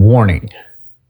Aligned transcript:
Warning 0.00 0.48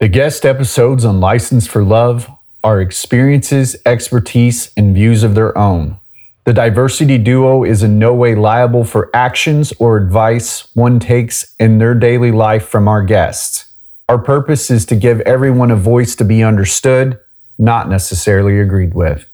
The 0.00 0.08
guest 0.08 0.45
episodes 0.45 1.04
on 1.04 1.21
License 1.21 1.69
for 1.69 1.85
Love 1.85 2.29
are 2.64 2.80
experiences, 2.80 3.77
expertise, 3.87 4.72
and 4.77 4.93
views 4.93 5.22
of 5.22 5.37
their 5.37 5.56
own. 5.56 6.01
The 6.45 6.53
diversity 6.53 7.16
duo 7.16 7.62
is 7.62 7.84
in 7.84 8.00
no 8.00 8.12
way 8.12 8.34
liable 8.34 8.82
for 8.82 9.08
actions 9.14 9.72
or 9.79 9.96
advice 9.96 10.74
one 10.74 10.98
takes 10.98 11.54
in 11.61 11.79
their 11.79 11.95
daily 11.95 12.32
life 12.32 12.66
from 12.66 12.88
our 12.88 13.04
guests. 13.04 13.66
Our 14.08 14.19
purpose 14.19 14.72
is 14.72 14.85
to 14.87 14.97
give 14.97 15.21
everyone 15.21 15.71
a 15.71 15.77
voice 15.77 16.16
to 16.16 16.25
be 16.25 16.43
understood, 16.43 17.20
not 17.59 17.88
necessarily 17.88 18.59
agreed 18.59 18.95
with. 18.95 19.30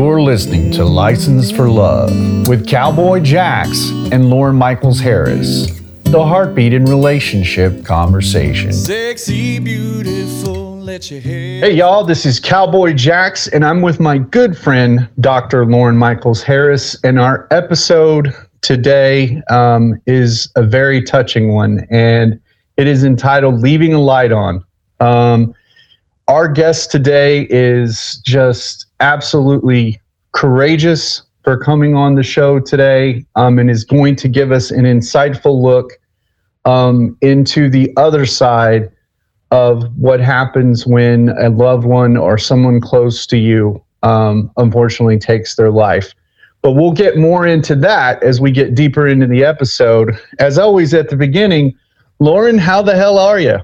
You're 0.00 0.22
listening 0.22 0.70
to 0.72 0.84
License 0.86 1.50
for 1.50 1.68
Love 1.68 2.48
with 2.48 2.66
Cowboy 2.66 3.20
Jax 3.20 3.90
and 4.10 4.30
Lauren 4.30 4.56
Michaels 4.56 4.98
Harris, 4.98 5.78
the 6.04 6.24
heartbeat 6.24 6.72
in 6.72 6.86
relationship 6.86 7.84
conversation. 7.84 8.72
Sexy, 8.72 9.58
beautiful, 9.58 10.78
let 10.78 11.10
your 11.10 11.20
hair. 11.20 11.60
Hey, 11.60 11.72
y'all, 11.72 12.02
this 12.02 12.24
is 12.24 12.40
Cowboy 12.40 12.94
Jax, 12.94 13.46
and 13.48 13.62
I'm 13.62 13.82
with 13.82 14.00
my 14.00 14.16
good 14.16 14.56
friend, 14.56 15.06
Dr. 15.20 15.66
Lauren 15.66 15.98
Michaels 15.98 16.42
Harris. 16.42 16.96
And 17.04 17.20
our 17.20 17.46
episode 17.50 18.32
today 18.62 19.42
um, 19.50 20.00
is 20.06 20.50
a 20.56 20.62
very 20.62 21.02
touching 21.02 21.52
one, 21.52 21.86
and 21.90 22.40
it 22.78 22.86
is 22.86 23.04
entitled 23.04 23.60
Leaving 23.60 23.92
a 23.92 24.00
Light 24.00 24.32
On. 24.32 24.64
Um, 25.00 25.54
our 26.26 26.48
guest 26.48 26.90
today 26.90 27.46
is 27.50 28.18
just 28.24 28.86
absolutely 29.00 30.00
courageous 30.32 31.22
for 31.42 31.58
coming 31.58 31.94
on 31.94 32.14
the 32.14 32.22
show 32.22 32.60
today 32.60 33.24
um, 33.34 33.58
and 33.58 33.70
is 33.70 33.84
going 33.84 34.14
to 34.16 34.28
give 34.28 34.52
us 34.52 34.70
an 34.70 34.84
insightful 34.84 35.60
look 35.60 35.92
um, 36.64 37.16
into 37.22 37.70
the 37.70 37.92
other 37.96 38.26
side 38.26 38.90
of 39.50 39.84
what 39.96 40.20
happens 40.20 40.86
when 40.86 41.30
a 41.30 41.48
loved 41.48 41.84
one 41.84 42.16
or 42.16 42.38
someone 42.38 42.80
close 42.80 43.26
to 43.26 43.38
you 43.38 43.82
um, 44.02 44.50
unfortunately 44.56 45.18
takes 45.18 45.56
their 45.56 45.70
life. 45.70 46.14
But 46.62 46.72
we'll 46.72 46.92
get 46.92 47.16
more 47.16 47.46
into 47.46 47.74
that 47.76 48.22
as 48.22 48.40
we 48.40 48.50
get 48.50 48.74
deeper 48.74 49.06
into 49.06 49.26
the 49.26 49.44
episode. 49.44 50.18
As 50.38 50.58
always, 50.58 50.92
at 50.92 51.08
the 51.08 51.16
beginning, 51.16 51.74
Lauren, 52.18 52.58
how 52.58 52.82
the 52.82 52.94
hell 52.94 53.18
are 53.18 53.40
you? 53.40 53.58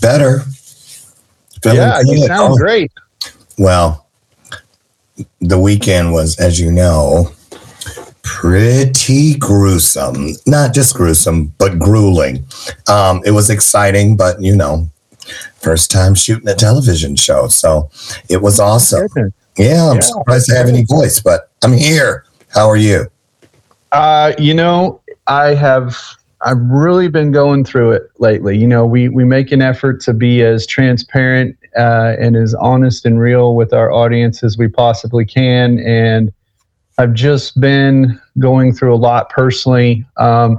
Better. 0.00 0.40
Feeling 1.62 1.78
yeah, 1.78 2.00
you 2.04 2.18
sound 2.26 2.54
oh. 2.54 2.56
great. 2.56 2.92
Well, 3.58 4.07
the 5.40 5.58
weekend 5.58 6.12
was, 6.12 6.38
as 6.38 6.60
you 6.60 6.70
know, 6.70 7.32
pretty 8.22 9.34
gruesome. 9.38 10.30
Not 10.46 10.74
just 10.74 10.94
gruesome, 10.94 11.54
but 11.58 11.78
grueling. 11.78 12.44
Um, 12.88 13.22
it 13.24 13.30
was 13.30 13.50
exciting, 13.50 14.16
but 14.16 14.40
you 14.40 14.54
know, 14.54 14.88
first 15.56 15.90
time 15.90 16.14
shooting 16.14 16.48
a 16.48 16.54
television 16.54 17.16
show. 17.16 17.48
So 17.48 17.90
it 18.28 18.42
was 18.42 18.60
awesome. 18.60 19.08
Yeah, 19.56 19.90
I'm 19.90 19.96
yeah. 19.96 20.00
surprised 20.00 20.46
to 20.50 20.54
have 20.54 20.68
any 20.68 20.84
voice, 20.84 21.20
but 21.20 21.50
I'm 21.64 21.72
here. 21.72 22.24
How 22.48 22.68
are 22.68 22.76
you? 22.76 23.10
Uh, 23.92 24.32
you 24.38 24.54
know, 24.54 25.00
I 25.26 25.54
have 25.54 25.96
I've 26.42 26.60
really 26.60 27.08
been 27.08 27.32
going 27.32 27.64
through 27.64 27.92
it 27.92 28.10
lately. 28.18 28.56
You 28.56 28.68
know, 28.68 28.86
we 28.86 29.08
we 29.08 29.24
make 29.24 29.50
an 29.50 29.62
effort 29.62 30.00
to 30.02 30.14
be 30.14 30.42
as 30.42 30.66
transparent 30.66 31.57
uh, 31.76 32.16
and 32.18 32.36
as 32.36 32.54
honest 32.54 33.04
and 33.04 33.20
real 33.20 33.54
with 33.54 33.72
our 33.72 33.92
audience 33.92 34.42
as 34.42 34.58
we 34.58 34.68
possibly 34.68 35.24
can, 35.24 35.78
and 35.80 36.32
I've 36.98 37.14
just 37.14 37.60
been 37.60 38.20
going 38.38 38.72
through 38.72 38.94
a 38.94 38.96
lot 38.96 39.30
personally. 39.30 40.04
Um, 40.16 40.58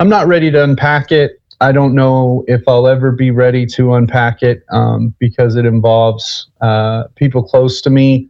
I'm 0.00 0.08
not 0.08 0.26
ready 0.26 0.50
to 0.50 0.64
unpack 0.64 1.12
it. 1.12 1.40
I 1.60 1.70
don't 1.70 1.94
know 1.94 2.44
if 2.48 2.62
I'll 2.66 2.88
ever 2.88 3.12
be 3.12 3.30
ready 3.30 3.66
to 3.66 3.94
unpack 3.94 4.42
it 4.42 4.64
um, 4.70 5.14
because 5.20 5.54
it 5.54 5.64
involves 5.64 6.48
uh, 6.60 7.04
people 7.14 7.44
close 7.44 7.80
to 7.82 7.90
me. 7.90 8.28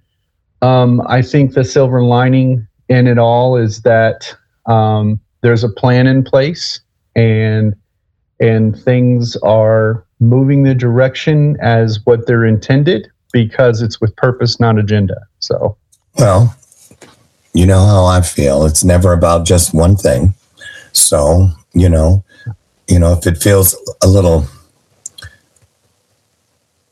Um, 0.61 1.01
I 1.09 1.23
think 1.23 1.55
the 1.55 1.65
silver 1.65 2.05
lining 2.05 2.69
in 2.91 3.07
it 3.07 3.17
all 3.17 3.57
is 3.57 3.81
that 3.83 4.37
um, 4.67 5.19
there's 5.41 5.65
a 5.65 5.71
plan 5.71 6.07
in 6.07 6.23
place 6.23 6.81
and 7.17 7.75
and 8.41 8.79
things 8.79 9.37
are 9.37 10.05
moving 10.23 10.63
the 10.63 10.75
direction 10.75 11.57
as 11.61 12.01
what 12.05 12.27
they're 12.27 12.47
intended 12.47 13.11
because 13.33 13.83
it's 13.83 14.01
with 14.01 14.15
purpose 14.17 14.61
not 14.61 14.79
agenda 14.79 15.17
so 15.41 15.77
well 16.17 16.57
you 17.55 17.67
know 17.67 17.85
how 17.85 18.05
i 18.05 18.21
feel 18.21 18.65
it's 18.65 18.85
never 18.85 19.13
about 19.13 19.45
just 19.45 19.75
one 19.75 19.97
thing 19.97 20.33
so 20.93 21.49
you 21.75 21.89
know 21.89 22.25
you 22.89 22.99
know 22.99 23.13
if 23.13 23.27
it 23.27 23.37
feels 23.37 23.77
a 24.03 24.07
little 24.07 24.47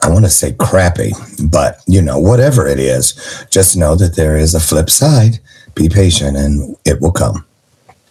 I 0.03 0.09
want 0.09 0.25
to 0.25 0.31
say 0.31 0.53
crappy, 0.53 1.13
but 1.45 1.83
you 1.87 2.01
know, 2.01 2.19
whatever 2.19 2.67
it 2.67 2.79
is, 2.79 3.45
just 3.51 3.77
know 3.77 3.95
that 3.97 4.17
there 4.17 4.37
is 4.37 4.55
a 4.55 4.61
flip 4.61 4.89
side. 4.89 5.41
Be 5.75 5.89
patient 5.89 6.37
and 6.37 6.75
it 6.87 7.01
will 7.01 7.13
come. 7.13 7.45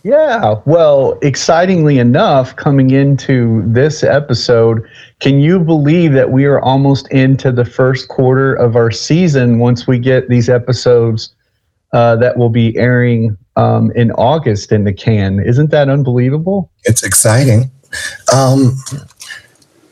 Yeah, 0.03 0.55
well, 0.65 1.19
excitingly 1.21 1.99
enough, 1.99 2.55
coming 2.55 2.91
into 2.91 3.63
this 3.65 4.01
episode, 4.01 4.87
can 5.19 5.41
you 5.41 5.59
believe 5.59 6.13
that 6.13 6.31
we 6.31 6.45
are 6.45 6.61
almost 6.61 7.11
into 7.11 7.51
the 7.51 7.65
first 7.65 8.07
quarter 8.07 8.53
of 8.53 8.77
our 8.77 8.91
season 8.91 9.59
once 9.59 9.88
we 9.88 9.99
get 9.99 10.29
these 10.29 10.49
episodes 10.49 11.35
uh, 11.91 12.15
that 12.15 12.38
will 12.38 12.49
be 12.49 12.77
airing 12.77 13.38
um, 13.57 13.91
in 13.91 14.11
August 14.11 14.71
in 14.71 14.85
the 14.85 14.93
can? 14.93 15.39
Isn't 15.41 15.69
that 15.71 15.89
unbelievable? 15.89 16.71
It's 16.85 17.03
exciting. 17.03 17.69
Um, 18.33 18.77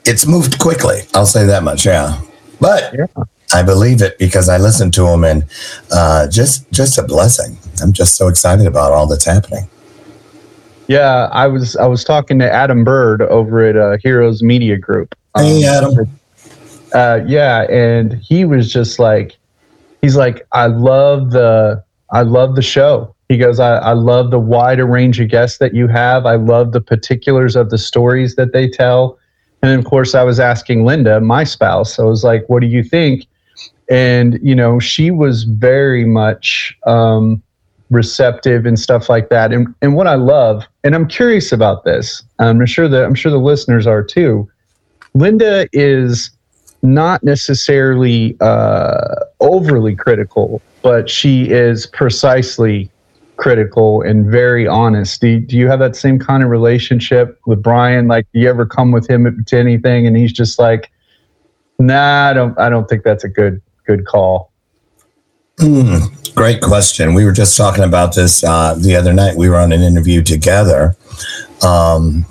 it's 0.06 0.26
moved 0.26 0.58
quickly. 0.58 1.02
I'll 1.14 1.26
say 1.26 1.46
that 1.46 1.64
much. 1.64 1.86
Yeah, 1.86 2.22
but 2.62 2.94
yeah. 2.98 3.24
I 3.54 3.62
believe 3.62 4.02
it 4.02 4.18
because 4.20 4.48
I 4.48 4.58
listened 4.58 4.94
to 4.94 5.04
them 5.04 5.26
and 5.26 5.44
uh, 5.92 6.30
just 6.30 6.72
just 6.72 6.98
a 6.98 7.04
blessing. 7.04 7.58
I'm 7.82 7.92
just 7.92 8.16
so 8.16 8.30
excited 8.30 8.68
about 8.68 8.94
all 8.94 9.06
that's 9.08 9.26
happening. 9.26 9.68
Yeah, 10.88 11.30
I 11.32 11.48
was 11.48 11.76
I 11.76 11.86
was 11.86 12.04
talking 12.04 12.40
to 12.40 12.52
Adam 12.52 12.84
Bird 12.84 13.22
over 13.22 13.66
at 13.66 13.76
uh, 13.76 13.98
Heroes 14.02 14.42
Media 14.42 14.78
Group. 14.78 15.16
Um, 15.36 15.46
hey, 15.46 15.66
Adam. 15.66 16.20
Uh, 16.94 17.20
yeah, 17.28 17.64
and 17.70 18.14
he 18.14 18.46
was 18.46 18.72
just 18.72 18.98
like, 18.98 19.36
he's 20.02 20.16
like, 20.16 20.48
I 20.54 20.68
love 20.68 21.32
the 21.32 21.84
I 22.12 22.22
love 22.22 22.56
the 22.56 22.62
show. 22.62 23.14
He 23.28 23.38
goes, 23.38 23.60
I, 23.60 23.76
I 23.76 23.92
love 23.92 24.32
the 24.32 24.40
wider 24.40 24.86
range 24.86 25.20
of 25.20 25.28
guests 25.28 25.58
that 25.58 25.74
you 25.74 25.88
have. 25.90 26.26
I 26.26 26.36
love 26.36 26.72
the 26.72 26.80
particulars 26.80 27.58
of 27.58 27.70
the 27.70 27.78
stories 27.78 28.36
that 28.36 28.54
they 28.54 28.70
tell. 28.70 29.20
And 29.62 29.78
of 29.78 29.86
course, 29.86 30.16
I 30.16 30.24
was 30.24 30.40
asking 30.40 30.86
Linda, 30.86 31.20
my 31.20 31.44
spouse, 31.44 32.00
I 32.00 32.04
was 32.04 32.24
like, 32.24 32.48
what 32.48 32.62
do 32.62 32.68
you 32.68 32.84
think? 32.84 33.28
And, 33.90 34.40
you 34.42 34.56
know, 34.56 34.80
she 34.80 35.12
was 35.12 35.44
very 35.44 36.06
much 36.06 36.78
um, 36.86 37.44
receptive 37.90 38.66
and 38.66 38.80
stuff 38.80 39.10
like 39.10 39.30
that. 39.30 39.54
And 39.54 39.74
and 39.82 39.96
what 39.96 40.08
I 40.08 40.16
love, 40.16 40.66
and 40.84 40.96
I'm 40.96 41.08
curious 41.08 41.52
about 41.52 41.84
this. 41.84 42.24
I'm 42.40 42.66
sure 42.66 42.88
that 42.88 43.04
I'm 43.04 43.16
sure 43.16 43.32
the 43.32 43.38
listeners 43.38 43.88
are 43.88 44.04
too. 44.04 44.50
Linda 45.14 45.68
is 45.74 46.32
not 46.84 47.24
necessarily 47.24 48.38
uh, 48.40 49.16
overly 49.40 49.96
critical, 49.96 50.62
but 50.82 51.10
she 51.10 51.50
is 51.50 51.88
precisely 51.88 52.90
critical 53.38 54.02
and 54.02 54.26
very 54.26 54.68
honest. 54.68 55.22
Do, 55.22 55.40
do 55.40 55.58
you 55.58 55.68
have 55.68 55.80
that 55.80 55.96
same 55.96 56.20
kind 56.20 56.44
of 56.44 56.50
relationship 56.50 57.40
with 57.46 57.62
Brian? 57.62 58.08
Like, 58.08 58.28
do 58.34 58.40
you 58.40 58.50
ever 58.50 58.66
come 58.66 58.92
with 58.92 59.10
him 59.10 59.44
to 59.46 59.58
anything 59.58 60.08
and 60.08 60.18
he's 60.18 60.34
just 60.34 60.60
like, 60.60 60.92
"Nah, 61.80 62.30
I 62.30 62.34
don't. 62.34 62.60
I 62.60 62.70
don't 62.70 62.88
think 62.88 63.04
that's 63.04 63.24
a 63.24 63.30
good 63.30 63.62
good 63.86 64.06
call." 64.06 64.52
Mm, 65.60 66.27
great 66.38 66.62
question. 66.62 67.16
We 67.16 67.26
were 67.26 67.32
just 67.32 67.58
talking 67.58 67.84
about 67.84 68.14
this 68.14 68.44
uh, 68.44 68.76
the 68.76 68.96
other 68.96 69.12
night. 69.12 69.36
We 69.36 69.50
were 69.50 69.56
on 69.56 69.72
an 69.72 69.82
interview 69.82 70.22
together, 70.22 70.96
um, 71.66 72.28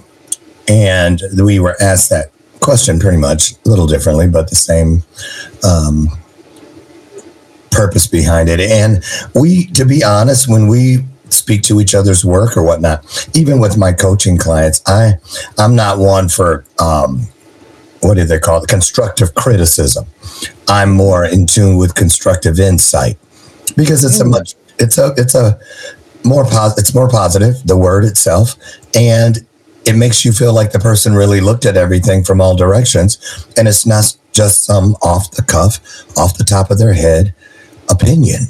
and 0.68 1.20
we 1.42 1.58
were 1.58 1.76
asked 1.80 2.10
that 2.10 2.30
question 2.60 3.00
pretty 3.00 3.18
much 3.18 3.52
a 3.52 3.68
little 3.68 3.88
differently, 3.88 4.28
but 4.28 4.48
the 4.48 4.54
same 4.54 5.02
um, 5.64 6.06
purpose 7.72 8.06
behind 8.06 8.48
it. 8.48 8.60
And 8.60 9.02
we, 9.34 9.66
to 9.72 9.84
be 9.84 10.04
honest, 10.04 10.48
when 10.48 10.68
we 10.68 10.98
speak 11.30 11.62
to 11.62 11.80
each 11.80 11.94
other's 11.94 12.24
work 12.24 12.56
or 12.56 12.62
whatnot, 12.62 13.28
even 13.34 13.58
with 13.58 13.76
my 13.76 13.92
coaching 13.92 14.38
clients, 14.38 14.82
I 14.86 15.14
I'm 15.58 15.74
not 15.74 15.98
one 15.98 16.28
for 16.28 16.64
um, 16.78 17.26
what 18.02 18.14
do 18.14 18.24
they 18.24 18.38
call 18.38 18.62
it? 18.62 18.68
Constructive 18.68 19.34
criticism. 19.34 20.06
I'm 20.68 20.92
more 20.92 21.24
in 21.24 21.46
tune 21.46 21.76
with 21.76 21.96
constructive 21.96 22.60
insight 22.60 23.18
because 23.76 24.04
it's 24.04 24.20
a 24.20 24.24
hmm. 24.24 24.30
much 24.30 24.54
it's 24.78 24.98
a 24.98 25.12
it's 25.16 25.34
a 25.34 25.58
more 26.24 26.44
pos- 26.44 26.78
it's 26.78 26.94
more 26.94 27.08
positive 27.08 27.54
the 27.66 27.76
word 27.76 28.04
itself 28.04 28.54
and 28.94 29.46
it 29.84 29.94
makes 29.94 30.24
you 30.24 30.32
feel 30.32 30.52
like 30.52 30.72
the 30.72 30.78
person 30.78 31.14
really 31.14 31.40
looked 31.40 31.64
at 31.64 31.76
everything 31.76 32.24
from 32.24 32.40
all 32.40 32.56
directions 32.56 33.46
and 33.56 33.68
it's 33.68 33.86
not 33.86 34.16
just 34.32 34.64
some 34.64 34.94
off 35.02 35.30
the 35.32 35.42
cuff 35.42 35.78
off 36.18 36.36
the 36.36 36.44
top 36.44 36.70
of 36.70 36.78
their 36.78 36.92
head 36.92 37.34
opinion 37.88 38.40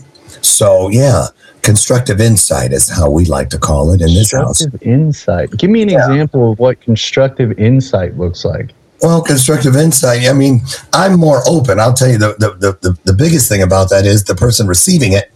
so 0.40 0.88
yeah 0.88 1.26
constructive 1.66 2.20
insight 2.20 2.72
is 2.72 2.88
how 2.88 3.10
we 3.10 3.24
like 3.24 3.50
to 3.50 3.58
call 3.58 3.90
it 3.90 4.00
in 4.00 4.14
this 4.14 4.32
house. 4.32 4.58
Constructive 4.58 4.88
insight. 4.88 5.50
Give 5.58 5.68
me 5.68 5.82
an 5.82 5.88
Yeah. 5.88 6.06
example 6.06 6.52
of 6.52 6.60
what 6.60 6.80
constructive 6.80 7.58
insight 7.58 8.16
looks 8.16 8.44
like. 8.44 8.72
Well, 9.06 9.22
constructive 9.22 9.76
insight. 9.76 10.26
I 10.26 10.32
mean, 10.32 10.62
I'm 10.92 11.20
more 11.20 11.40
open. 11.46 11.78
I'll 11.78 11.92
tell 11.92 12.08
you 12.08 12.18
the 12.18 12.34
the, 12.40 12.76
the, 12.80 12.98
the, 13.04 13.12
biggest 13.12 13.48
thing 13.48 13.62
about 13.62 13.88
that 13.90 14.04
is 14.04 14.24
the 14.24 14.34
person 14.34 14.66
receiving 14.66 15.12
it 15.12 15.30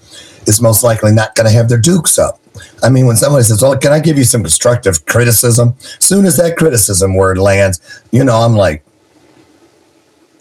is 0.49 0.61
most 0.61 0.82
likely 0.82 1.12
not 1.12 1.37
going 1.37 1.46
to 1.46 1.52
have 1.52 1.69
their 1.69 1.78
dukes 1.78 2.19
up. 2.19 2.40
I 2.82 2.88
mean, 2.88 3.06
when 3.06 3.14
somebody 3.14 3.44
says, 3.44 3.62
"Well, 3.62 3.78
can 3.78 3.93
I 3.93 4.00
give 4.00 4.19
you 4.19 4.25
some 4.25 4.43
constructive 4.43 5.06
criticism?" 5.06 5.76
Soon 6.00 6.25
as 6.25 6.37
that 6.38 6.56
criticism 6.56 7.14
word 7.14 7.38
lands, 7.38 7.81
you 8.11 8.25
know, 8.25 8.38
I'm 8.38 8.56
like 8.56 8.82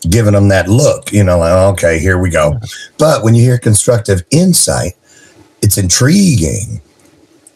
giving 0.09 0.33
them 0.33 0.47
that 0.47 0.67
look. 0.67 1.11
You 1.11 1.23
know, 1.23 1.37
like 1.37 1.51
okay, 1.73 1.99
here 1.99 2.17
we 2.17 2.31
go. 2.31 2.59
But 2.97 3.23
when 3.23 3.35
you 3.35 3.43
hear 3.43 3.59
constructive 3.59 4.23
insight, 4.31 4.93
it's 5.61 5.77
intriguing. 5.77 6.81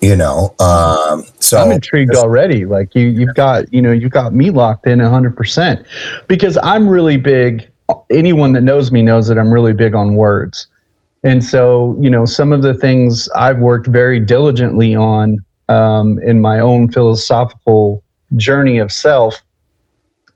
You 0.03 0.17
know, 0.17 0.53
um, 0.59 1.23
so 1.39 1.59
I'm 1.59 1.71
intrigued 1.71 2.13
already. 2.13 2.65
Like 2.65 2.93
you, 2.93 3.07
you've 3.07 3.35
got, 3.35 3.71
you 3.73 3.81
know, 3.81 3.93
you've 3.93 4.11
got 4.11 4.33
me 4.33 4.49
locked 4.49 4.85
in 4.85 4.99
100% 4.99 5.85
because 6.27 6.57
I'm 6.61 6.89
really 6.89 7.15
big. 7.15 7.69
Anyone 8.09 8.51
that 8.51 8.63
knows 8.63 8.91
me 8.91 9.01
knows 9.01 9.29
that 9.29 9.39
I'm 9.39 9.49
really 9.49 9.71
big 9.71 9.95
on 9.95 10.15
words. 10.15 10.67
And 11.23 11.41
so, 11.41 11.97
you 12.01 12.09
know, 12.09 12.25
some 12.25 12.51
of 12.51 12.63
the 12.63 12.73
things 12.73 13.29
I've 13.29 13.59
worked 13.59 13.87
very 13.87 14.19
diligently 14.19 14.93
on 14.93 15.37
um, 15.69 16.19
in 16.19 16.41
my 16.41 16.59
own 16.59 16.91
philosophical 16.91 18.03
journey 18.35 18.79
of 18.79 18.91
self 18.91 19.41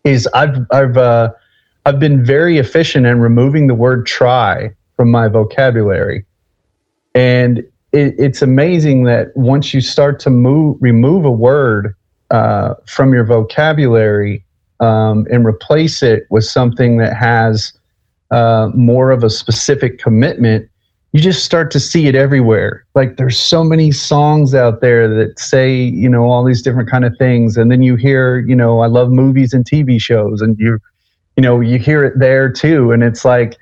is 0.06 0.30
I've, 0.34 0.66
I've, 0.72 0.96
uh, 0.96 1.34
I've 1.86 2.00
been 2.00 2.24
very 2.24 2.58
efficient 2.58 3.06
in 3.06 3.20
removing 3.20 3.68
the 3.68 3.76
word 3.76 4.06
try 4.06 4.74
from 4.96 5.12
my 5.12 5.28
vocabulary. 5.28 6.26
And 7.14 7.66
it, 7.98 8.16
it's 8.20 8.42
amazing 8.42 9.04
that 9.06 9.36
once 9.36 9.74
you 9.74 9.82
start 9.82 10.20
to 10.22 10.30
move, 10.30 10.78
remove 10.80 11.26
a 11.26 11.32
word 11.32 11.96
uh, 12.30 12.76
from 12.86 13.14
your 13.14 13.24
vocabulary 13.24 14.46
um, 14.80 15.26
and 15.32 15.46
replace 15.46 16.04
it 16.04 16.28
with 16.30 16.44
something 16.44 16.98
that 16.98 17.16
has 17.18 17.74
uh, 18.30 18.70
more 18.76 19.10
of 19.10 19.24
a 19.24 19.30
specific 19.30 19.98
commitment, 19.98 20.70
you 21.14 21.22
just 21.22 21.44
start 21.44 21.72
to 21.72 21.80
see 21.80 22.06
it 22.06 22.14
everywhere. 22.14 22.86
Like 22.94 23.18
there's 23.18 23.40
so 23.40 23.64
many 23.64 23.92
songs 23.92 24.54
out 24.54 24.82
there 24.82 25.08
that 25.16 25.40
say, 25.40 25.76
you 25.76 26.10
know, 26.10 26.26
all 26.26 26.44
these 26.44 26.62
different 26.62 26.90
kind 26.90 27.06
of 27.06 27.18
things, 27.18 27.58
and 27.58 27.72
then 27.72 27.82
you 27.82 27.96
hear, 27.96 28.40
you 28.40 28.56
know, 28.56 28.82
I 28.82 28.88
love 28.88 29.10
movies 29.10 29.54
and 29.54 29.66
TV 29.66 30.00
shows, 30.00 30.42
and 30.42 30.60
you, 30.60 30.78
you 31.36 31.42
know, 31.42 31.62
you 31.62 31.80
hear 31.80 32.04
it 32.04 32.20
there 32.20 32.52
too, 32.52 32.92
and 32.92 33.02
it's 33.02 33.26
like 33.26 33.58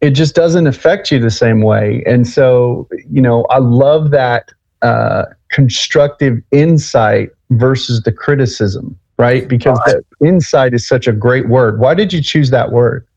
it 0.00 0.10
just 0.10 0.34
doesn't 0.34 0.66
affect 0.66 1.10
you 1.10 1.18
the 1.18 1.30
same 1.30 1.60
way. 1.60 2.02
And 2.06 2.26
so, 2.26 2.88
you 3.10 3.20
know, 3.20 3.44
I 3.44 3.58
love 3.58 4.10
that 4.10 4.50
uh, 4.82 5.24
constructive 5.50 6.40
insight 6.52 7.30
versus 7.50 8.02
the 8.02 8.12
criticism, 8.12 8.98
right? 9.18 9.48
Because 9.48 9.78
the 9.86 10.26
insight 10.26 10.74
is 10.74 10.86
such 10.86 11.06
a 11.06 11.12
great 11.12 11.48
word. 11.48 11.80
Why 11.80 11.94
did 11.94 12.12
you 12.12 12.22
choose 12.22 12.50
that 12.50 12.70
word? 12.70 13.08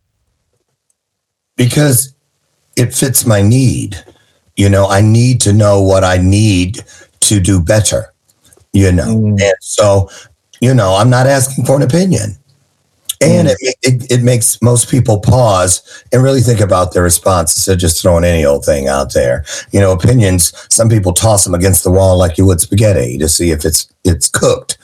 because 1.62 2.16
it 2.75 2.92
fits 2.92 3.25
my 3.25 3.42
need. 3.42 4.04
You 4.56 4.68
know, 4.68 4.88
I 4.88 5.01
need 5.01 5.42
to 5.42 5.54
know 5.54 5.81
what 5.81 6.04
I 6.04 6.18
need 6.18 6.83
to 7.22 7.39
do 7.39 7.62
better, 7.62 8.12
you 8.74 8.92
know. 8.92 9.16
Mm. 9.16 9.42
And 9.42 9.56
so, 9.62 10.10
you 10.60 10.74
know, 10.74 10.95
I'm 10.95 11.10
not 11.10 11.28
asking 11.28 11.66
for 11.66 11.75
an 11.75 11.83
opinion. 11.83 12.38
And 13.21 13.50
it, 13.50 13.75
it, 13.81 14.12
it 14.12 14.23
makes 14.23 14.62
most 14.62 14.89
people 14.89 15.19
pause 15.19 16.03
and 16.12 16.23
really 16.23 16.41
think 16.41 16.59
about 16.59 16.94
their 16.94 17.03
response 17.03 17.56
instead 17.56 17.73
of 17.73 17.79
just 17.79 18.01
throwing 18.01 18.23
any 18.23 18.45
old 18.45 18.65
thing 18.65 18.88
out 18.88 19.13
there. 19.13 19.45
You 19.71 19.79
know, 19.79 19.91
opinions, 19.91 20.53
some 20.73 20.89
people 20.89 21.13
toss 21.13 21.44
them 21.44 21.53
against 21.53 21.83
the 21.83 21.91
wall 21.91 22.18
like 22.18 22.38
you 22.38 22.45
would 22.45 22.62
spaghetti 22.62 23.18
to 23.18 23.29
see 23.29 23.51
if 23.51 23.65
it's 23.65 23.91
it's 24.03 24.27
cooked. 24.27 24.77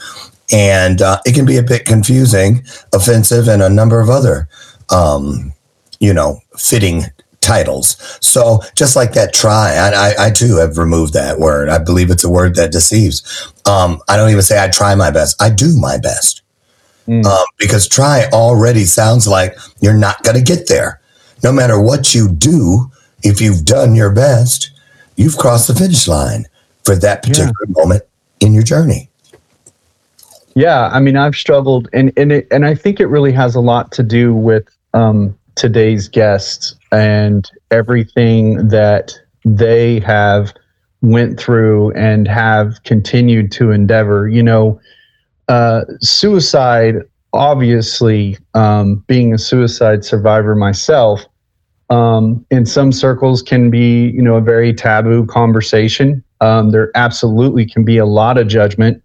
And 0.52 1.02
uh, 1.02 1.20
it 1.26 1.36
can 1.36 1.46
be 1.46 1.58
a 1.58 1.64
bit 1.64 1.86
confusing, 1.86 2.64
offensive, 2.94 3.50
and 3.50 3.62
a 3.62 3.70
number 3.70 4.00
of 4.00 4.10
other 4.10 4.48
um, 4.90 5.54
you 6.00 6.14
know, 6.14 6.40
fitting 6.58 7.04
titles. 7.42 7.98
So 8.22 8.62
just 8.76 8.96
like 8.96 9.14
that 9.14 9.34
try, 9.34 9.76
I, 9.76 9.90
I, 9.90 10.28
I 10.28 10.32
too 10.32 10.58
have 10.58 10.78
removed 10.78 11.14
that 11.14 11.40
word. 11.40 11.70
I 11.70 11.78
believe 11.78 12.10
it's 12.10 12.24
a 12.24 12.30
word 12.30 12.56
that 12.56 12.72
deceives. 12.72 13.52
Um, 13.66 14.00
I 14.08 14.18
don't 14.18 14.30
even 14.30 14.42
say 14.42 14.64
I 14.64 14.70
try 14.70 14.96
my 14.96 15.12
best. 15.12 15.42
I 15.42 15.50
do 15.50 15.78
my 15.78 15.98
best. 15.98 16.42
Mm. 17.08 17.26
Um, 17.26 17.46
because 17.58 17.88
try 17.88 18.26
already 18.34 18.84
sounds 18.84 19.28
like 19.28 19.58
you're 19.80 19.98
not 19.98 20.24
going 20.24 20.36
to 20.36 20.44
get 20.44 20.68
there. 20.68 21.00
No 21.44 21.54
matter 21.54 21.80
what 21.80 22.14
you 22.14 22.30
do, 22.30 22.92
if 23.24 23.40
you've 23.40 23.64
done 23.64 23.96
your 23.96 24.12
best, 24.12 24.72
you've 25.16 25.38
crossed 25.38 25.68
the 25.68 25.76
finish 25.76 26.08
line 26.08 26.46
for 26.84 26.96
that 26.96 27.24
particular 27.24 27.54
moment 27.70 28.04
in 28.40 28.54
your 28.54 28.64
journey. 28.64 29.10
Yeah, 30.56 30.88
I 30.88 31.00
mean, 31.00 31.16
I've 31.18 31.36
struggled, 31.36 31.88
and 31.94 32.12
and 32.18 32.32
it, 32.32 32.48
and 32.50 32.66
I 32.66 32.74
think 32.74 33.00
it 33.00 33.06
really 33.06 33.32
has 33.32 33.54
a 33.54 33.60
lot 33.60 33.92
to 33.92 34.04
do 34.04 34.34
with 34.34 34.68
um, 34.96 35.38
today's 35.56 36.08
guests 36.08 36.76
and 36.92 37.50
everything 37.70 38.68
that 38.70 39.14
they 39.46 40.00
have 40.00 40.54
went 41.02 41.40
through 41.40 41.92
and 41.92 42.28
have 42.28 42.84
continued 42.86 43.52
to 43.52 43.70
endeavor. 43.70 44.28
You 44.28 44.42
know, 44.42 44.82
uh, 45.48 45.82
suicide. 46.02 46.96
Obviously, 47.34 48.38
um, 48.54 49.04
being 49.08 49.34
a 49.34 49.38
suicide 49.38 50.04
survivor 50.04 50.56
myself, 50.56 51.26
um, 51.90 52.46
in 52.50 52.66
some 52.66 52.92
circles 52.92 53.42
can 53.42 53.70
be 53.70 54.10
you 54.10 54.22
know 54.22 54.36
a 54.36 54.42
very 54.42 54.74
taboo 54.74 55.26
conversation. 55.26 56.24
Um, 56.42 56.72
there 56.72 56.92
absolutely 56.96 57.66
can 57.66 57.84
be 57.84 57.98
a 57.98 58.06
lot 58.06 58.38
of 58.38 58.48
judgment 58.48 59.04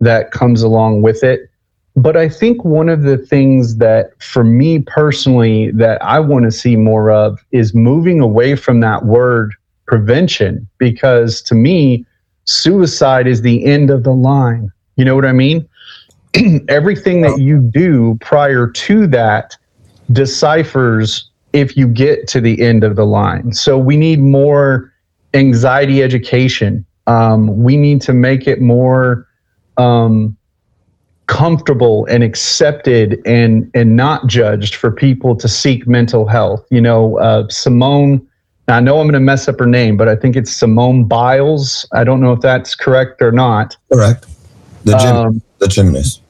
that 0.00 0.30
comes 0.30 0.62
along 0.62 1.02
with 1.02 1.24
it. 1.24 1.50
But 1.96 2.16
I 2.16 2.28
think 2.28 2.62
one 2.62 2.90
of 2.90 3.02
the 3.02 3.16
things 3.16 3.78
that, 3.78 4.10
for 4.22 4.44
me 4.44 4.80
personally, 4.80 5.70
that 5.72 6.02
I 6.02 6.20
want 6.20 6.44
to 6.44 6.52
see 6.52 6.76
more 6.76 7.10
of 7.10 7.38
is 7.52 7.74
moving 7.74 8.20
away 8.20 8.54
from 8.54 8.80
that 8.80 9.06
word 9.06 9.54
prevention, 9.86 10.68
because 10.76 11.40
to 11.42 11.54
me, 11.54 12.04
suicide 12.44 13.26
is 13.26 13.40
the 13.40 13.64
end 13.64 13.90
of 13.90 14.04
the 14.04 14.12
line. 14.12 14.70
You 14.96 15.06
know 15.06 15.14
what 15.14 15.24
I 15.24 15.32
mean? 15.32 15.66
Everything 16.68 17.22
that 17.22 17.38
you 17.38 17.60
do 17.60 18.18
prior 18.20 18.68
to 18.68 19.06
that 19.08 19.56
deciphers 20.12 21.30
if 21.52 21.76
you 21.76 21.88
get 21.88 22.28
to 22.28 22.40
the 22.40 22.60
end 22.60 22.84
of 22.84 22.96
the 22.96 23.06
line. 23.06 23.52
So 23.52 23.78
we 23.78 23.96
need 23.96 24.20
more 24.20 24.92
anxiety 25.34 26.02
education. 26.02 26.84
Um, 27.06 27.62
we 27.62 27.76
need 27.76 28.00
to 28.02 28.12
make 28.12 28.46
it 28.46 28.60
more. 28.60 29.26
Um, 29.76 30.36
comfortable 31.26 32.06
and 32.06 32.22
accepted 32.22 33.20
and 33.26 33.70
and 33.74 33.96
not 33.96 34.26
judged 34.26 34.76
for 34.76 34.90
people 34.90 35.34
to 35.36 35.48
seek 35.48 35.86
mental 35.86 36.26
health. 36.26 36.64
You 36.70 36.80
know, 36.80 37.18
uh, 37.18 37.48
Simone. 37.48 38.26
I 38.68 38.80
know 38.80 38.98
I'm 38.98 39.06
going 39.06 39.12
to 39.12 39.20
mess 39.20 39.46
up 39.46 39.60
her 39.60 39.66
name, 39.66 39.96
but 39.96 40.08
I 40.08 40.16
think 40.16 40.34
it's 40.34 40.50
Simone 40.50 41.04
Biles. 41.04 41.86
I 41.92 42.02
don't 42.02 42.20
know 42.20 42.32
if 42.32 42.40
that's 42.40 42.74
correct 42.74 43.22
or 43.22 43.30
not. 43.30 43.76
Correct. 43.92 44.26
The 44.84 44.98
gym, 44.98 45.16
Um, 45.16 45.42
the 45.58 45.68
gymnast. 45.68 46.20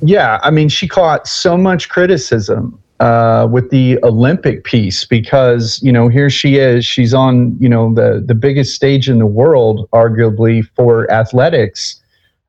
Yeah, 0.00 0.38
I 0.42 0.50
mean, 0.50 0.68
she 0.68 0.86
caught 0.86 1.26
so 1.26 1.56
much 1.56 1.88
criticism 1.88 2.80
uh, 3.00 3.48
with 3.50 3.70
the 3.70 3.98
Olympic 4.02 4.64
piece 4.64 5.04
because 5.04 5.80
you 5.82 5.92
know 5.92 6.08
here 6.08 6.30
she 6.30 6.56
is, 6.56 6.84
she's 6.84 7.14
on 7.14 7.56
you 7.60 7.68
know 7.68 7.94
the 7.94 8.22
the 8.24 8.34
biggest 8.34 8.74
stage 8.74 9.08
in 9.08 9.18
the 9.18 9.26
world, 9.26 9.88
arguably 9.92 10.66
for 10.74 11.10
athletics, 11.10 12.00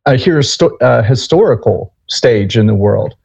a 0.06 0.12
histo- 0.12 0.82
uh, 0.82 1.04
historical 1.04 1.94
stage 2.08 2.58
in 2.58 2.68
the 2.68 2.76
world, 2.76 3.16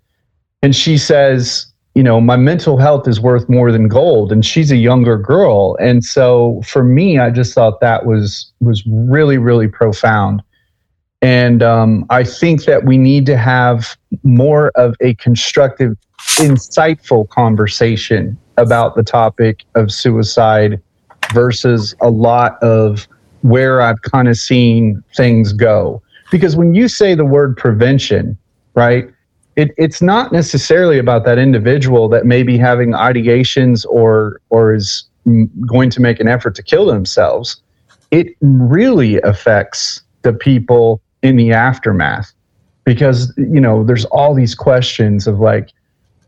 and 0.62 0.76
she 0.76 0.98
says, 0.98 1.66
you 1.94 2.02
know, 2.02 2.20
my 2.20 2.36
mental 2.36 2.76
health 2.76 3.08
is 3.08 3.20
worth 3.20 3.48
more 3.48 3.72
than 3.72 3.88
gold, 3.88 4.32
and 4.32 4.44
she's 4.44 4.70
a 4.70 4.76
younger 4.76 5.16
girl, 5.16 5.76
and 5.80 6.04
so 6.04 6.60
for 6.66 6.84
me, 6.84 7.18
I 7.18 7.30
just 7.30 7.54
thought 7.54 7.80
that 7.80 8.04
was 8.04 8.52
was 8.60 8.82
really 8.86 9.38
really 9.38 9.68
profound. 9.68 10.42
And 11.24 11.62
um, 11.62 12.04
I 12.10 12.22
think 12.22 12.66
that 12.66 12.84
we 12.84 12.98
need 12.98 13.24
to 13.26 13.38
have 13.38 13.96
more 14.24 14.70
of 14.74 14.94
a 15.00 15.14
constructive, 15.14 15.96
insightful 16.36 17.26
conversation 17.30 18.36
about 18.58 18.94
the 18.94 19.02
topic 19.02 19.64
of 19.74 19.90
suicide 19.90 20.82
versus 21.32 21.94
a 22.02 22.10
lot 22.10 22.62
of 22.62 23.08
where 23.40 23.80
I've 23.80 24.02
kind 24.02 24.28
of 24.28 24.36
seen 24.36 25.02
things 25.16 25.54
go. 25.54 26.02
Because 26.30 26.56
when 26.56 26.74
you 26.74 26.88
say 26.88 27.14
the 27.14 27.24
word 27.24 27.56
prevention, 27.56 28.36
right, 28.74 29.08
it, 29.56 29.70
it's 29.78 30.02
not 30.02 30.30
necessarily 30.30 30.98
about 30.98 31.24
that 31.24 31.38
individual 31.38 32.06
that 32.10 32.26
may 32.26 32.42
be 32.42 32.58
having 32.58 32.90
ideations 32.90 33.86
or 33.88 34.42
or 34.50 34.74
is 34.74 35.04
going 35.66 35.88
to 35.88 36.02
make 36.02 36.20
an 36.20 36.28
effort 36.28 36.54
to 36.56 36.62
kill 36.62 36.84
themselves. 36.84 37.62
It 38.10 38.36
really 38.42 39.22
affects 39.22 40.02
the 40.20 40.34
people 40.34 41.00
in 41.24 41.36
the 41.36 41.52
aftermath. 41.52 42.32
Because 42.84 43.32
you 43.36 43.60
know 43.60 43.82
there's 43.82 44.04
all 44.06 44.34
these 44.34 44.54
questions 44.54 45.26
of 45.26 45.40
like 45.40 45.70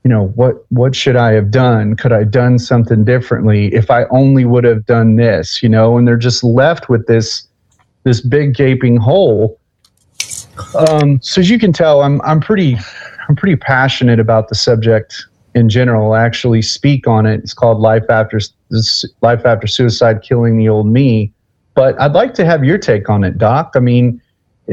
you 0.03 0.09
know 0.09 0.29
what 0.29 0.65
what 0.71 0.97
should 0.97 1.15
i 1.15 1.33
have 1.33 1.51
done? 1.51 1.95
Could 1.97 2.13
i 2.13 2.21
have 2.21 2.31
done 2.31 2.59
something 2.59 3.05
differently 3.05 3.73
if 3.75 3.91
i 3.91 4.05
only 4.07 4.47
would 4.47 4.65
have 4.65 4.87
done 4.87 5.17
this 5.17 5.63
you 5.63 5.69
know? 5.69 5.99
And 5.99 6.09
they're 6.09 6.17
just 6.17 6.43
left 6.43 6.89
with 6.89 7.07
this 7.07 7.47
this 8.05 8.21
big 8.21 8.55
gaping 8.55 8.97
hole. 8.97 9.61
Um, 10.89 11.21
so 11.21 11.43
as 11.43 11.51
you 11.51 11.59
can 11.59 11.75
tell 11.75 12.01
i'm 12.01 12.23
i'm 12.23 12.41
pretty 12.41 12.79
i'm 13.29 13.37
pretty 13.37 13.57
passionate 13.57 14.19
about 14.19 14.49
the 14.49 14.55
subject 14.55 15.27
in 15.55 15.69
general. 15.71 16.13
I 16.13 16.23
actually 16.23 16.61
speak 16.61 17.07
on 17.07 17.25
it. 17.25 17.41
It's 17.41 17.55
called 17.55 17.81
life 17.81 18.05
after 18.11 18.41
life 19.23 19.45
after 19.45 19.67
suicide 19.67 20.23
killing 20.23 20.57
the 20.57 20.71
old 20.71 20.87
me. 20.87 21.35
But 21.75 22.01
i'd 22.01 22.13
like 22.13 22.33
to 22.35 22.47
have 22.47 22.65
your 22.65 22.79
take 22.79 23.11
on 23.11 23.25
it 23.25 23.37
doc. 23.37 23.73
I 23.75 23.81
mean 23.81 24.23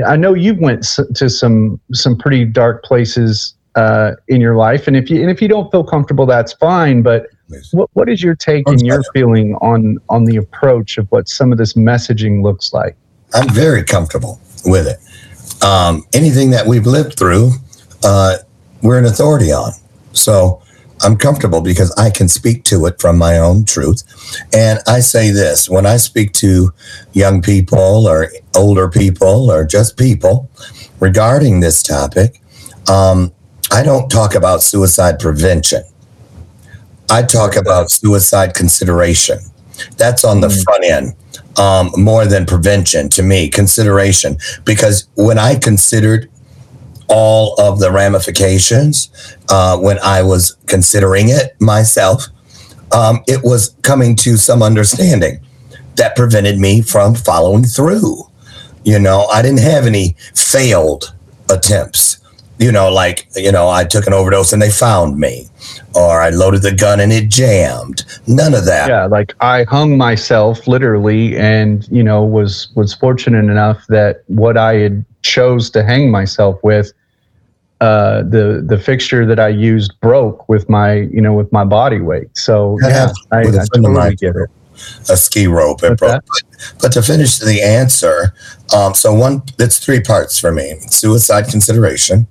i 0.05 0.15
know 0.15 0.33
you 0.33 0.55
went 0.55 0.83
to 1.13 1.29
some 1.29 1.79
some 1.91 2.17
pretty 2.17 2.45
dark 2.45 2.83
places 2.83 3.55
uh, 3.75 4.11
in 4.27 4.41
your 4.41 4.55
life. 4.55 4.87
And 4.87 4.95
if 4.95 5.09
you 5.09 5.21
and 5.21 5.29
if 5.29 5.41
you 5.41 5.47
don't 5.47 5.69
feel 5.71 5.83
comfortable, 5.83 6.25
that's 6.25 6.53
fine. 6.53 7.01
But 7.01 7.27
what 7.71 7.89
what 7.93 8.09
is 8.09 8.21
your 8.23 8.35
take 8.35 8.67
and 8.67 8.85
your 8.85 9.03
feeling 9.13 9.55
on 9.55 9.97
on 10.09 10.25
the 10.25 10.37
approach 10.37 10.97
of 10.97 11.11
what 11.11 11.27
some 11.27 11.51
of 11.51 11.57
this 11.57 11.73
messaging 11.73 12.43
looks 12.43 12.73
like? 12.73 12.95
I'm 13.33 13.49
very 13.49 13.83
comfortable 13.83 14.39
with 14.65 14.87
it. 14.87 15.63
Um, 15.63 16.03
anything 16.13 16.51
that 16.51 16.67
we've 16.67 16.85
lived 16.85 17.17
through, 17.17 17.51
uh, 18.03 18.37
we're 18.81 18.99
an 18.99 19.05
authority 19.05 19.51
on. 19.51 19.71
So 20.13 20.61
I'm 21.03 21.17
comfortable 21.17 21.61
because 21.61 21.91
I 21.97 22.09
can 22.09 22.29
speak 22.29 22.63
to 22.65 22.85
it 22.85 22.99
from 22.99 23.17
my 23.17 23.37
own 23.37 23.65
truth. 23.65 24.03
And 24.53 24.79
I 24.87 25.01
say 25.01 25.31
this 25.31 25.69
when 25.69 25.85
I 25.85 25.97
speak 25.97 26.31
to 26.33 26.73
young 27.11 27.41
people 27.41 28.07
or 28.07 28.31
older 28.55 28.89
people 28.89 29.51
or 29.51 29.65
just 29.65 29.97
people 29.97 30.49
regarding 30.99 31.59
this 31.59 31.83
topic, 31.83 32.41
um, 32.89 33.33
I 33.71 33.83
don't 33.83 34.09
talk 34.09 34.35
about 34.35 34.63
suicide 34.63 35.19
prevention. 35.19 35.83
I 37.09 37.23
talk 37.23 37.55
about 37.55 37.91
suicide 37.91 38.53
consideration. 38.53 39.39
That's 39.97 40.23
on 40.23 40.41
the 40.41 40.47
mm. 40.47 40.63
front 40.63 40.83
end 40.85 41.15
um, 41.57 41.91
more 41.97 42.25
than 42.25 42.45
prevention 42.45 43.09
to 43.09 43.23
me, 43.23 43.49
consideration. 43.49 44.37
Because 44.63 45.07
when 45.15 45.37
I 45.37 45.55
considered 45.55 46.29
all 47.07 47.55
of 47.59 47.79
the 47.79 47.91
ramifications, 47.91 49.09
uh, 49.49 49.77
when 49.77 49.99
I 49.99 50.23
was 50.23 50.57
considering 50.67 51.29
it 51.29 51.59
myself, 51.59 52.27
um, 52.91 53.23
it 53.27 53.43
was 53.43 53.75
coming 53.81 54.15
to 54.17 54.37
some 54.37 54.61
understanding 54.61 55.39
that 55.95 56.15
prevented 56.15 56.59
me 56.59 56.81
from 56.81 57.15
following 57.15 57.63
through. 57.63 58.23
You 58.83 58.99
know, 58.99 59.25
I 59.25 59.41
didn't 59.41 59.61
have 59.61 59.85
any 59.85 60.15
failed 60.33 61.13
attempts 61.49 62.23
you 62.59 62.71
know, 62.71 62.89
like, 62.89 63.27
you 63.35 63.51
know, 63.51 63.67
I 63.67 63.83
took 63.83 64.07
an 64.07 64.13
overdose 64.13 64.53
and 64.53 64.61
they 64.61 64.69
found 64.69 65.19
me, 65.19 65.47
or 65.95 66.21
I 66.21 66.29
loaded 66.29 66.61
the 66.61 66.73
gun 66.73 66.99
and 66.99 67.11
it 67.11 67.29
jammed. 67.29 68.05
None 68.27 68.53
of 68.53 68.65
that. 68.65 68.89
Yeah, 68.89 69.05
like 69.05 69.33
I 69.41 69.63
hung 69.63 69.97
myself 69.97 70.67
literally, 70.67 71.35
and 71.35 71.87
you 71.91 72.03
know, 72.03 72.23
was 72.23 72.69
was 72.75 72.93
fortunate 72.93 73.51
enough 73.51 73.85
that 73.89 74.23
what 74.27 74.55
I 74.55 74.75
had 74.75 75.05
chose 75.37 75.69
to 75.71 75.83
hang 75.83 76.11
myself 76.11 76.55
with, 76.63 76.87
uh, 77.81 78.23
the 78.35 78.63
the 78.71 78.77
fixture 78.77 79.25
that 79.25 79.39
I 79.39 79.49
used 79.49 79.91
broke 79.99 80.47
with 80.47 80.69
my, 80.69 80.89
you 81.15 81.21
know, 81.25 81.33
with 81.33 81.51
my 81.51 81.65
body 81.65 81.99
weight. 81.99 82.29
So 82.47 82.77
yeah, 82.81 83.11
I, 83.31 83.39
I 83.41 83.65
totally 83.73 84.15
get 84.15 84.35
it 84.35 84.49
a 85.09 85.17
ski 85.17 85.47
rope. 85.47 85.83
It 85.83 85.97
broke. 85.97 86.23
But, 86.25 86.73
but, 86.81 86.91
to 86.93 87.01
finish 87.01 87.37
the 87.37 87.61
answer, 87.61 88.33
um, 88.75 88.93
so 88.93 89.13
one, 89.13 89.43
it's 89.59 89.79
three 89.79 90.01
parts 90.01 90.39
for 90.39 90.51
me: 90.51 90.75
suicide 90.87 91.47
consideration, 91.47 92.27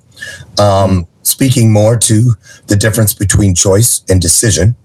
um, 0.58 1.06
speaking 1.22 1.72
more 1.72 1.96
to 1.98 2.34
the 2.66 2.76
difference 2.76 3.14
between 3.14 3.54
choice 3.54 4.04
and 4.08 4.20
decision. 4.20 4.76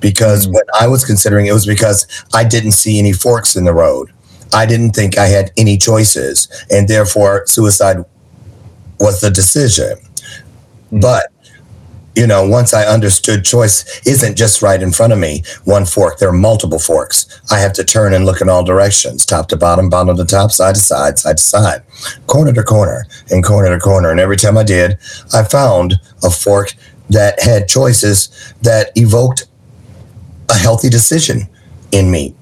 Because 0.00 0.46
mm 0.46 0.54
when 0.54 0.62
I 0.80 0.86
was 0.86 1.04
considering 1.04 1.46
it 1.46 1.52
was 1.52 1.66
because 1.66 2.06
I 2.32 2.44
didn't 2.44 2.72
see 2.72 2.98
any 2.98 3.12
forks 3.12 3.56
in 3.56 3.64
the 3.64 3.74
road. 3.74 4.12
I 4.52 4.66
didn't 4.66 4.92
think 4.92 5.18
I 5.18 5.26
had 5.26 5.50
any 5.56 5.76
choices, 5.76 6.48
and 6.70 6.88
therefore 6.88 7.46
suicide 7.46 7.98
was 8.98 9.20
the 9.20 9.30
decision. 9.30 9.96
mm 10.90 11.00
But 11.00 11.32
you 12.18 12.26
know, 12.26 12.44
once 12.44 12.74
I 12.74 12.84
understood 12.84 13.44
choice 13.44 14.04
isn't 14.04 14.36
just 14.36 14.60
right 14.60 14.82
in 14.82 14.90
front 14.90 15.12
of 15.12 15.20
me, 15.20 15.44
one 15.64 15.86
fork, 15.86 16.18
there 16.18 16.28
are 16.28 16.32
multiple 16.32 16.80
forks. 16.80 17.40
I 17.48 17.60
have 17.60 17.72
to 17.74 17.84
turn 17.84 18.12
and 18.12 18.26
look 18.26 18.40
in 18.40 18.48
all 18.48 18.64
directions, 18.64 19.24
top 19.24 19.46
to 19.50 19.56
bottom, 19.56 19.88
bottom 19.88 20.16
to 20.16 20.24
top, 20.24 20.50
side 20.50 20.74
to 20.74 20.80
side, 20.80 21.20
side 21.20 21.36
to 21.36 21.42
side, 21.42 21.82
corner 22.26 22.52
to 22.52 22.64
corner, 22.64 23.06
and 23.30 23.44
corner 23.44 23.68
to 23.72 23.78
corner. 23.78 24.10
And 24.10 24.18
every 24.18 24.36
time 24.36 24.58
I 24.58 24.64
did, 24.64 24.98
I 25.32 25.44
found 25.44 25.94
a 26.24 26.30
fork 26.30 26.74
that 27.08 27.40
had 27.40 27.68
choices 27.68 28.52
that 28.62 28.90
evoked 28.96 29.46
a 30.48 30.54
healthy 30.54 30.88
decision 30.88 31.42
in 31.92 32.10
me. 32.10 32.34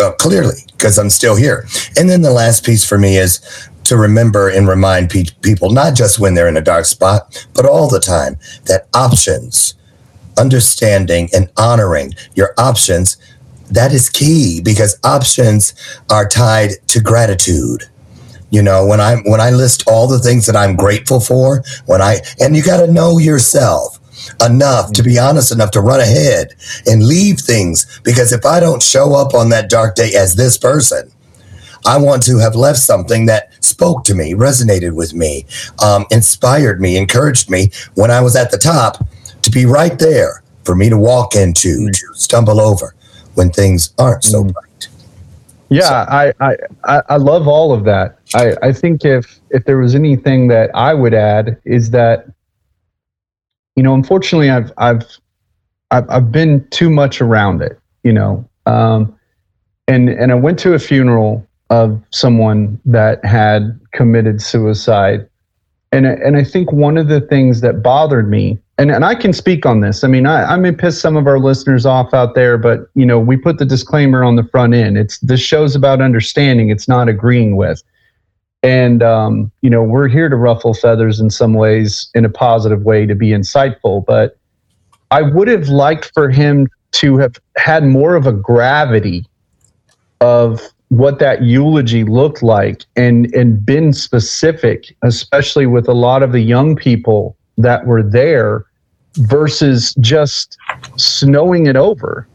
Uh, 0.00 0.12
clearly, 0.12 0.64
because 0.84 0.98
I'm 0.98 1.08
still 1.08 1.34
here. 1.34 1.66
And 1.96 2.10
then 2.10 2.20
the 2.20 2.30
last 2.30 2.62
piece 2.62 2.86
for 2.86 2.98
me 2.98 3.16
is 3.16 3.40
to 3.84 3.96
remember 3.96 4.50
and 4.50 4.68
remind 4.68 5.08
pe- 5.08 5.24
people, 5.40 5.70
not 5.70 5.94
just 5.94 6.18
when 6.18 6.34
they're 6.34 6.46
in 6.46 6.58
a 6.58 6.60
dark 6.60 6.84
spot, 6.84 7.46
but 7.54 7.64
all 7.64 7.88
the 7.88 8.00
time, 8.00 8.36
that 8.66 8.86
options, 8.92 9.76
understanding 10.36 11.30
and 11.32 11.48
honoring 11.56 12.12
your 12.34 12.52
options, 12.58 13.16
that 13.70 13.94
is 13.94 14.10
key 14.10 14.60
because 14.62 14.98
options 15.04 15.72
are 16.10 16.28
tied 16.28 16.72
to 16.88 17.00
gratitude. 17.00 17.84
You 18.50 18.60
know, 18.60 18.84
when 18.84 19.00
I 19.00 19.16
when 19.24 19.40
I 19.40 19.50
list 19.50 19.84
all 19.86 20.06
the 20.06 20.18
things 20.18 20.44
that 20.44 20.54
I'm 20.54 20.76
grateful 20.76 21.18
for, 21.18 21.64
when 21.86 22.02
I 22.02 22.18
and 22.40 22.54
you 22.54 22.62
got 22.62 22.84
to 22.84 22.92
know 22.92 23.16
yourself 23.16 23.98
enough 24.44 24.92
to 24.92 25.02
be 25.02 25.18
honest 25.18 25.52
enough 25.52 25.70
to 25.72 25.80
run 25.80 26.00
ahead 26.00 26.54
and 26.86 27.06
leave 27.06 27.38
things 27.38 28.00
because 28.04 28.32
if 28.32 28.44
I 28.44 28.60
don't 28.60 28.82
show 28.82 29.14
up 29.14 29.34
on 29.34 29.48
that 29.50 29.70
dark 29.70 29.94
day 29.94 30.14
as 30.14 30.34
this 30.34 30.56
person, 30.58 31.10
I 31.86 31.98
want 31.98 32.22
to 32.24 32.38
have 32.38 32.54
left 32.54 32.78
something 32.78 33.26
that 33.26 33.52
spoke 33.62 34.04
to 34.04 34.14
me, 34.14 34.32
resonated 34.32 34.94
with 34.94 35.14
me, 35.14 35.44
um, 35.82 36.06
inspired 36.10 36.80
me, 36.80 36.96
encouraged 36.96 37.50
me 37.50 37.70
when 37.94 38.10
I 38.10 38.20
was 38.20 38.36
at 38.36 38.50
the 38.50 38.58
top 38.58 39.06
to 39.42 39.50
be 39.50 39.66
right 39.66 39.98
there 39.98 40.42
for 40.64 40.74
me 40.74 40.88
to 40.88 40.96
walk 40.96 41.34
into, 41.34 41.68
mm. 41.68 41.92
to 41.92 42.14
stumble 42.14 42.60
over 42.60 42.94
when 43.34 43.50
things 43.50 43.92
aren't 43.98 44.24
so 44.24 44.44
mm. 44.44 44.52
bright. 44.52 44.88
Yeah, 45.68 45.82
so. 45.82 46.32
I, 46.40 46.56
I, 46.84 47.02
I 47.08 47.16
love 47.16 47.48
all 47.48 47.72
of 47.72 47.84
that. 47.84 48.18
I, 48.34 48.54
I 48.62 48.72
think 48.72 49.04
if 49.04 49.40
if 49.50 49.64
there 49.64 49.78
was 49.78 49.94
anything 49.94 50.48
that 50.48 50.70
I 50.74 50.94
would 50.94 51.14
add 51.14 51.60
is 51.64 51.90
that, 51.90 52.26
you 53.76 53.82
know, 53.82 53.94
unfortunately, 53.94 54.50
I've 54.50 54.72
I've 54.78 55.06
I've, 55.90 56.08
I've 56.10 56.32
been 56.32 56.66
too 56.70 56.90
much 56.90 57.20
around 57.20 57.62
it. 57.62 57.78
You 58.02 58.12
know, 58.12 58.48
um, 58.66 59.18
and 59.88 60.08
and 60.08 60.32
I 60.32 60.34
went 60.34 60.58
to 60.60 60.74
a 60.74 60.78
funeral 60.78 61.46
of 61.70 62.00
someone 62.10 62.80
that 62.84 63.24
had 63.24 63.78
committed 63.92 64.40
suicide. 64.40 65.28
And, 65.92 66.06
and 66.06 66.36
I 66.36 66.42
think 66.44 66.72
one 66.72 66.98
of 66.98 67.06
the 67.06 67.20
things 67.20 67.60
that 67.60 67.82
bothered 67.82 68.28
me, 68.28 68.58
and, 68.78 68.90
and 68.90 69.04
I 69.04 69.14
can 69.14 69.32
speak 69.32 69.64
on 69.64 69.80
this. 69.80 70.02
I 70.02 70.08
mean, 70.08 70.26
I, 70.26 70.44
I 70.44 70.56
may 70.56 70.72
piss 70.72 71.00
some 71.00 71.16
of 71.16 71.28
our 71.28 71.38
listeners 71.38 71.86
off 71.86 72.12
out 72.12 72.34
there, 72.34 72.58
but 72.58 72.88
you 72.94 73.06
know, 73.06 73.20
we 73.20 73.36
put 73.36 73.58
the 73.58 73.64
disclaimer 73.64 74.24
on 74.24 74.34
the 74.34 74.42
front 74.42 74.74
end. 74.74 74.98
It's 74.98 75.18
this 75.18 75.40
show's 75.40 75.76
about 75.76 76.00
understanding, 76.00 76.70
it's 76.70 76.88
not 76.88 77.08
agreeing 77.08 77.54
with. 77.54 77.82
And 78.64 79.02
um, 79.02 79.52
you 79.60 79.68
know, 79.68 79.82
we're 79.82 80.08
here 80.08 80.30
to 80.30 80.36
ruffle 80.36 80.72
feathers 80.72 81.20
in 81.20 81.28
some 81.28 81.52
ways 81.52 82.08
in 82.14 82.24
a 82.24 82.30
positive 82.30 82.82
way 82.82 83.04
to 83.04 83.14
be 83.14 83.28
insightful. 83.28 84.04
But 84.04 84.38
I 85.10 85.20
would 85.20 85.48
have 85.48 85.68
liked 85.68 86.10
for 86.14 86.30
him 86.30 86.68
to 86.92 87.18
have 87.18 87.36
had 87.56 87.84
more 87.84 88.14
of 88.14 88.26
a 88.26 88.32
gravity 88.32 89.26
of 90.22 90.62
what 90.88 91.18
that 91.18 91.42
eulogy 91.42 92.04
looked 92.04 92.42
like 92.42 92.84
and 92.96 93.32
and 93.34 93.64
been 93.66 93.92
specific 93.92 94.96
especially 95.02 95.66
with 95.66 95.88
a 95.88 95.92
lot 95.92 96.22
of 96.22 96.30
the 96.32 96.40
young 96.40 96.76
people 96.76 97.36
that 97.58 97.84
were 97.86 98.02
there 98.02 98.64
versus 99.14 99.94
just 100.00 100.56
snowing 100.96 101.66
it 101.66 101.74
over 101.74 102.28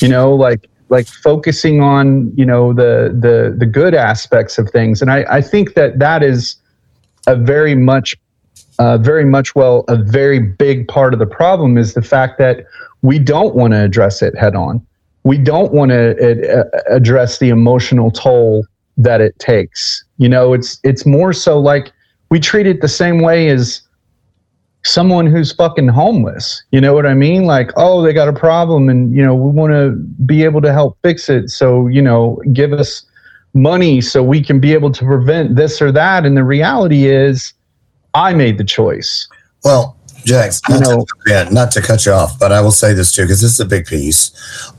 you 0.00 0.08
know 0.08 0.34
like 0.34 0.68
like 0.92 1.08
focusing 1.08 1.80
on 1.80 2.32
you 2.36 2.46
know 2.46 2.72
the 2.72 3.12
the 3.18 3.54
the 3.58 3.66
good 3.66 3.94
aspects 3.94 4.58
of 4.58 4.70
things 4.70 5.02
and 5.02 5.10
i 5.10 5.24
i 5.28 5.40
think 5.40 5.74
that 5.74 5.98
that 5.98 6.22
is 6.22 6.56
a 7.26 7.34
very 7.34 7.74
much 7.74 8.16
uh, 8.78 8.96
very 8.98 9.24
much 9.24 9.54
well 9.54 9.84
a 9.88 9.96
very 9.96 10.38
big 10.38 10.86
part 10.86 11.12
of 11.12 11.18
the 11.18 11.26
problem 11.26 11.76
is 11.76 11.94
the 11.94 12.02
fact 12.02 12.38
that 12.38 12.64
we 13.02 13.18
don't 13.18 13.54
want 13.54 13.72
to 13.72 13.82
address 13.82 14.22
it 14.22 14.36
head 14.36 14.54
on 14.54 14.84
we 15.24 15.38
don't 15.38 15.72
want 15.72 15.90
to 15.90 16.60
uh, 16.60 16.64
address 16.88 17.38
the 17.38 17.48
emotional 17.48 18.10
toll 18.10 18.64
that 18.96 19.20
it 19.20 19.38
takes. 19.38 20.04
You 20.18 20.28
know, 20.28 20.52
it's 20.52 20.78
it's 20.82 21.06
more 21.06 21.32
so 21.32 21.58
like 21.58 21.92
we 22.30 22.40
treat 22.40 22.66
it 22.66 22.80
the 22.80 22.88
same 22.88 23.20
way 23.20 23.48
as 23.48 23.82
someone 24.84 25.26
who's 25.26 25.52
fucking 25.52 25.88
homeless. 25.88 26.62
You 26.72 26.80
know 26.80 26.92
what 26.94 27.06
I 27.06 27.14
mean? 27.14 27.44
Like, 27.44 27.70
oh, 27.76 28.02
they 28.02 28.12
got 28.12 28.28
a 28.28 28.32
problem 28.32 28.88
and 28.88 29.14
you 29.16 29.22
know, 29.24 29.34
we 29.34 29.50
want 29.50 29.72
to 29.72 29.92
be 30.24 30.42
able 30.44 30.60
to 30.62 30.72
help 30.72 30.98
fix 31.02 31.28
it. 31.28 31.50
So, 31.50 31.86
you 31.86 32.02
know, 32.02 32.40
give 32.52 32.72
us 32.72 33.04
money 33.54 34.00
so 34.00 34.22
we 34.22 34.42
can 34.42 34.58
be 34.60 34.72
able 34.72 34.90
to 34.90 35.04
prevent 35.04 35.56
this 35.56 35.80
or 35.82 35.92
that 35.92 36.24
and 36.24 36.36
the 36.36 36.44
reality 36.44 37.06
is 37.06 37.52
I 38.14 38.32
made 38.34 38.58
the 38.58 38.64
choice. 38.64 39.28
Well, 39.62 39.96
Jax, 40.24 40.60
You 40.68 40.74
not, 40.76 40.88
know- 40.88 41.00
to, 41.00 41.06
yeah, 41.26 41.48
not 41.50 41.70
to 41.72 41.82
cut 41.82 42.06
you 42.06 42.12
off, 42.12 42.38
but 42.38 42.52
I 42.52 42.60
will 42.60 42.70
say 42.70 42.92
this 42.92 43.12
too 43.12 43.22
because 43.22 43.40
this 43.40 43.52
is 43.52 43.60
a 43.60 43.64
big 43.64 43.86
piece. 43.86 44.30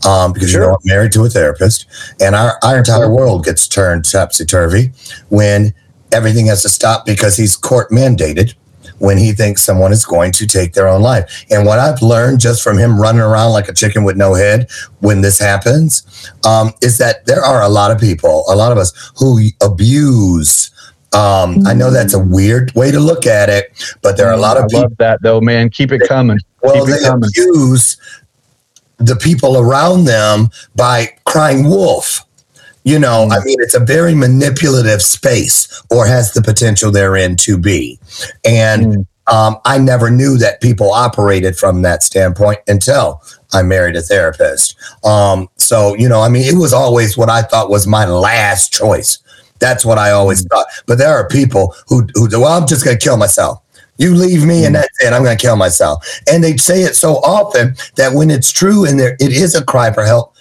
Um, 0.06 0.32
because 0.34 0.52
you 0.54 0.60
Sure. 0.60 0.68
know 0.70 0.74
I'm 0.76 0.82
married 0.86 1.12
to 1.14 1.26
a 1.26 1.30
therapist, 1.30 1.86
and 2.22 2.34
our 2.34 2.58
our 2.64 2.78
entire 2.78 3.10
world 3.10 3.44
gets 3.44 3.68
turned 3.68 4.06
topsy 4.10 4.46
turvy 4.46 4.92
when 5.30 5.74
everything 6.14 6.46
has 6.46 6.62
to 6.62 6.70
stop 6.70 7.06
because 7.06 7.36
he's 7.36 7.58
court 7.58 7.90
mandated 7.92 8.54
when 9.04 9.18
he 9.18 9.34
thinks 9.34 9.62
someone 9.62 9.92
is 9.92 10.06
going 10.06 10.32
to 10.32 10.48
take 10.48 10.72
their 10.72 10.88
own 10.88 11.02
life. 11.02 11.46
And 11.52 11.66
what 11.66 11.78
I've 11.78 12.02
learned 12.02 12.40
just 12.40 12.64
from 12.64 12.78
him 12.78 12.98
running 12.98 13.20
around 13.20 13.52
like 13.52 13.68
a 13.68 13.74
chicken 13.74 14.06
with 14.06 14.16
no 14.16 14.34
head 14.34 14.70
when 15.02 15.20
this 15.20 15.38
happens 15.38 16.32
um, 16.46 16.72
is 16.82 16.98
that 17.00 17.26
there 17.26 17.44
are 17.44 17.64
a 17.64 17.68
lot 17.68 17.92
of 17.92 18.00
people, 18.00 18.46
a 18.48 18.56
lot 18.56 18.72
of 18.72 18.78
us 18.78 18.94
who 19.18 19.42
abuse. 19.62 20.72
Um, 21.12 21.68
I 21.68 21.74
know 21.74 21.92
that's 21.92 22.14
a 22.14 22.20
weird 22.20 22.74
way 22.76 22.92
to 22.92 23.00
look 23.02 23.28
at 23.28 23.50
it, 23.50 23.66
but 24.02 24.16
there 24.16 24.28
are 24.28 24.34
a 24.34 24.38
lot 24.38 24.56
of 24.56 24.64
I 24.64 24.68
people 24.68 24.82
love 24.84 24.98
that 25.00 25.22
though, 25.22 25.42
man. 25.42 25.70
Keep 25.70 25.92
it 25.92 26.08
coming. 26.08 26.40
well, 26.62 26.74
Keep 26.74 26.96
it 26.96 27.02
they 27.02 27.06
coming. 27.06 27.30
abuse 27.30 27.98
the 29.00 29.18
people 29.18 29.58
around 29.58 30.06
them 30.06 30.50
by 30.78 31.10
crying 31.26 31.66
wolf. 31.68 32.22
You 32.84 33.00
know, 33.00 33.30
I 33.32 33.44
mean, 33.46 33.58
it's 33.60 33.76
a 33.76 33.80
very 33.80 34.14
manipulative 34.14 35.02
space, 35.02 35.82
or 35.90 36.06
has 36.06 36.34
the 36.34 36.42
potential 36.42 36.92
therein 36.92 37.38
to 37.38 37.58
be. 37.58 38.00
And 38.44 39.08
um, 39.28 39.58
I 39.66 39.78
never 39.78 40.10
knew 40.10 40.38
that 40.38 40.62
people 40.62 40.92
operated 40.92 41.56
from 41.56 41.82
that 41.84 42.04
standpoint 42.04 42.60
until 42.68 43.22
I 43.54 43.62
married 43.62 43.96
a 43.96 44.02
therapist. 44.02 44.76
Um, 45.06 45.50
so, 45.58 45.96
you 45.96 46.10
know, 46.10 46.22
I 46.22 46.30
mean, 46.30 46.44
it 46.44 46.58
was 46.58 46.74
always 46.74 47.18
what 47.18 47.30
I 47.30 47.42
thought 47.42 47.70
was 47.70 47.88
my 47.88 48.06
last 48.06 48.74
choice. 48.74 49.20
That's 49.60 49.86
what 49.86 49.98
I 49.98 50.12
always 50.12 50.46
thought. 50.48 50.66
But 50.86 50.98
there 50.98 51.14
are 51.14 51.28
people 51.28 51.74
who, 51.88 52.06
who 52.16 52.28
well, 52.32 52.62
I'm 52.62 52.68
just 52.68 52.84
going 52.84 52.98
to 52.98 53.04
kill 53.04 53.16
myself. 53.18 53.62
You 53.98 54.14
leave 54.16 54.44
me 54.46 54.66
and 54.66 54.76
that's 54.76 55.04
it. 55.04 55.14
I'm 55.14 55.24
going 55.24 55.38
to 55.38 55.42
kill 55.42 55.56
myself. 55.56 56.06
And 56.30 56.44
they 56.44 56.58
say 56.58 56.82
it 56.82 56.96
so 56.96 57.18
often 57.18 57.76
that 57.96 58.14
when 58.14 58.30
it's 58.30 58.52
true 58.52 58.86
and 58.86 59.00
there 59.00 59.16
it 59.20 59.32
is 59.32 59.56
a 59.56 59.64
cry 59.64 59.94
for 59.94 60.04
help, 60.04 60.33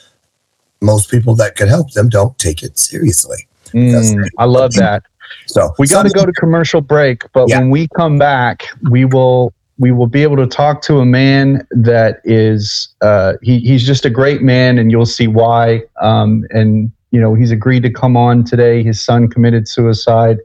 most 0.82 1.10
people 1.10 1.34
that 1.36 1.56
could 1.56 1.68
help 1.68 1.92
them 1.92 2.08
don't 2.08 2.38
take 2.38 2.62
it 2.62 2.78
seriously. 2.78 3.48
Mm, 3.72 4.28
I 4.38 4.44
love 4.44 4.74
that. 4.74 5.02
So 5.46 5.72
We 5.78 5.86
got 5.88 6.02
to 6.02 6.10
go 6.10 6.26
to 6.26 6.32
commercial 6.32 6.80
break, 6.80 7.24
but 7.32 7.48
Yeah. 7.48 7.60
when 7.60 7.70
we 7.70 7.88
come 7.96 8.18
back, 8.18 8.66
we 8.90 9.04
will 9.04 9.54
we 9.78 9.90
will 9.90 10.06
be 10.06 10.22
able 10.22 10.36
to 10.36 10.46
talk 10.46 10.82
to 10.82 10.98
a 10.98 11.04
man 11.04 11.66
that 11.70 12.20
is 12.24 12.88
uh, 13.00 13.32
he, 13.42 13.58
he's 13.60 13.84
just 13.84 14.04
a 14.04 14.10
great 14.10 14.42
man, 14.42 14.78
and 14.78 14.90
you'll 14.92 15.06
see 15.06 15.26
why. 15.26 15.82
Um, 16.00 16.44
and 16.50 16.92
you 17.10 17.20
know 17.20 17.34
he's 17.34 17.50
agreed 17.50 17.82
to 17.84 17.90
come 17.90 18.16
on 18.16 18.44
today. 18.44 18.82
His 18.82 19.02
son 19.02 19.28
committed 19.28 19.66
suicide, 19.66 20.38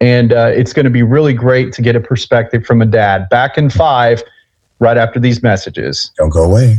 and 0.00 0.32
uh, 0.32 0.50
it's 0.54 0.72
going 0.72 0.84
to 0.84 0.90
be 0.90 1.02
really 1.02 1.34
great 1.34 1.72
to 1.74 1.82
get 1.82 1.94
a 1.94 2.00
perspective 2.00 2.64
from 2.64 2.80
a 2.80 2.86
dad. 2.86 3.28
Back 3.28 3.58
in 3.58 3.68
five, 3.70 4.22
right 4.80 4.96
after 4.96 5.20
these 5.20 5.42
messages. 5.42 6.10
Don't 6.16 6.30
go 6.30 6.42
away. 6.42 6.78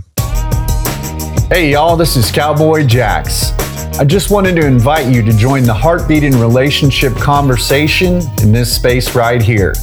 Hey, 1.52 1.72
y'all, 1.72 1.96
this 1.96 2.16
is 2.16 2.30
Cowboy 2.30 2.86
Jax. 2.86 3.54
I 3.98 4.06
just 4.06 4.30
wanted 4.30 4.56
to 4.58 4.68
invite 4.68 5.12
you 5.12 5.24
to 5.24 5.36
join 5.36 5.64
the 5.64 5.74
heartbeat 5.74 6.24
and 6.24 6.36
relationship 6.36 7.16
conversation 7.16 8.22
in 8.44 8.52
this 8.52 8.72
space 8.72 9.16
right 9.16 9.42
here. 9.42 9.74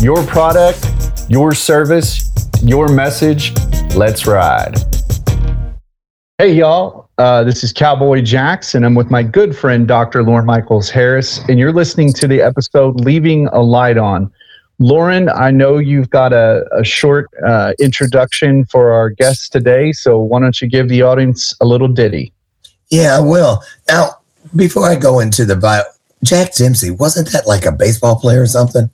Your 0.00 0.20
product, 0.26 0.84
your 1.28 1.54
service, 1.54 2.28
your 2.60 2.88
message. 2.88 3.52
Let's 3.94 4.26
ride. 4.26 4.74
Hey, 6.38 6.54
y'all. 6.54 7.08
Uh, 7.18 7.44
this 7.44 7.62
is 7.62 7.72
Cowboy 7.72 8.22
Jax, 8.22 8.74
and 8.74 8.84
I'm 8.84 8.96
with 8.96 9.08
my 9.08 9.22
good 9.22 9.54
friend, 9.54 9.86
Dr. 9.86 10.24
Lauren 10.24 10.44
Michaels 10.44 10.90
Harris, 10.90 11.38
and 11.48 11.56
you're 11.56 11.72
listening 11.72 12.12
to 12.14 12.26
the 12.26 12.42
episode 12.42 13.00
Leaving 13.00 13.46
a 13.52 13.60
Light 13.60 13.96
On. 13.96 14.28
Lauren, 14.78 15.28
I 15.28 15.50
know 15.50 15.78
you've 15.78 16.10
got 16.10 16.32
a, 16.32 16.64
a 16.72 16.82
short 16.82 17.30
uh, 17.46 17.72
introduction 17.78 18.64
for 18.64 18.92
our 18.92 19.10
guests 19.10 19.48
today, 19.48 19.92
so 19.92 20.18
why 20.18 20.40
don't 20.40 20.60
you 20.60 20.68
give 20.68 20.88
the 20.88 21.02
audience 21.02 21.54
a 21.60 21.64
little 21.64 21.88
ditty? 21.88 22.32
Yeah, 22.90 23.16
I 23.16 23.20
will. 23.20 23.62
Now, 23.88 24.18
before 24.56 24.86
I 24.86 24.96
go 24.96 25.20
into 25.20 25.44
the 25.44 25.56
bio, 25.56 25.82
Jack 26.24 26.54
Dempsey, 26.54 26.90
wasn't 26.90 27.32
that 27.32 27.46
like 27.46 27.64
a 27.64 27.72
baseball 27.72 28.16
player 28.16 28.42
or 28.42 28.46
something? 28.46 28.90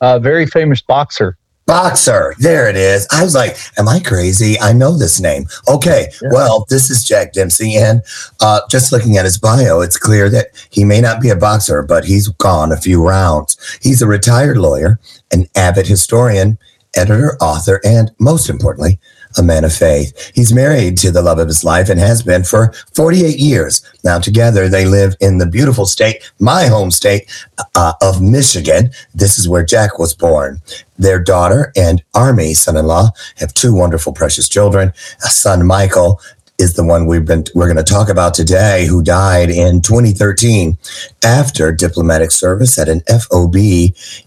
Uh, 0.00 0.18
very 0.18 0.46
famous 0.46 0.80
boxer. 0.80 1.36
Boxer. 1.70 2.34
There 2.38 2.68
it 2.68 2.74
is. 2.74 3.06
I 3.12 3.22
was 3.22 3.36
like, 3.36 3.56
am 3.78 3.88
I 3.88 4.00
crazy? 4.00 4.58
I 4.58 4.72
know 4.72 4.98
this 4.98 5.20
name. 5.20 5.46
Okay. 5.68 6.08
Well, 6.32 6.66
this 6.68 6.90
is 6.90 7.04
Jack 7.04 7.32
Dempsey. 7.32 7.76
And 7.76 8.02
uh, 8.40 8.62
just 8.68 8.90
looking 8.90 9.18
at 9.18 9.24
his 9.24 9.38
bio, 9.38 9.80
it's 9.80 9.96
clear 9.96 10.28
that 10.30 10.48
he 10.70 10.84
may 10.84 11.00
not 11.00 11.20
be 11.20 11.28
a 11.28 11.36
boxer, 11.36 11.82
but 11.82 12.04
he's 12.04 12.26
gone 12.26 12.72
a 12.72 12.76
few 12.76 13.06
rounds. 13.06 13.56
He's 13.80 14.02
a 14.02 14.08
retired 14.08 14.56
lawyer, 14.56 14.98
an 15.30 15.46
avid 15.54 15.86
historian, 15.86 16.58
editor, 16.96 17.36
author, 17.40 17.80
and 17.84 18.10
most 18.18 18.50
importantly, 18.50 18.98
a 19.38 19.42
man 19.42 19.64
of 19.64 19.72
faith. 19.72 20.32
He's 20.34 20.52
married 20.52 20.98
to 20.98 21.10
the 21.10 21.22
love 21.22 21.38
of 21.38 21.48
his 21.48 21.64
life 21.64 21.88
and 21.88 22.00
has 22.00 22.22
been 22.22 22.44
for 22.44 22.72
48 22.94 23.38
years. 23.38 23.82
Now, 24.04 24.18
together, 24.18 24.68
they 24.68 24.84
live 24.84 25.14
in 25.20 25.38
the 25.38 25.46
beautiful 25.46 25.86
state, 25.86 26.30
my 26.38 26.66
home 26.66 26.90
state 26.90 27.30
uh, 27.74 27.94
of 28.02 28.20
Michigan. 28.20 28.90
This 29.14 29.38
is 29.38 29.48
where 29.48 29.64
Jack 29.64 29.98
was 29.98 30.14
born. 30.14 30.60
Their 30.98 31.18
daughter 31.18 31.72
and 31.76 32.02
Army 32.14 32.54
son 32.54 32.76
in 32.76 32.86
law 32.86 33.10
have 33.36 33.54
two 33.54 33.74
wonderful, 33.74 34.12
precious 34.12 34.48
children. 34.48 34.92
A 35.24 35.28
son, 35.28 35.66
Michael, 35.66 36.20
is 36.58 36.74
the 36.74 36.84
one 36.84 37.06
we've 37.06 37.24
been 37.24 37.44
we're 37.54 37.72
going 37.72 37.82
to 37.82 37.92
talk 37.92 38.10
about 38.10 38.34
today 38.34 38.86
who 38.86 39.02
died 39.02 39.48
in 39.48 39.80
2013 39.80 40.76
after 41.24 41.72
diplomatic 41.72 42.30
service 42.30 42.78
at 42.78 42.88
an 42.88 43.00
FOB 43.08 43.56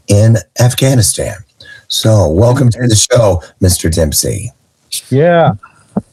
in 0.07 0.37
Afghanistan. 0.59 1.35
So, 1.89 2.27
welcome 2.27 2.71
to 2.71 2.87
the 2.87 2.95
show, 2.95 3.43
Mr. 3.61 3.93
Dempsey. 3.93 4.51
Yeah. 5.09 5.53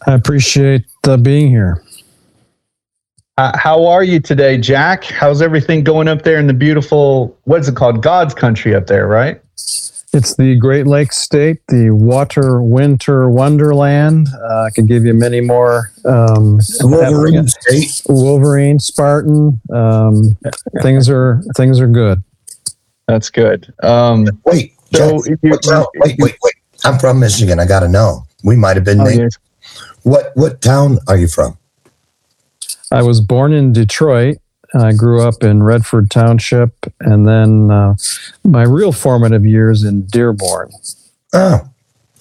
I 0.06 0.12
appreciate 0.14 0.84
uh, 1.06 1.16
being 1.16 1.48
here. 1.48 1.82
Uh, 3.38 3.56
how 3.56 3.86
are 3.86 4.04
you 4.04 4.20
today, 4.20 4.58
Jack? 4.58 5.04
How's 5.04 5.40
everything 5.40 5.82
going 5.82 6.08
up 6.08 6.22
there 6.22 6.38
in 6.38 6.46
the 6.46 6.52
beautiful, 6.52 7.38
what's 7.44 7.68
it 7.68 7.76
called? 7.76 8.02
God's 8.02 8.34
country 8.34 8.74
up 8.74 8.86
there, 8.86 9.06
right? 9.06 9.40
It's 10.12 10.34
the 10.34 10.56
Great 10.56 10.86
Lakes 10.86 11.16
State, 11.16 11.58
the 11.68 11.90
water 11.92 12.60
winter 12.60 13.30
wonderland. 13.30 14.28
Uh, 14.34 14.64
I 14.64 14.70
could 14.70 14.88
give 14.88 15.04
you 15.04 15.14
many 15.14 15.40
more. 15.40 15.92
Um, 16.04 16.58
Wolverine 16.80 17.46
State. 17.46 18.02
Wolverine, 18.08 18.80
Spartan. 18.80 19.60
Um, 19.72 20.36
things 20.82 21.08
are 21.08 21.40
things 21.56 21.80
are 21.80 21.86
good. 21.86 22.22
That's 23.06 23.30
good. 23.30 23.72
Um, 23.84 24.26
Wait, 24.44 24.74
So, 24.92 25.22
Jack, 25.22 25.32
if 25.32 25.38
you- 25.42 25.50
what 25.50 25.86
wait, 25.94 26.16
wait, 26.18 26.36
wait. 26.42 26.54
I'm 26.84 26.98
from 26.98 27.20
Michigan. 27.20 27.60
I 27.60 27.66
got 27.66 27.80
to 27.80 27.88
know. 27.88 28.24
We 28.42 28.56
might 28.56 28.76
have 28.76 28.84
been 28.84 29.00
oh, 29.00 29.04
named. 29.04 29.32
What 30.02 30.32
what 30.34 30.60
town 30.60 30.98
are 31.08 31.16
you 31.16 31.28
from? 31.28 31.58
I 32.90 33.02
was 33.02 33.20
born 33.20 33.52
in 33.52 33.72
Detroit. 33.72 34.38
I 34.74 34.92
grew 34.92 35.22
up 35.22 35.42
in 35.42 35.62
Redford 35.62 36.10
Township, 36.10 36.72
and 37.00 37.26
then 37.26 37.70
uh, 37.70 37.96
my 38.44 38.62
real 38.62 38.92
formative 38.92 39.44
years 39.44 39.82
in 39.82 40.02
Dearborn. 40.02 40.70
Oh, 41.32 41.68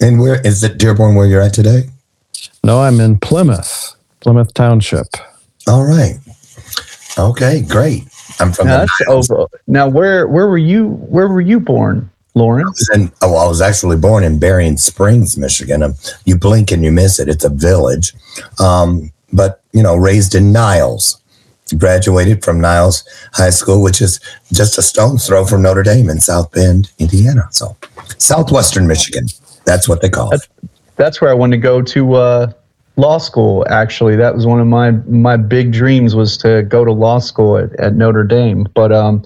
and 0.00 0.20
where 0.20 0.40
is 0.40 0.64
it? 0.64 0.78
Dearborn, 0.78 1.14
where 1.14 1.26
you're 1.26 1.40
at 1.40 1.54
today? 1.54 1.90
No, 2.64 2.80
I'm 2.80 3.00
in 3.00 3.18
Plymouth, 3.18 3.94
Plymouth 4.20 4.52
Township. 4.54 5.06
All 5.66 5.84
right. 5.84 6.18
Okay, 7.18 7.62
great. 7.62 8.04
I'm 8.38 8.52
from 8.52 8.66
Now, 8.66 8.84
the 8.84 9.06
over. 9.08 9.46
Now, 9.66 9.88
where 9.88 10.26
where 10.26 10.48
were 10.48 10.58
you? 10.58 10.88
Where 10.88 11.28
were 11.28 11.40
you 11.40 11.60
born, 11.60 12.10
Lauren? 12.34 12.66
And 12.92 13.12
oh, 13.22 13.36
I 13.36 13.48
was 13.48 13.60
actually 13.60 13.96
born 13.96 14.24
in 14.24 14.38
Berrien 14.38 14.76
Springs, 14.76 15.36
Michigan. 15.36 15.82
Um, 15.82 15.94
you 16.24 16.36
blink 16.36 16.70
and 16.70 16.84
you 16.84 16.92
miss 16.92 17.18
it. 17.18 17.28
It's 17.28 17.44
a 17.44 17.48
village, 17.48 18.14
um, 18.58 19.12
but 19.32 19.62
you 19.72 19.82
know, 19.82 19.96
raised 19.96 20.34
in 20.34 20.52
Niles. 20.52 21.16
Graduated 21.78 22.44
from 22.44 22.60
Niles 22.60 23.04
High 23.32 23.50
School, 23.50 23.80
which 23.80 24.00
is 24.00 24.18
just 24.52 24.76
a 24.76 24.82
stone's 24.82 25.24
throw 25.24 25.44
from 25.44 25.62
Notre 25.62 25.84
Dame 25.84 26.10
in 26.10 26.18
South 26.18 26.50
Bend, 26.50 26.90
Indiana. 26.98 27.46
So, 27.52 27.76
southwestern 28.18 28.88
Michigan. 28.88 29.28
That's 29.66 29.88
what 29.88 30.02
they 30.02 30.08
call 30.08 30.34
it. 30.34 30.48
That's 30.96 31.20
where 31.20 31.30
I 31.30 31.34
wanted 31.34 31.58
to 31.58 31.62
go 31.62 31.80
to 31.80 32.14
uh, 32.14 32.52
law 33.00 33.18
school. 33.18 33.66
Actually, 33.68 34.14
that 34.16 34.34
was 34.34 34.46
one 34.46 34.60
of 34.60 34.66
my 34.66 34.92
my 35.08 35.36
big 35.36 35.72
dreams 35.72 36.14
was 36.14 36.36
to 36.38 36.62
go 36.62 36.84
to 36.84 36.92
law 36.92 37.18
school 37.18 37.56
at, 37.56 37.78
at 37.80 37.94
Notre 37.94 38.24
Dame. 38.24 38.68
But 38.74 38.92
um, 38.92 39.24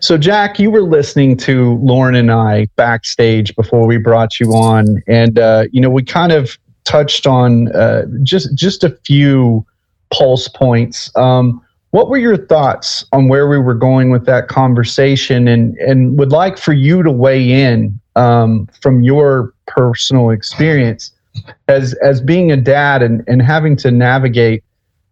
so 0.00 0.18
Jack, 0.18 0.58
you 0.58 0.70
were 0.70 0.82
listening 0.82 1.36
to 1.38 1.76
Lauren 1.78 2.14
and 2.14 2.30
I 2.30 2.66
backstage 2.76 3.56
before 3.56 3.86
we 3.86 3.96
brought 3.96 4.38
you 4.38 4.52
on, 4.52 5.02
and 5.08 5.38
uh, 5.38 5.64
you 5.72 5.80
know 5.80 5.90
we 5.90 6.02
kind 6.02 6.32
of 6.32 6.56
touched 6.84 7.26
on 7.26 7.74
uh, 7.74 8.04
just 8.22 8.54
just 8.54 8.84
a 8.84 8.90
few 9.04 9.66
pulse 10.10 10.46
points. 10.46 11.10
Um, 11.16 11.60
what 11.90 12.08
were 12.08 12.18
your 12.18 12.36
thoughts 12.36 13.04
on 13.12 13.28
where 13.28 13.48
we 13.48 13.58
were 13.58 13.74
going 13.74 14.10
with 14.10 14.26
that 14.26 14.48
conversation, 14.48 15.48
and 15.48 15.76
and 15.78 16.18
would 16.18 16.30
like 16.30 16.58
for 16.58 16.72
you 16.72 17.02
to 17.02 17.10
weigh 17.10 17.50
in 17.50 17.98
um, 18.16 18.68
from 18.80 19.02
your 19.02 19.54
personal 19.66 20.30
experience 20.30 21.13
as 21.68 21.94
as 21.94 22.20
being 22.20 22.52
a 22.52 22.56
dad 22.56 23.02
and, 23.02 23.22
and 23.26 23.42
having 23.42 23.76
to 23.76 23.90
navigate 23.90 24.62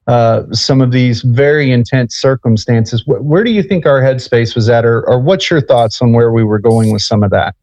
uh, 0.06 0.42
some 0.52 0.80
of 0.80 0.90
these 0.90 1.22
very 1.22 1.70
intense 1.70 2.16
circumstances. 2.16 3.02
Wh- 3.02 3.24
where 3.24 3.44
do 3.44 3.50
you 3.50 3.62
think 3.62 3.86
our 3.86 4.00
headspace 4.00 4.54
was 4.54 4.68
at, 4.68 4.84
or, 4.84 5.08
or 5.08 5.20
what's 5.20 5.48
your 5.50 5.60
thoughts 5.60 6.02
on 6.02 6.12
where 6.12 6.32
we 6.32 6.42
were 6.42 6.58
going 6.58 6.92
with 6.92 7.02
some 7.02 7.22
of 7.22 7.30
that? 7.30 7.54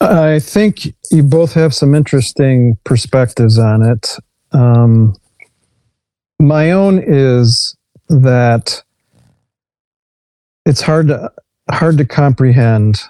I 0.00 0.38
think 0.40 0.94
you 1.10 1.22
both 1.22 1.54
have 1.54 1.74
some 1.74 1.94
interesting 1.94 2.76
perspectives 2.84 3.58
on 3.58 3.82
it. 3.82 4.16
Um, 4.52 5.16
my 6.40 6.72
own 6.72 7.02
is 7.04 7.76
that 8.08 8.82
it's 10.66 10.80
hard 10.80 11.08
to 11.08 11.32
hard 11.70 11.98
to 11.98 12.04
comprehend 12.04 13.00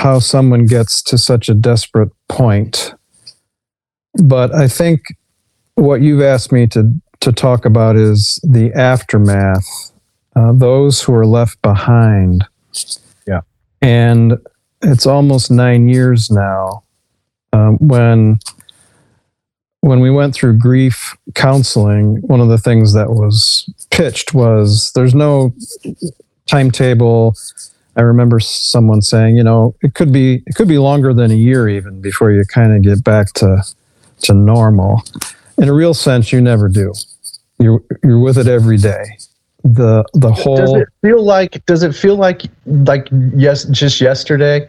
how 0.00 0.18
someone 0.18 0.64
gets 0.64 1.02
to 1.02 1.18
such 1.18 1.50
a 1.50 1.54
desperate 1.54 2.08
point. 2.26 2.94
But 4.14 4.54
I 4.54 4.66
think 4.66 5.02
what 5.74 6.00
you've 6.00 6.22
asked 6.22 6.52
me 6.52 6.66
to 6.68 6.90
to 7.20 7.32
talk 7.32 7.66
about 7.66 7.96
is 7.96 8.40
the 8.42 8.72
aftermath, 8.72 9.66
uh, 10.34 10.52
those 10.52 11.02
who 11.02 11.12
are 11.12 11.26
left 11.26 11.60
behind. 11.60 12.46
Yeah, 13.26 13.42
and 13.82 14.38
it's 14.80 15.04
almost 15.04 15.50
nine 15.50 15.86
years 15.86 16.30
now 16.30 16.82
um, 17.52 17.76
when 17.76 18.38
when 19.82 20.00
we 20.00 20.10
went 20.10 20.34
through 20.34 20.58
grief 20.58 21.14
counseling 21.34 22.22
one 22.22 22.40
of 22.40 22.48
the 22.48 22.58
things 22.58 22.94
that 22.94 23.10
was 23.10 23.68
pitched 23.90 24.32
was 24.34 24.92
there's 24.94 25.14
no 25.14 25.54
timetable 26.46 27.34
i 27.96 28.02
remember 28.02 28.40
someone 28.40 29.02
saying 29.02 29.36
you 29.36 29.42
know 29.42 29.74
it 29.82 29.94
could 29.94 30.12
be 30.12 30.42
it 30.46 30.54
could 30.54 30.68
be 30.68 30.78
longer 30.78 31.12
than 31.12 31.30
a 31.30 31.34
year 31.34 31.68
even 31.68 32.00
before 32.00 32.30
you 32.30 32.44
kind 32.44 32.74
of 32.74 32.82
get 32.82 33.02
back 33.04 33.32
to 33.32 33.62
to 34.22 34.34
normal. 34.34 35.02
In 35.58 35.68
a 35.68 35.72
real 35.72 35.94
sense 35.94 36.32
you 36.32 36.40
never 36.40 36.68
do. 36.68 36.92
You're 37.58 37.82
you're 38.02 38.18
with 38.18 38.38
it 38.38 38.46
every 38.46 38.76
day. 38.76 39.04
The 39.64 40.04
the 40.14 40.32
whole 40.32 40.56
does 40.56 40.72
it 40.74 40.88
feel 41.02 41.22
like 41.22 41.64
does 41.66 41.82
it 41.82 41.94
feel 41.94 42.16
like 42.16 42.42
like 42.64 43.08
yes 43.34 43.64
just 43.64 44.00
yesterday? 44.00 44.68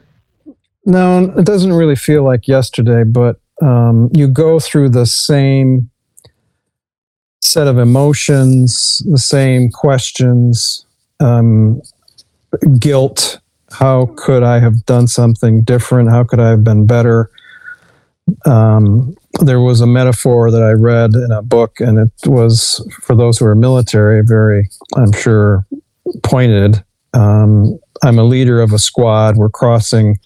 No 0.86 1.34
it 1.38 1.45
doesn't 1.45 1.73
really 1.73 1.95
feel 1.95 2.23
like 2.23 2.47
yesterday 2.47 3.03
but 3.03 3.39
um, 3.62 4.10
you 4.13 4.27
go 4.27 4.60
through 4.60 4.89
the 4.89 5.05
same 5.05 5.89
set 7.41 7.67
of 7.67 7.77
emotions 7.77 9.03
the 9.10 9.17
same 9.17 9.69
questions 9.69 10.86
um, 11.19 11.81
guilt 12.80 13.40
how 13.72 14.14
could 14.18 14.44
i 14.44 14.60
have 14.60 14.86
done 14.86 15.08
something 15.08 15.62
different 15.62 16.10
how 16.10 16.24
could 16.24 16.40
i 16.40 16.50
have 16.50 16.64
been 16.64 16.86
better 16.86 17.30
um, 18.46 19.16
there 19.40 19.62
was 19.62 19.82
a 19.82 19.88
metaphor 19.88 20.52
that 20.52 20.62
I 20.62 20.72
read 20.72 21.16
in 21.16 21.32
a 21.32 21.42
book, 21.42 21.80
and 21.80 21.98
it 21.98 22.30
was 22.30 22.86
for 23.02 23.16
those 23.16 23.38
who 23.38 23.46
are 23.46 23.56
military, 23.56 24.24
very, 24.24 24.70
I'm 24.96 25.12
sure, 25.12 25.66
pointed. 26.24 26.84
Um, 27.14 27.80
I'm 28.04 28.20
a 28.20 28.24
leader 28.24 28.62
of 28.62 28.74
a 28.74 28.80
squad. 28.80 29.38
We're 29.38 29.50
crossing 29.50 30.18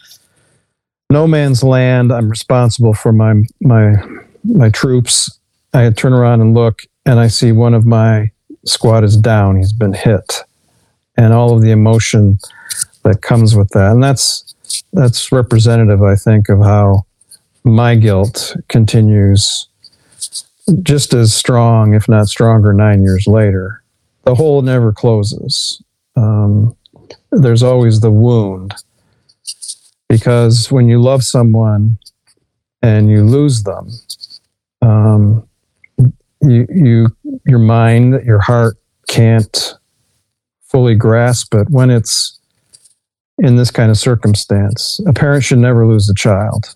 no 1.10 1.28
man's 1.28 1.64
land. 1.64 2.12
I'm 2.12 2.30
responsible 2.30 2.94
for 2.94 3.12
my 3.12 3.44
my 3.62 3.96
my 4.44 4.70
troops. 4.70 5.40
I 5.74 5.90
turn 5.92 6.14
around 6.14 6.42
and 6.42 6.54
look, 6.54 6.84
and 7.06 7.20
I 7.20 7.28
see 7.28 7.52
one 7.52 7.74
of 7.74 7.86
my 7.86 8.32
squad 8.66 9.04
is 9.04 9.18
down. 9.18 9.58
He's 9.58 9.74
been 9.74 9.94
hit, 9.94 10.44
and 11.18 11.34
all 11.34 11.56
of 11.56 11.62
the 11.62 11.72
emotion 11.72 12.40
that 13.04 13.22
comes 13.22 13.56
with 13.56 13.70
that, 13.70 13.92
and 13.92 14.04
that's 14.04 14.56
that's 14.94 15.32
representative, 15.32 16.02
I 16.02 16.16
think, 16.16 16.50
of 16.50 16.60
how 16.60 17.06
my 17.64 17.96
guilt 17.96 18.56
continues 18.68 19.68
just 20.82 21.14
as 21.14 21.34
strong, 21.34 21.94
if 21.94 22.10
not 22.10 22.28
stronger, 22.28 22.74
nine 22.74 23.04
years 23.04 23.28
later. 23.28 23.84
The 24.24 24.36
hole 24.36 24.62
never 24.62 24.92
closes. 24.92 25.82
Um, 26.16 26.76
there's 27.32 27.64
always 27.64 28.00
the 28.00 28.12
wound. 28.12 28.74
Because 30.10 30.72
when 30.72 30.88
you 30.88 31.02
love 31.02 31.24
someone 31.24 31.98
and 32.82 33.10
you 33.10 33.24
lose 33.24 33.64
them, 33.64 33.90
um, 34.82 35.48
you, 36.42 36.68
you, 36.70 37.08
your 37.46 37.60
mind, 37.60 38.24
your 38.26 38.40
heart 38.40 38.78
can't 39.08 39.75
fully 40.76 40.94
grasp 40.94 41.56
it 41.56 41.70
when 41.70 41.90
it's 41.90 42.38
in 43.38 43.56
this 43.56 43.72
kind 43.72 43.90
of 43.90 43.98
circumstance. 43.98 45.00
A 45.08 45.14
parent 45.14 45.42
should 45.42 45.60
never 45.60 45.88
lose 45.88 46.10
a 46.10 46.14
child. 46.14 46.76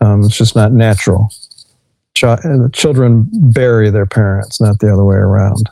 Um, 0.00 0.22
it's 0.22 0.36
just 0.36 0.54
not 0.54 0.70
natural. 0.70 1.30
Ch- 2.14 2.22
uh, 2.22 2.68
children 2.72 3.26
bury 3.32 3.90
their 3.90 4.06
parents, 4.06 4.60
not 4.60 4.78
the 4.78 4.92
other 4.92 5.02
way 5.02 5.16
around. 5.16 5.68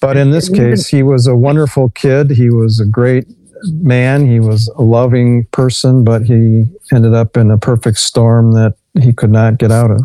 But 0.00 0.16
in 0.16 0.32
this 0.32 0.48
case, 0.48 0.88
he 0.88 1.04
was 1.04 1.28
a 1.28 1.36
wonderful 1.36 1.90
kid. 1.90 2.32
He 2.32 2.50
was 2.50 2.80
a 2.80 2.84
great 2.84 3.28
man. 3.66 4.26
He 4.26 4.40
was 4.40 4.66
a 4.76 4.82
loving 4.82 5.44
person, 5.52 6.02
but 6.02 6.24
he 6.24 6.66
ended 6.92 7.14
up 7.14 7.36
in 7.36 7.52
a 7.52 7.58
perfect 7.58 7.98
storm 7.98 8.54
that 8.54 8.74
he 9.00 9.12
could 9.12 9.30
not 9.30 9.58
get 9.58 9.70
out 9.70 9.92
of. 9.92 10.04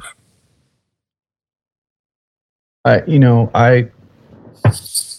I, 2.84 3.04
you 3.06 3.18
know, 3.18 3.50
I, 3.56 3.90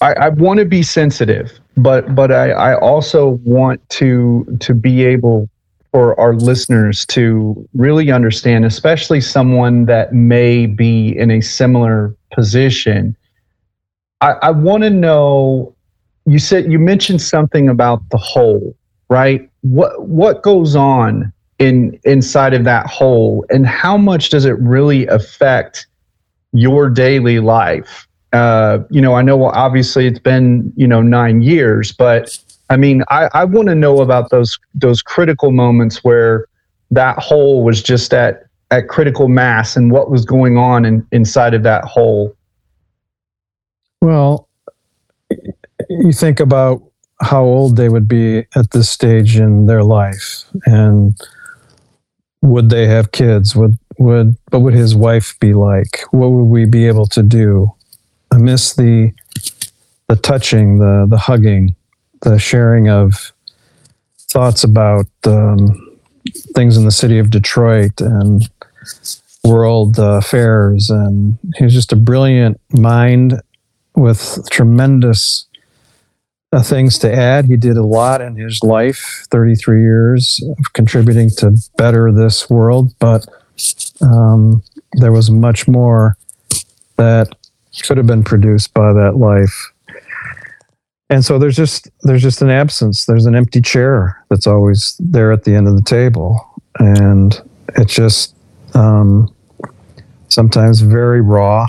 I, 0.00 0.12
I 0.14 0.28
want 0.28 0.58
to 0.58 0.64
be 0.64 0.82
sensitive, 0.82 1.58
but 1.76 2.14
but 2.14 2.30
I, 2.30 2.50
I 2.50 2.78
also 2.78 3.40
want 3.44 3.86
to 3.90 4.46
to 4.60 4.74
be 4.74 5.04
able 5.04 5.48
for 5.92 6.18
our 6.20 6.34
listeners 6.34 7.06
to 7.06 7.66
really 7.72 8.10
understand, 8.10 8.64
especially 8.64 9.20
someone 9.20 9.86
that 9.86 10.12
may 10.12 10.66
be 10.66 11.16
in 11.16 11.30
a 11.30 11.40
similar 11.40 12.14
position. 12.32 13.16
I, 14.20 14.32
I 14.42 14.50
want 14.50 14.82
to 14.82 14.90
know. 14.90 15.74
You 16.26 16.38
said 16.38 16.70
you 16.70 16.78
mentioned 16.78 17.22
something 17.22 17.68
about 17.68 18.02
the 18.10 18.18
hole, 18.18 18.76
right? 19.08 19.48
What 19.62 20.06
what 20.06 20.42
goes 20.42 20.76
on 20.76 21.32
in 21.58 21.98
inside 22.04 22.52
of 22.52 22.64
that 22.64 22.86
hole, 22.86 23.46
and 23.48 23.66
how 23.66 23.96
much 23.96 24.28
does 24.28 24.44
it 24.44 24.58
really 24.58 25.06
affect 25.06 25.86
your 26.52 26.90
daily 26.90 27.40
life? 27.40 28.05
Uh, 28.36 28.84
you 28.90 29.00
know, 29.00 29.14
I 29.14 29.22
know 29.22 29.46
obviously 29.46 30.06
it's 30.06 30.18
been 30.18 30.70
you 30.76 30.86
know 30.86 31.00
nine 31.00 31.40
years, 31.40 31.90
but 31.90 32.38
I 32.68 32.76
mean, 32.76 33.02
I, 33.08 33.30
I 33.32 33.44
want 33.46 33.68
to 33.68 33.74
know 33.74 34.02
about 34.02 34.28
those 34.28 34.58
those 34.74 35.00
critical 35.00 35.52
moments 35.52 36.04
where 36.04 36.46
that 36.90 37.18
hole 37.18 37.64
was 37.64 37.82
just 37.82 38.12
at 38.12 38.44
at 38.70 38.88
critical 38.88 39.28
mass 39.28 39.74
and 39.74 39.90
what 39.90 40.10
was 40.10 40.26
going 40.26 40.58
on 40.58 40.84
in, 40.84 41.06
inside 41.12 41.54
of 41.54 41.62
that 41.62 41.84
hole. 41.84 42.36
Well, 44.02 44.50
you 45.88 46.12
think 46.12 46.38
about 46.38 46.82
how 47.22 47.42
old 47.42 47.76
they 47.76 47.88
would 47.88 48.06
be 48.06 48.44
at 48.54 48.72
this 48.72 48.90
stage 48.90 49.38
in 49.38 49.64
their 49.64 49.82
life 49.82 50.44
and 50.66 51.18
would 52.42 52.68
they 52.68 52.86
have 52.86 53.12
kids? 53.12 53.56
Would 53.56 53.78
would 53.96 54.36
what 54.50 54.60
would 54.60 54.74
his 54.74 54.94
wife 54.94 55.34
be 55.40 55.54
like? 55.54 56.04
What 56.10 56.32
would 56.32 56.50
we 56.50 56.66
be 56.66 56.86
able 56.86 57.06
to 57.06 57.22
do 57.22 57.72
i 58.36 58.38
miss 58.38 58.74
the 58.74 59.10
the 60.08 60.16
touching 60.16 60.78
the 60.78 61.06
the 61.08 61.18
hugging 61.18 61.74
the 62.22 62.38
sharing 62.38 62.88
of 62.88 63.32
thoughts 64.28 64.64
about 64.64 65.06
um, 65.24 65.98
things 66.54 66.76
in 66.76 66.84
the 66.84 66.90
city 66.90 67.18
of 67.18 67.30
Detroit 67.30 68.00
and 68.00 68.48
world 69.44 69.98
uh, 69.98 70.18
affairs. 70.18 70.90
And 70.90 71.38
he 71.56 71.64
was 71.64 71.74
just 71.74 71.92
a 71.92 71.96
brilliant 71.96 72.60
mind 72.70 73.40
with 73.94 74.46
tremendous 74.50 75.46
uh, 76.52 76.62
things 76.62 76.98
to 76.98 77.12
add. 77.12 77.46
He 77.46 77.56
did 77.56 77.76
a 77.76 77.82
lot 77.82 78.20
in 78.20 78.36
his 78.36 78.62
life 78.62 79.26
33 79.30 79.80
years 79.80 80.42
of 80.58 80.72
contributing 80.72 81.30
to 81.38 81.56
better 81.76 82.12
this 82.12 82.50
world, 82.50 82.94
but 82.98 83.26
um, 84.00 84.62
there 84.92 85.12
was 85.12 85.30
much 85.30 85.66
more 85.66 86.16
that 86.96 87.28
could 87.82 87.96
have 87.96 88.06
been 88.06 88.24
produced 88.24 88.74
by 88.74 88.92
that 88.92 89.16
life. 89.16 89.72
And 91.08 91.24
so 91.24 91.38
there's 91.38 91.56
just 91.56 91.88
there's 92.02 92.22
just 92.22 92.42
an 92.42 92.50
absence. 92.50 93.06
There's 93.06 93.26
an 93.26 93.36
empty 93.36 93.60
chair 93.60 94.24
that's 94.28 94.46
always 94.46 94.96
there 94.98 95.30
at 95.30 95.44
the 95.44 95.54
end 95.54 95.68
of 95.68 95.76
the 95.76 95.82
table. 95.82 96.40
And 96.78 97.40
it's 97.76 97.94
just 97.94 98.34
um, 98.74 99.32
sometimes 100.28 100.80
very 100.80 101.20
raw. 101.20 101.66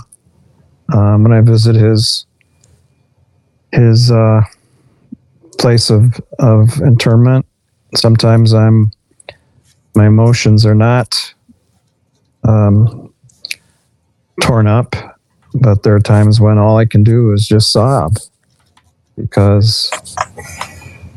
Um, 0.94 1.24
when 1.24 1.34
i 1.34 1.42
visit 1.42 1.76
his 1.76 2.26
his 3.74 4.10
uh, 4.10 4.42
place 5.60 5.90
of 5.90 6.20
of 6.40 6.82
interment. 6.82 7.46
Sometimes 7.96 8.54
i'm 8.54 8.92
my 9.96 10.08
emotions 10.08 10.66
are 10.66 10.76
not 10.76 11.34
um, 12.44 13.14
torn 14.42 14.68
up 14.68 14.96
but 15.62 15.84
there 15.84 15.96
are 15.96 16.00
times 16.00 16.40
when 16.40 16.58
all 16.58 16.78
i 16.78 16.86
can 16.86 17.04
do 17.04 17.32
is 17.32 17.48
just 17.48 17.72
sob 17.72 18.18
because 19.16 19.92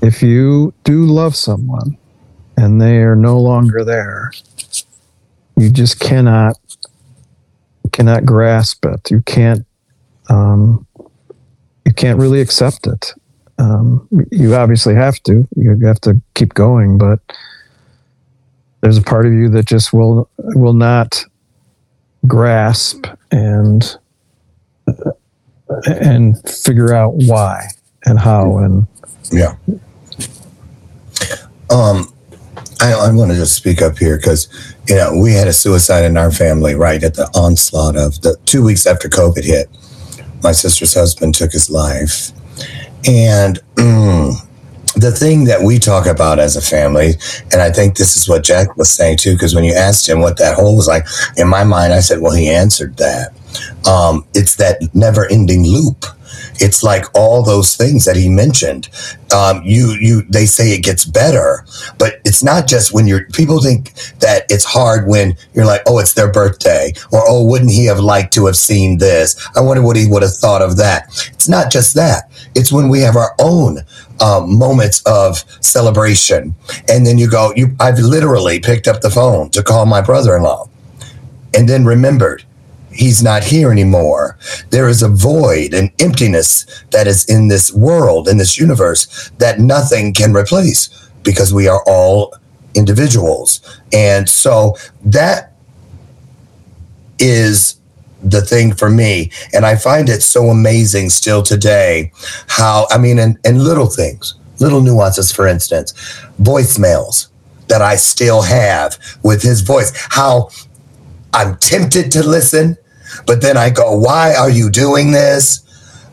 if 0.02 0.22
you 0.22 0.72
do 0.84 1.04
love 1.04 1.36
someone 1.36 1.96
and 2.56 2.80
they 2.80 2.98
are 2.98 3.16
no 3.16 3.38
longer 3.38 3.84
there, 3.84 4.32
you 5.56 5.70
just 5.70 6.00
cannot 6.00 6.56
cannot 7.92 8.24
grasp 8.24 8.84
it. 8.86 9.10
You 9.10 9.20
can't 9.22 9.66
um, 10.28 10.86
you 11.84 11.92
can't 11.94 12.18
really 12.18 12.40
accept 12.40 12.86
it. 12.86 13.12
Um, 13.58 14.08
you 14.30 14.54
obviously 14.54 14.94
have 14.94 15.22
to. 15.24 15.46
You 15.56 15.78
have 15.84 16.00
to 16.02 16.20
keep 16.34 16.54
going, 16.54 16.96
but 16.96 17.20
there's 18.80 18.96
a 18.96 19.02
part 19.02 19.26
of 19.26 19.32
you 19.32 19.50
that 19.50 19.66
just 19.66 19.92
will 19.92 20.28
will 20.38 20.72
not 20.72 21.24
grasp 22.26 23.06
and 23.30 23.98
and 25.86 26.36
figure 26.48 26.94
out 26.94 27.14
why 27.14 27.68
and 28.04 28.18
how 28.18 28.58
and 28.58 28.86
Yeah. 29.32 29.56
Um, 31.70 32.12
I, 32.80 32.92
I 32.92 33.12
want 33.12 33.30
to 33.30 33.36
just 33.36 33.54
speak 33.54 33.82
up 33.82 33.98
here 33.98 34.16
because 34.16 34.48
you 34.88 34.96
know 34.96 35.16
we 35.16 35.32
had 35.32 35.46
a 35.46 35.52
suicide 35.52 36.04
in 36.04 36.16
our 36.16 36.32
family 36.32 36.74
right 36.74 37.02
at 37.02 37.14
the 37.14 37.26
onslaught 37.34 37.96
of 37.96 38.20
the 38.22 38.36
two 38.46 38.64
weeks 38.64 38.86
after 38.86 39.08
COVID 39.08 39.44
hit. 39.44 39.68
My 40.42 40.52
sister's 40.52 40.94
husband 40.94 41.34
took 41.34 41.52
his 41.52 41.68
life, 41.68 42.32
and 43.06 43.60
mm, 43.74 44.34
the 44.96 45.12
thing 45.12 45.44
that 45.44 45.62
we 45.62 45.78
talk 45.78 46.06
about 46.06 46.38
as 46.38 46.56
a 46.56 46.60
family, 46.60 47.14
and 47.52 47.60
I 47.60 47.70
think 47.70 47.96
this 47.96 48.16
is 48.16 48.28
what 48.28 48.42
Jack 48.42 48.76
was 48.76 48.90
saying 48.90 49.18
too, 49.18 49.34
because 49.34 49.54
when 49.54 49.64
you 49.64 49.74
asked 49.74 50.08
him 50.08 50.20
what 50.20 50.38
that 50.38 50.56
hole 50.56 50.76
was 50.76 50.88
like, 50.88 51.06
in 51.36 51.48
my 51.48 51.64
mind, 51.64 51.92
I 51.92 52.00
said, 52.00 52.20
well, 52.20 52.34
he 52.34 52.48
answered 52.48 52.96
that. 52.96 53.32
Um, 53.88 54.24
it's 54.34 54.56
that 54.56 54.82
never 54.94 55.26
ending 55.30 55.66
loop. 55.66 56.04
It's 56.62 56.82
like 56.82 57.06
all 57.14 57.42
those 57.42 57.74
things 57.74 58.04
that 58.04 58.16
he 58.16 58.28
mentioned. 58.28 58.88
Um, 59.34 59.62
you, 59.64 59.96
you, 59.98 60.22
they 60.28 60.44
say 60.44 60.72
it 60.72 60.82
gets 60.82 61.04
better, 61.04 61.64
but 61.98 62.20
it's 62.24 62.42
not 62.42 62.66
just 62.66 62.92
when 62.92 63.06
you're, 63.06 63.24
people 63.30 63.62
think 63.62 63.94
that 64.20 64.44
it's 64.50 64.64
hard 64.64 65.06
when 65.08 65.36
you're 65.54 65.64
like, 65.64 65.80
oh, 65.86 65.98
it's 65.98 66.14
their 66.14 66.30
birthday, 66.30 66.92
or 67.12 67.22
oh, 67.26 67.44
wouldn't 67.44 67.70
he 67.70 67.86
have 67.86 67.98
liked 67.98 68.34
to 68.34 68.46
have 68.46 68.56
seen 68.56 68.98
this? 68.98 69.36
I 69.56 69.60
wonder 69.60 69.82
what 69.82 69.96
he 69.96 70.06
would 70.06 70.22
have 70.22 70.34
thought 70.34 70.62
of 70.62 70.76
that. 70.76 71.06
It's 71.32 71.48
not 71.48 71.72
just 71.72 71.94
that. 71.94 72.30
It's 72.54 72.70
when 72.70 72.88
we 72.88 73.00
have 73.00 73.16
our 73.16 73.34
own 73.38 73.78
um, 74.20 74.58
moments 74.58 75.02
of 75.06 75.38
celebration. 75.60 76.54
And 76.88 77.06
then 77.06 77.16
you 77.16 77.30
go, 77.30 77.52
you, 77.56 77.74
I've 77.80 77.98
literally 77.98 78.60
picked 78.60 78.86
up 78.86 79.00
the 79.00 79.10
phone 79.10 79.50
to 79.50 79.62
call 79.62 79.86
my 79.86 80.02
brother 80.02 80.36
in 80.36 80.42
law 80.42 80.68
and 81.54 81.68
then 81.68 81.84
remembered 81.84 82.44
he's 82.92 83.22
not 83.22 83.44
here 83.44 83.70
anymore. 83.70 84.38
There 84.70 84.88
is 84.88 85.02
a 85.02 85.08
void, 85.08 85.74
an 85.74 85.90
emptiness 85.98 86.66
that 86.90 87.06
is 87.06 87.24
in 87.26 87.48
this 87.48 87.72
world, 87.72 88.28
in 88.28 88.38
this 88.38 88.58
universe, 88.58 89.30
that 89.38 89.60
nothing 89.60 90.12
can 90.12 90.34
replace 90.34 90.88
because 91.22 91.52
we 91.52 91.68
are 91.68 91.82
all 91.86 92.34
individuals. 92.74 93.60
And 93.92 94.28
so 94.28 94.76
that 95.04 95.52
is 97.18 97.80
the 98.22 98.40
thing 98.40 98.74
for 98.74 98.90
me. 98.90 99.30
And 99.52 99.64
I 99.64 99.76
find 99.76 100.08
it 100.08 100.22
so 100.22 100.48
amazing 100.48 101.10
still 101.10 101.42
today 101.42 102.12
how, 102.48 102.86
I 102.90 102.98
mean, 102.98 103.18
and, 103.18 103.38
and 103.44 103.62
little 103.62 103.86
things, 103.86 104.34
little 104.60 104.82
nuances, 104.82 105.32
for 105.32 105.46
instance, 105.46 105.92
voicemails 106.40 107.28
that 107.68 107.82
I 107.82 107.96
still 107.96 108.42
have 108.42 108.98
with 109.22 109.42
his 109.42 109.60
voice, 109.60 109.92
how 110.10 110.50
I'm 111.32 111.56
tempted 111.58 112.10
to 112.12 112.26
listen, 112.26 112.76
but 113.26 113.42
then 113.42 113.56
I 113.56 113.70
go, 113.70 113.96
why 113.96 114.34
are 114.34 114.50
you 114.50 114.70
doing 114.70 115.12
this? 115.12 115.60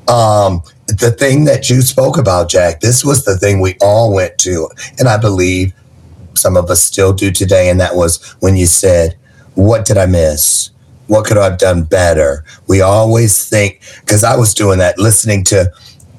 Um, 0.07 0.61
the 0.87 1.11
thing 1.11 1.45
that 1.45 1.69
you 1.69 1.81
spoke 1.81 2.17
about, 2.17 2.49
Jack, 2.49 2.79
this 2.79 3.03
was 3.03 3.25
the 3.25 3.37
thing 3.37 3.59
we 3.59 3.75
all 3.81 4.13
went 4.13 4.37
to. 4.39 4.69
And 4.99 5.07
I 5.07 5.17
believe 5.17 5.73
some 6.33 6.55
of 6.55 6.69
us 6.69 6.81
still 6.81 7.13
do 7.13 7.31
today. 7.31 7.69
And 7.69 7.79
that 7.79 7.95
was 7.95 8.23
when 8.39 8.55
you 8.55 8.65
said, 8.65 9.17
What 9.55 9.85
did 9.85 9.97
I 9.97 10.05
miss? 10.05 10.71
What 11.07 11.25
could 11.25 11.37
I 11.37 11.45
have 11.45 11.57
done 11.57 11.83
better? 11.83 12.43
We 12.67 12.81
always 12.81 13.47
think, 13.47 13.81
because 14.01 14.23
I 14.23 14.35
was 14.35 14.53
doing 14.53 14.79
that, 14.79 14.97
listening 14.97 15.43
to, 15.45 15.71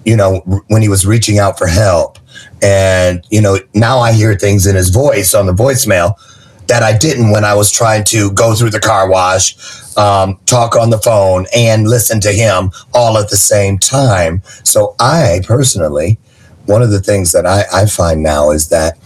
you 0.04 0.16
know, 0.16 0.38
when 0.68 0.82
he 0.82 0.88
was 0.88 1.06
reaching 1.06 1.38
out 1.38 1.58
for 1.58 1.66
help. 1.66 2.18
And, 2.62 3.24
you 3.30 3.40
know, 3.40 3.58
now 3.74 3.98
I 3.98 4.12
hear 4.12 4.34
things 4.34 4.66
in 4.66 4.76
his 4.76 4.88
voice 4.90 5.34
on 5.34 5.46
the 5.46 5.52
voicemail 5.52 6.14
that 6.68 6.82
I 6.82 6.96
didn't 6.96 7.30
when 7.30 7.44
I 7.44 7.54
was 7.54 7.72
trying 7.72 8.04
to 8.04 8.30
go 8.32 8.54
through 8.54 8.70
the 8.70 8.80
car 8.80 9.10
wash, 9.10 9.56
um, 9.96 10.38
talk 10.46 10.76
on 10.76 10.90
the 10.90 10.98
phone, 10.98 11.46
and 11.54 11.88
listen 11.88 12.20
to 12.20 12.32
him 12.32 12.70
all 12.94 13.18
at 13.18 13.30
the 13.30 13.36
same 13.36 13.78
time. 13.78 14.42
So 14.64 14.94
I 15.00 15.40
personally, 15.44 16.18
one 16.66 16.82
of 16.82 16.90
the 16.90 17.00
things 17.00 17.32
that 17.32 17.46
I, 17.46 17.64
I 17.72 17.86
find 17.86 18.22
now 18.22 18.50
is 18.50 18.68
that 18.68 18.98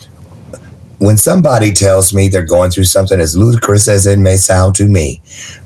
when 0.98 1.16
somebody 1.16 1.72
tells 1.72 2.12
me 2.12 2.29
they're 2.29 2.44
going 2.44 2.70
through 2.70 2.85
something 2.85 3.18
as 3.18 3.37
ludicrous 3.37 3.88
as 3.88 4.07
it 4.07 4.18
may 4.18 4.37
sound 4.37 4.75
to 4.77 4.87
me, 4.87 5.20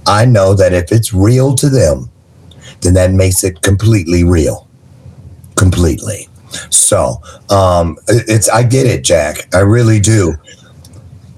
I 0.06 0.24
know 0.24 0.54
that 0.54 0.72
if 0.72 0.92
it's 0.92 1.12
real 1.12 1.54
to 1.56 1.68
them, 1.68 2.11
then 2.80 2.94
that 2.94 3.12
makes 3.12 3.44
it 3.44 3.62
completely 3.62 4.24
real. 4.24 4.68
Completely. 5.56 6.28
So 6.70 7.20
um, 7.50 7.98
it's 8.09 8.48
I 8.48 8.62
get 8.62 8.87
it, 8.87 9.02
Jack. 9.04 9.54
I 9.54 9.61
really 9.61 10.00
do. 10.00 10.35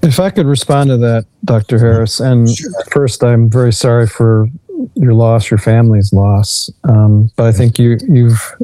If 0.01 0.19
I 0.19 0.29
could 0.29 0.45
respond 0.45 0.89
to 0.89 0.97
that, 0.97 1.25
Dr. 1.43 1.77
Harris, 1.77 2.19
and 2.19 2.47
first, 2.89 3.23
I'm 3.23 3.49
very 3.49 3.73
sorry 3.73 4.07
for 4.07 4.47
your 4.95 5.13
loss, 5.13 5.51
your 5.51 5.57
family's 5.57 6.13
loss. 6.13 6.69
Um, 6.85 7.29
but 7.35 7.45
I 7.45 7.51
think 7.51 7.77
you, 7.77 7.97
you've 8.07 8.55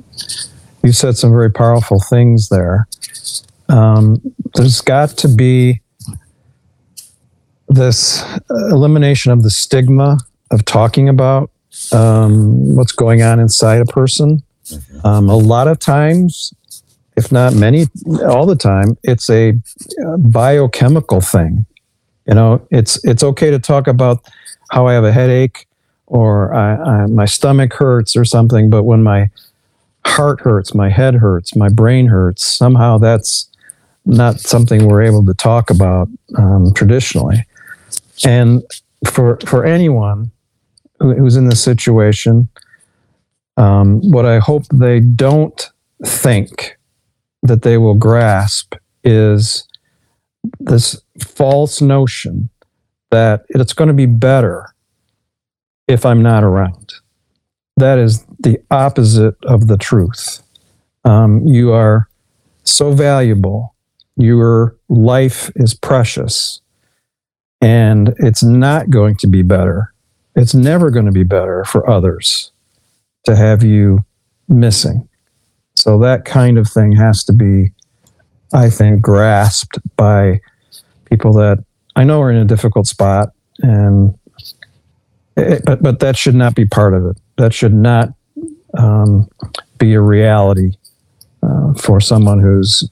you 0.83 0.91
said 0.91 1.17
some 1.17 1.31
very 1.31 1.51
powerful 1.51 1.99
things 1.99 2.49
there. 2.49 2.87
Um, 3.69 4.21
there's 4.53 4.81
got 4.81 5.09
to 5.17 5.27
be 5.27 5.81
this 7.67 8.23
elimination 8.49 9.31
of 9.31 9.43
the 9.43 9.49
stigma 9.49 10.19
of 10.51 10.63
talking 10.65 11.09
about 11.09 11.49
um, 11.91 12.75
what's 12.75 12.91
going 12.91 13.23
on 13.23 13.39
inside 13.39 13.81
a 13.81 13.85
person. 13.85 14.43
Um, 15.03 15.29
a 15.29 15.35
lot 15.35 15.67
of 15.67 15.79
times, 15.79 16.53
if 17.17 17.31
not 17.31 17.53
many, 17.53 17.87
all 18.27 18.45
the 18.45 18.55
time, 18.55 18.97
it's 19.03 19.29
a 19.29 19.53
biochemical 20.17 21.21
thing. 21.21 21.65
You 22.27 22.33
know, 22.33 22.67
it's 22.71 23.03
it's 23.05 23.23
okay 23.23 23.51
to 23.51 23.59
talk 23.59 23.87
about 23.87 24.25
how 24.71 24.87
I 24.87 24.93
have 24.93 25.03
a 25.03 25.11
headache 25.11 25.67
or 26.07 26.53
I, 26.53 26.75
I, 26.75 27.05
my 27.07 27.25
stomach 27.25 27.73
hurts 27.73 28.15
or 28.15 28.25
something, 28.25 28.69
but 28.69 28.83
when 28.83 29.03
my 29.03 29.29
heart 30.05 30.41
hurts, 30.41 30.73
my 30.73 30.89
head 30.89 31.15
hurts, 31.15 31.55
my 31.55 31.69
brain 31.69 32.07
hurts, 32.07 32.45
somehow 32.45 32.97
that's 32.97 33.49
not 34.05 34.39
something 34.39 34.87
we're 34.87 35.01
able 35.01 35.25
to 35.25 35.33
talk 35.33 35.69
about 35.69 36.07
um, 36.37 36.73
traditionally. 36.73 37.45
And 38.23 38.63
for 39.07 39.37
for 39.45 39.65
anyone 39.65 40.31
who's 40.99 41.35
in 41.35 41.47
this 41.49 41.63
situation, 41.63 42.47
um, 43.57 44.01
what 44.11 44.25
I 44.25 44.39
hope 44.39 44.63
they 44.71 44.99
don't 44.99 45.69
think 46.05 46.77
that 47.47 47.61
they 47.61 47.77
will 47.77 47.95
grasp 47.95 48.75
is 49.03 49.67
this 50.59 51.01
false 51.19 51.81
notion 51.81 52.49
that 53.11 53.45
it's 53.49 53.73
going 53.73 53.87
to 53.87 53.93
be 53.93 54.05
better 54.05 54.73
if 55.87 56.05
I'm 56.05 56.21
not 56.21 56.43
around. 56.43 56.93
That 57.77 57.99
is 57.99 58.25
the 58.39 58.59
opposite 58.71 59.35
of 59.43 59.67
the 59.67 59.77
truth. 59.77 60.41
Um, 61.03 61.45
you 61.45 61.71
are 61.71 62.09
so 62.63 62.91
valuable, 62.93 63.75
your 64.15 64.75
life 64.89 65.51
is 65.55 65.73
precious, 65.73 66.61
and 67.61 68.13
it's 68.17 68.43
not 68.43 68.89
going 68.89 69.17
to 69.17 69.27
be 69.27 69.43
better. 69.43 69.93
It's 70.35 70.55
never 70.55 70.89
going 70.89 71.05
to 71.05 71.11
be 71.11 71.23
better 71.23 71.63
for 71.63 71.87
others 71.89 72.51
to 73.25 73.35
have 73.35 73.63
you 73.63 74.03
missing. 74.47 75.07
So 75.85 75.99
that 75.99 76.25
kind 76.25 76.57
of 76.57 76.67
thing 76.67 76.93
has 76.93 77.23
to 77.25 77.31
be, 77.31 77.71
I 78.51 78.71
think, 78.71 79.03
grasped 79.03 79.77
by 79.95 80.41
people 81.11 81.31
that 81.33 81.63
I 81.95 82.03
know 82.03 82.23
are 82.23 82.31
in 82.31 82.37
a 82.37 82.43
difficult 82.43 82.87
spot, 82.87 83.29
and 83.59 84.17
it, 85.37 85.63
but 85.63 85.83
but 85.83 85.99
that 85.99 86.17
should 86.17 86.33
not 86.33 86.55
be 86.55 86.65
part 86.65 86.95
of 86.95 87.05
it. 87.05 87.17
That 87.37 87.53
should 87.53 87.75
not 87.75 88.09
um, 88.75 89.29
be 89.77 89.93
a 89.93 90.01
reality 90.01 90.71
uh, 91.43 91.75
for 91.75 92.01
someone 92.01 92.39
who's 92.39 92.89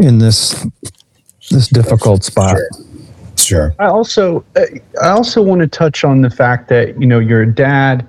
in 0.00 0.18
this 0.18 0.66
this 1.52 1.68
difficult 1.68 2.24
spot. 2.24 2.56
Sure. 2.56 2.68
sure. 3.36 3.74
I 3.78 3.86
also 3.86 4.44
uh, 4.56 4.62
I 5.00 5.10
also 5.10 5.42
want 5.42 5.60
to 5.60 5.68
touch 5.68 6.02
on 6.02 6.22
the 6.22 6.30
fact 6.30 6.68
that 6.70 7.00
you 7.00 7.06
know 7.06 7.20
your 7.20 7.46
dad, 7.46 8.04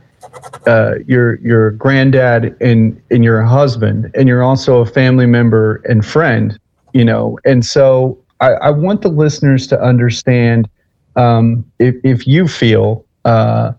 uh, 0.66 0.96
your 1.08 1.36
your 1.40 1.72
granddad, 1.72 2.56
and 2.62 3.02
and 3.12 3.24
your 3.24 3.42
husband, 3.42 4.12
and 4.16 4.28
you're 4.28 4.44
also 4.44 4.80
a 4.80 4.86
family 4.86 5.26
member 5.26 5.82
and 5.90 6.06
friend. 6.06 6.58
You 6.94 7.06
know, 7.06 7.38
and 7.46 7.66
so 7.66 8.18
I, 8.40 8.52
I 8.54 8.70
want 8.72 9.02
the 9.02 9.10
listeners 9.10 9.68
to 9.68 9.82
understand 9.82 10.70
um, 11.16 11.66
if 11.80 11.96
if 12.04 12.28
you 12.28 12.48
feel 12.48 13.06
uh, 13.26 13.74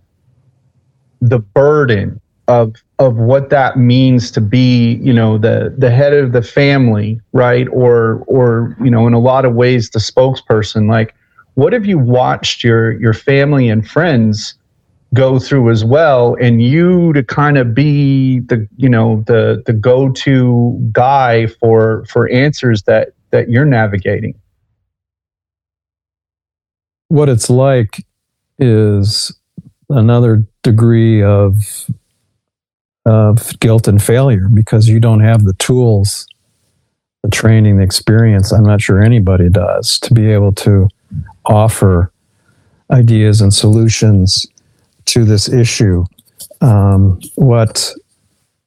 the 1.20 1.38
burden 1.38 2.20
of 2.48 2.74
of 2.98 3.16
what 3.16 3.50
that 3.50 3.78
means 3.78 4.30
to 4.32 4.40
be 4.40 4.94
you 4.96 5.12
know 5.12 5.38
the 5.38 5.74
the 5.76 5.90
head 5.90 6.12
of 6.12 6.32
the 6.32 6.42
family 6.42 7.20
right 7.32 7.68
or 7.70 8.24
or 8.26 8.76
you 8.82 8.90
know 8.90 9.06
in 9.06 9.12
a 9.12 9.18
lot 9.18 9.44
of 9.44 9.54
ways 9.54 9.90
the 9.90 9.98
spokesperson 9.98 10.88
like 10.88 11.14
what 11.54 11.72
have 11.72 11.84
you 11.84 11.98
watched 11.98 12.64
your 12.64 12.98
your 13.00 13.12
family 13.12 13.68
and 13.68 13.88
friends 13.88 14.54
go 15.14 15.38
through 15.38 15.70
as 15.70 15.84
well 15.84 16.36
and 16.40 16.62
you 16.62 17.12
to 17.14 17.22
kind 17.22 17.56
of 17.56 17.74
be 17.74 18.40
the 18.40 18.68
you 18.76 18.88
know 18.88 19.24
the 19.26 19.62
the 19.64 19.72
go-to 19.72 20.78
guy 20.92 21.46
for 21.46 22.04
for 22.06 22.28
answers 22.30 22.82
that 22.82 23.12
that 23.30 23.48
you're 23.48 23.64
navigating 23.64 24.34
what 27.08 27.28
it's 27.28 27.48
like 27.48 28.04
is 28.58 29.32
another 29.88 30.46
degree 30.62 31.22
of 31.22 31.86
of 33.06 33.58
guilt 33.60 33.88
and 33.88 34.02
failure 34.02 34.48
because 34.52 34.86
you 34.86 35.00
don't 35.00 35.20
have 35.20 35.44
the 35.44 35.54
tools, 35.54 36.26
the 37.22 37.30
training, 37.30 37.78
the 37.78 37.82
experience. 37.82 38.52
I'm 38.52 38.64
not 38.64 38.82
sure 38.82 39.02
anybody 39.02 39.48
does 39.48 39.98
to 40.00 40.12
be 40.12 40.30
able 40.30 40.52
to 40.56 40.88
offer 41.46 42.12
ideas 42.90 43.40
and 43.40 43.52
solutions 43.52 44.46
to 45.08 45.24
this 45.24 45.48
issue. 45.48 46.04
Um, 46.60 47.20
what 47.36 47.92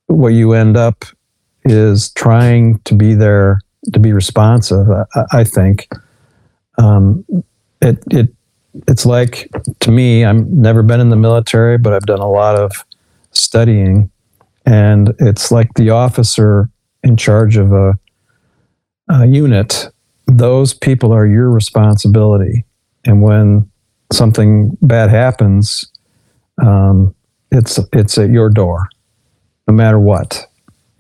what 0.08 0.30
you 0.30 0.54
end 0.54 0.78
up 0.78 1.06
is 1.64 2.12
trying 2.12 2.80
to 2.80 2.96
be 2.96 3.14
there 3.14 3.60
to 3.94 4.00
be 4.00 4.14
responsive. 4.14 4.90
I, 4.90 5.06
I 5.32 5.44
think 5.44 5.88
um, 6.78 7.26
it 7.82 8.04
it 8.12 8.34
it's 8.88 9.06
like 9.06 9.50
to 9.82 9.92
me. 9.92 10.26
I've 10.26 10.48
never 10.48 10.84
been 10.84 11.00
in 11.00 11.10
the 11.10 11.16
military, 11.16 11.78
but 11.78 11.94
I've 11.94 12.06
done 12.06 12.20
a 12.20 12.30
lot 12.30 12.56
of 12.56 12.72
studying, 13.32 14.10
and 14.66 15.14
it's 15.20 15.52
like 15.52 15.74
the 15.76 15.90
officer 15.90 16.70
in 17.04 17.18
charge 17.18 17.58
of 17.58 17.74
a, 17.74 17.94
a 19.10 19.26
unit. 19.26 19.88
Those 20.28 20.74
people 20.74 21.12
are 21.12 21.26
your 21.26 21.50
responsibility, 21.50 22.64
and 23.06 23.22
when 23.22 23.70
something 24.14 24.78
bad 24.82 25.10
happens, 25.10 25.91
um, 26.62 27.14
it's 27.52 27.80
it's 27.94 28.18
at 28.18 28.30
your 28.30 28.50
door, 28.50 28.90
no 29.68 29.74
matter 29.74 30.00
what. 30.00 30.48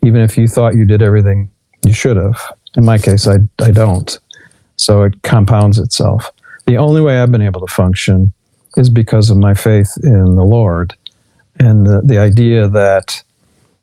Even 0.03 0.21
if 0.21 0.37
you 0.37 0.47
thought 0.47 0.75
you 0.75 0.85
did 0.85 1.01
everything 1.01 1.49
you 1.85 1.93
should 1.93 2.17
have. 2.17 2.39
In 2.75 2.85
my 2.85 2.97
case, 2.97 3.27
I 3.27 3.37
I 3.59 3.71
don't. 3.71 4.19
So 4.75 5.03
it 5.03 5.21
compounds 5.23 5.77
itself. 5.77 6.31
The 6.65 6.77
only 6.77 7.01
way 7.01 7.19
I've 7.19 7.31
been 7.31 7.41
able 7.41 7.65
to 7.65 7.73
function 7.73 8.33
is 8.77 8.89
because 8.89 9.29
of 9.29 9.37
my 9.37 9.53
faith 9.53 9.97
in 10.03 10.35
the 10.35 10.43
Lord 10.43 10.95
and 11.59 11.85
the, 11.85 12.01
the 12.03 12.17
idea 12.17 12.67
that 12.67 13.23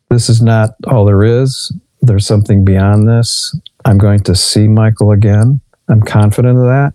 this 0.09 0.29
is 0.29 0.43
not 0.43 0.71
all 0.87 1.05
there 1.05 1.23
is. 1.23 1.73
There's 2.01 2.27
something 2.27 2.65
beyond 2.65 3.09
this. 3.09 3.55
I'm 3.85 3.99
going 3.99 4.21
to 4.21 4.35
see 4.35 4.67
Michael 4.67 5.13
again. 5.13 5.61
I'm 5.89 6.03
confident 6.03 6.59
of 6.59 6.65
that. 6.65 6.95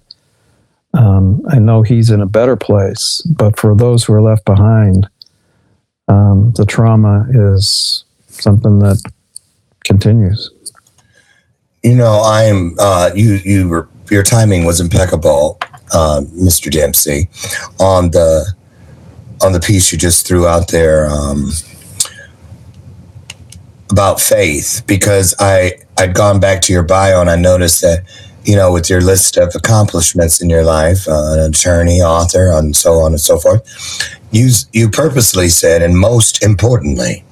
Um, 0.94 1.42
I 1.50 1.60
know 1.60 1.82
he's 1.82 2.12
in 2.12 2.22
a 2.22 2.26
better 2.26 2.56
place, 2.56 3.22
but 3.22 3.60
for 3.60 3.76
those 3.76 4.04
who 4.04 4.14
are 4.14 4.22
left 4.22 4.46
behind, 4.46 5.10
um, 6.08 6.52
the 6.56 6.66
trauma 6.66 7.26
is 7.32 8.06
something 8.28 8.80
that 8.80 9.02
continues. 9.84 10.52
You 11.84 11.96
know, 11.96 12.22
I'm 12.24 12.76
uh, 12.80 13.12
you. 13.16 13.40
You 13.44 13.68
were 13.68 13.90
your 14.10 14.24
timing 14.24 14.66
was 14.66 14.80
impeccable, 14.80 15.58
uh, 15.94 16.22
Mr. 16.34 16.72
Dempsey, 16.72 17.30
on 17.80 18.12
the 18.12 18.54
on 19.42 19.52
the 19.52 19.60
piece 19.60 19.92
you 19.92 19.98
just 19.98 20.26
threw 20.26 20.48
out 20.48 20.70
there 20.70 21.10
um, 21.10 21.50
about 23.92 24.22
faith, 24.22 24.84
because 24.88 25.36
I 25.40 25.74
I'd 25.98 26.14
gone 26.14 26.40
back 26.40 26.62
to 26.64 26.74
your 26.74 26.84
bio 26.84 27.20
and 27.20 27.30
I 27.30 27.36
noticed 27.36 27.82
that 27.82 28.04
you 28.46 28.56
know 28.56 28.72
with 28.72 28.90
your 28.90 29.02
list 29.02 29.38
of 29.38 29.54
accomplishments 29.56 30.42
in 30.42 30.50
your 30.50 30.64
life, 30.64 31.08
uh, 31.08 31.34
an 31.34 31.40
attorney, 31.52 32.02
author, 32.02 32.52
and 32.52 32.76
so 32.76 32.94
on 33.00 33.12
and 33.14 33.22
so 33.22 33.38
forth, 33.38 33.62
you 34.32 34.50
you 34.72 34.90
purposely 34.90 35.50
said, 35.50 35.82
and 35.82 35.98
most 35.98 36.44
importantly, 36.44 37.24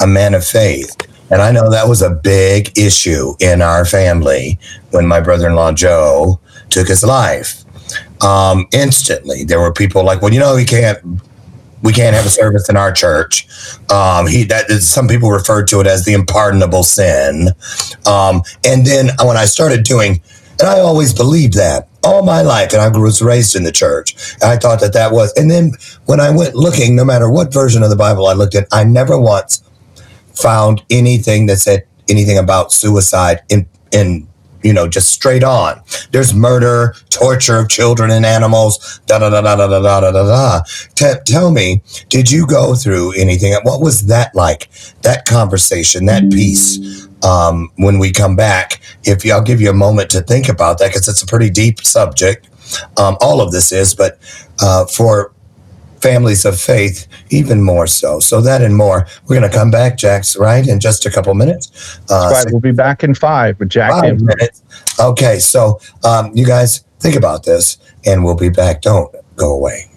a 0.00 0.06
man 0.06 0.34
of 0.34 0.44
faith. 0.44 0.96
And 1.30 1.40
I 1.40 1.52
know 1.52 1.70
that 1.70 1.88
was 1.88 2.02
a 2.02 2.10
big 2.10 2.76
issue 2.76 3.34
in 3.38 3.62
our 3.62 3.84
family 3.84 4.58
when 4.90 5.06
my 5.06 5.20
brother 5.20 5.46
in 5.46 5.54
law 5.54 5.72
Joe 5.72 6.40
took 6.70 6.88
his 6.88 7.04
life. 7.04 7.64
Um, 8.22 8.66
instantly, 8.72 9.44
there 9.44 9.60
were 9.60 9.72
people 9.72 10.04
like, 10.04 10.22
well, 10.22 10.32
you 10.32 10.40
know, 10.40 10.56
he 10.56 10.64
can't. 10.64 10.98
We 11.82 11.92
can't 11.92 12.14
have 12.14 12.26
a 12.26 12.30
service 12.30 12.68
in 12.68 12.76
our 12.76 12.92
church. 12.92 13.46
Um, 13.90 14.26
he 14.26 14.44
that 14.44 14.70
some 14.82 15.08
people 15.08 15.30
refer 15.30 15.64
to 15.64 15.80
it 15.80 15.86
as 15.86 16.04
the 16.04 16.14
unpardonable 16.14 16.82
sin. 16.82 17.48
Um, 18.06 18.42
and 18.64 18.86
then 18.86 19.10
when 19.24 19.36
I 19.36 19.46
started 19.46 19.84
doing, 19.84 20.20
and 20.58 20.68
I 20.68 20.80
always 20.80 21.14
believed 21.14 21.54
that 21.54 21.88
all 22.02 22.22
my 22.22 22.42
life, 22.42 22.72
and 22.72 22.80
I 22.80 22.88
was 22.88 23.22
raised 23.22 23.56
in 23.56 23.62
the 23.62 23.72
church. 23.72 24.34
And 24.34 24.44
I 24.44 24.56
thought 24.56 24.80
that 24.80 24.92
that 24.94 25.12
was. 25.12 25.32
And 25.36 25.50
then 25.50 25.72
when 26.06 26.20
I 26.20 26.30
went 26.30 26.54
looking, 26.54 26.96
no 26.96 27.04
matter 27.04 27.30
what 27.30 27.52
version 27.52 27.82
of 27.82 27.90
the 27.90 27.96
Bible 27.96 28.26
I 28.26 28.32
looked 28.32 28.54
at, 28.54 28.66
I 28.72 28.84
never 28.84 29.18
once 29.18 29.62
found 30.34 30.82
anything 30.90 31.46
that 31.46 31.58
said 31.58 31.86
anything 32.08 32.38
about 32.38 32.72
suicide 32.72 33.40
in 33.48 33.66
in 33.92 34.26
you 34.62 34.72
know 34.72 34.88
just 34.88 35.10
straight 35.10 35.44
on. 35.44 35.80
There's 36.10 36.34
murder 36.34 36.94
torture 37.10 37.58
of 37.58 37.68
children 37.68 38.10
and 38.10 38.26
animals 38.26 39.00
da 39.06 39.18
da 39.18 39.30
da 39.30 39.40
da 39.40 39.56
da 39.56 39.68
da 39.68 39.80
da 39.80 40.10
da 40.10 40.12
da 40.12 40.62
T- 40.94 41.20
tell 41.26 41.50
me 41.50 41.82
did 42.08 42.30
you 42.30 42.46
go 42.46 42.74
through 42.74 43.12
anything? 43.12 43.54
What 43.62 43.80
was 43.80 44.06
that 44.06 44.34
like 44.34 44.68
that 45.02 45.26
conversation 45.26 46.06
that 46.06 46.30
piece 46.30 47.08
um, 47.24 47.70
when 47.76 47.98
we 47.98 48.12
come 48.12 48.36
back? 48.36 48.80
If 49.04 49.24
you, 49.24 49.32
i'll 49.32 49.42
give 49.42 49.60
you 49.60 49.70
a 49.70 49.74
moment 49.74 50.10
to 50.10 50.20
think 50.22 50.48
about 50.48 50.78
that 50.78 50.88
because 50.88 51.08
it's 51.08 51.22
a 51.22 51.26
pretty 51.26 51.50
deep 51.50 51.80
subject 51.80 52.48
um, 52.96 53.16
all 53.20 53.40
of 53.40 53.52
this 53.52 53.72
is 53.72 53.94
but 53.94 54.18
uh, 54.60 54.86
for 54.86 55.32
families 56.00 56.44
of 56.44 56.58
faith 56.58 57.06
even 57.30 57.62
more 57.62 57.86
so. 57.86 58.20
So 58.20 58.40
that 58.40 58.62
and 58.62 58.76
more. 58.76 59.06
We're 59.24 59.38
going 59.38 59.50
to 59.50 59.56
come 59.56 59.70
back, 59.70 59.96
Jack's 59.96 60.36
right, 60.36 60.66
in 60.66 60.80
just 60.80 61.06
a 61.06 61.10
couple 61.10 61.34
minutes. 61.34 61.98
Uh, 62.10 62.30
right. 62.32 62.46
We'll 62.50 62.60
be 62.60 62.72
back 62.72 63.04
in 63.04 63.14
five 63.14 63.58
with 63.58 63.70
Jack. 63.70 63.90
Five 63.90 64.20
minutes. 64.20 64.62
Okay. 64.98 65.38
So 65.38 65.80
um, 66.04 66.32
you 66.34 66.46
guys 66.46 66.84
think 67.00 67.16
about 67.16 67.44
this, 67.44 67.78
and 68.06 68.24
we'll 68.24 68.36
be 68.36 68.50
back. 68.50 68.82
Don't 68.82 69.14
go 69.36 69.54
away. 69.54 69.90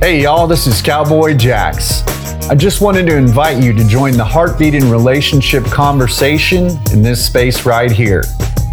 Hey, 0.00 0.22
y'all. 0.22 0.46
This 0.46 0.66
is 0.66 0.80
Cowboy 0.80 1.34
Jacks. 1.34 2.06
I 2.50 2.54
just 2.54 2.80
wanted 2.80 3.06
to 3.06 3.16
invite 3.16 3.62
you 3.62 3.74
to 3.74 3.86
join 3.86 4.12
the 4.12 4.24
Heartbeat 4.24 4.72
heartbeating 4.72 4.90
relationship 4.90 5.64
conversation 5.66 6.70
in 6.92 7.02
this 7.02 7.24
space 7.26 7.66
right 7.66 7.90
here. 7.90 8.22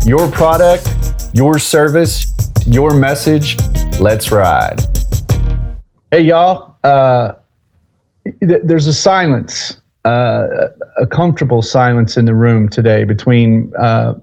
Your 0.05 0.31
product, 0.31 0.87
your 1.33 1.59
service, 1.59 2.31
your 2.65 2.93
message. 2.93 3.57
Let's 3.99 4.31
ride. 4.31 4.94
Hey, 6.15 6.21
y'all. 6.21 6.77
Uh, 6.85 7.33
th- 8.39 8.61
there's 8.63 8.87
a 8.87 8.93
silence, 8.93 9.81
uh, 10.05 10.47
a 10.97 11.05
comfortable 11.05 11.61
silence 11.61 12.15
in 12.15 12.23
the 12.23 12.33
room 12.33 12.69
today 12.69 13.03
between 13.03 13.73
uh, 13.77 14.13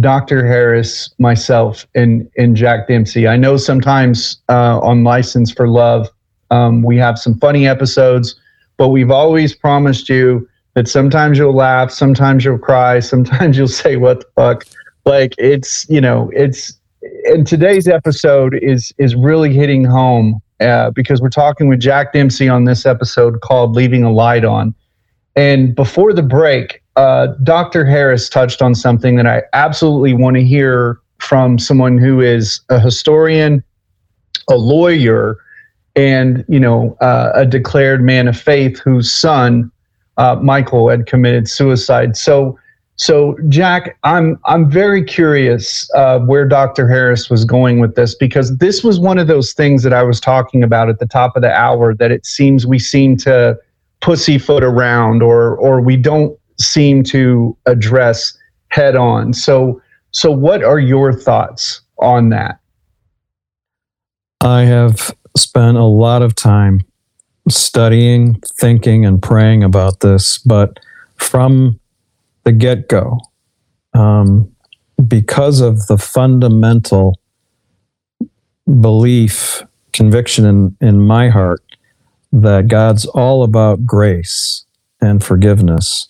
Dr. 0.00 0.46
Harris, 0.46 1.14
myself, 1.18 1.86
and, 1.94 2.30
and 2.38 2.56
Jack 2.56 2.88
Dempsey. 2.88 3.28
I 3.28 3.36
know 3.36 3.58
sometimes 3.58 4.38
uh, 4.48 4.80
on 4.80 5.04
License 5.04 5.52
for 5.52 5.68
Love, 5.68 6.08
um, 6.50 6.82
we 6.82 6.96
have 6.96 7.18
some 7.18 7.38
funny 7.38 7.68
episodes, 7.68 8.40
but 8.78 8.88
we've 8.88 9.10
always 9.10 9.54
promised 9.54 10.08
you 10.08 10.48
that 10.72 10.88
sometimes 10.88 11.36
you'll 11.36 11.54
laugh, 11.54 11.90
sometimes 11.90 12.46
you'll 12.46 12.56
cry, 12.56 13.00
sometimes 13.12 13.58
you'll 13.58 13.68
say, 13.68 13.96
What 13.96 14.20
the 14.20 14.26
fuck? 14.34 14.64
Like, 15.04 15.34
it's, 15.36 15.86
you 15.90 16.00
know, 16.00 16.30
it's, 16.34 16.80
and 17.26 17.46
today's 17.46 17.86
episode 17.86 18.54
is 18.62 18.94
is 18.96 19.14
really 19.14 19.52
hitting 19.52 19.84
home 19.84 20.40
uh, 20.60 20.90
because 20.90 21.20
we're 21.20 21.28
talking 21.28 21.68
with 21.68 21.80
Jack 21.80 22.12
Dempsey 22.12 22.48
on 22.48 22.64
this 22.64 22.86
episode 22.86 23.40
called 23.40 23.74
Leaving 23.74 24.04
a 24.04 24.12
Light 24.12 24.44
On. 24.44 24.74
And 25.36 25.74
before 25.74 26.12
the 26.12 26.22
break, 26.22 26.82
uh, 26.96 27.28
Dr. 27.42 27.84
Harris 27.84 28.28
touched 28.28 28.62
on 28.62 28.74
something 28.74 29.16
that 29.16 29.26
I 29.26 29.42
absolutely 29.52 30.14
want 30.14 30.36
to 30.36 30.44
hear 30.44 31.00
from 31.18 31.58
someone 31.58 31.98
who 31.98 32.20
is 32.20 32.60
a 32.68 32.78
historian, 32.78 33.64
a 34.48 34.56
lawyer, 34.56 35.38
and 35.96 36.44
you 36.48 36.60
know 36.60 36.96
uh, 37.00 37.32
a 37.34 37.46
declared 37.46 38.02
man 38.02 38.28
of 38.28 38.38
faith 38.38 38.78
whose 38.80 39.10
son 39.10 39.70
uh, 40.16 40.36
Michael 40.36 40.88
had 40.88 41.06
committed 41.06 41.48
suicide. 41.48 42.16
So 42.16 42.58
so, 42.96 43.36
Jack, 43.48 43.98
I'm 44.04 44.38
I'm 44.44 44.70
very 44.70 45.02
curious 45.02 45.90
uh, 45.94 46.20
where 46.20 46.46
Dr. 46.46 46.88
Harris 46.88 47.28
was 47.28 47.44
going 47.44 47.80
with 47.80 47.96
this 47.96 48.14
because 48.14 48.56
this 48.58 48.84
was 48.84 49.00
one 49.00 49.18
of 49.18 49.26
those 49.26 49.52
things 49.52 49.82
that 49.82 49.92
I 49.92 50.04
was 50.04 50.20
talking 50.20 50.62
about 50.62 50.88
at 50.88 51.00
the 51.00 51.06
top 51.06 51.34
of 51.34 51.42
the 51.42 51.52
hour 51.52 51.92
that 51.94 52.12
it 52.12 52.24
seems 52.24 52.66
we 52.66 52.78
seem 52.78 53.16
to 53.18 53.58
pussyfoot 54.00 54.62
around 54.62 55.22
or 55.22 55.56
or 55.56 55.80
we 55.80 55.96
don't 55.96 56.38
seem 56.60 57.02
to 57.04 57.56
address 57.66 58.38
head 58.68 58.94
on. 58.94 59.32
So, 59.32 59.82
so 60.12 60.30
what 60.30 60.62
are 60.62 60.78
your 60.78 61.12
thoughts 61.12 61.80
on 61.98 62.28
that? 62.28 62.60
I 64.40 64.62
have 64.62 65.12
spent 65.36 65.76
a 65.76 65.84
lot 65.84 66.22
of 66.22 66.36
time 66.36 66.80
studying, 67.48 68.40
thinking, 68.56 69.04
and 69.04 69.20
praying 69.20 69.64
about 69.64 69.98
this, 70.00 70.38
but 70.38 70.78
from 71.16 71.80
the 72.44 72.52
get 72.52 72.88
go 72.88 73.18
um, 73.94 74.50
because 75.06 75.60
of 75.60 75.86
the 75.86 75.98
fundamental 75.98 77.18
belief, 78.80 79.62
conviction 79.92 80.44
in, 80.44 80.76
in 80.80 81.00
my 81.00 81.28
heart 81.28 81.62
that 82.32 82.68
God's 82.68 83.06
all 83.06 83.44
about 83.44 83.86
grace 83.86 84.64
and 85.00 85.22
forgiveness. 85.22 86.08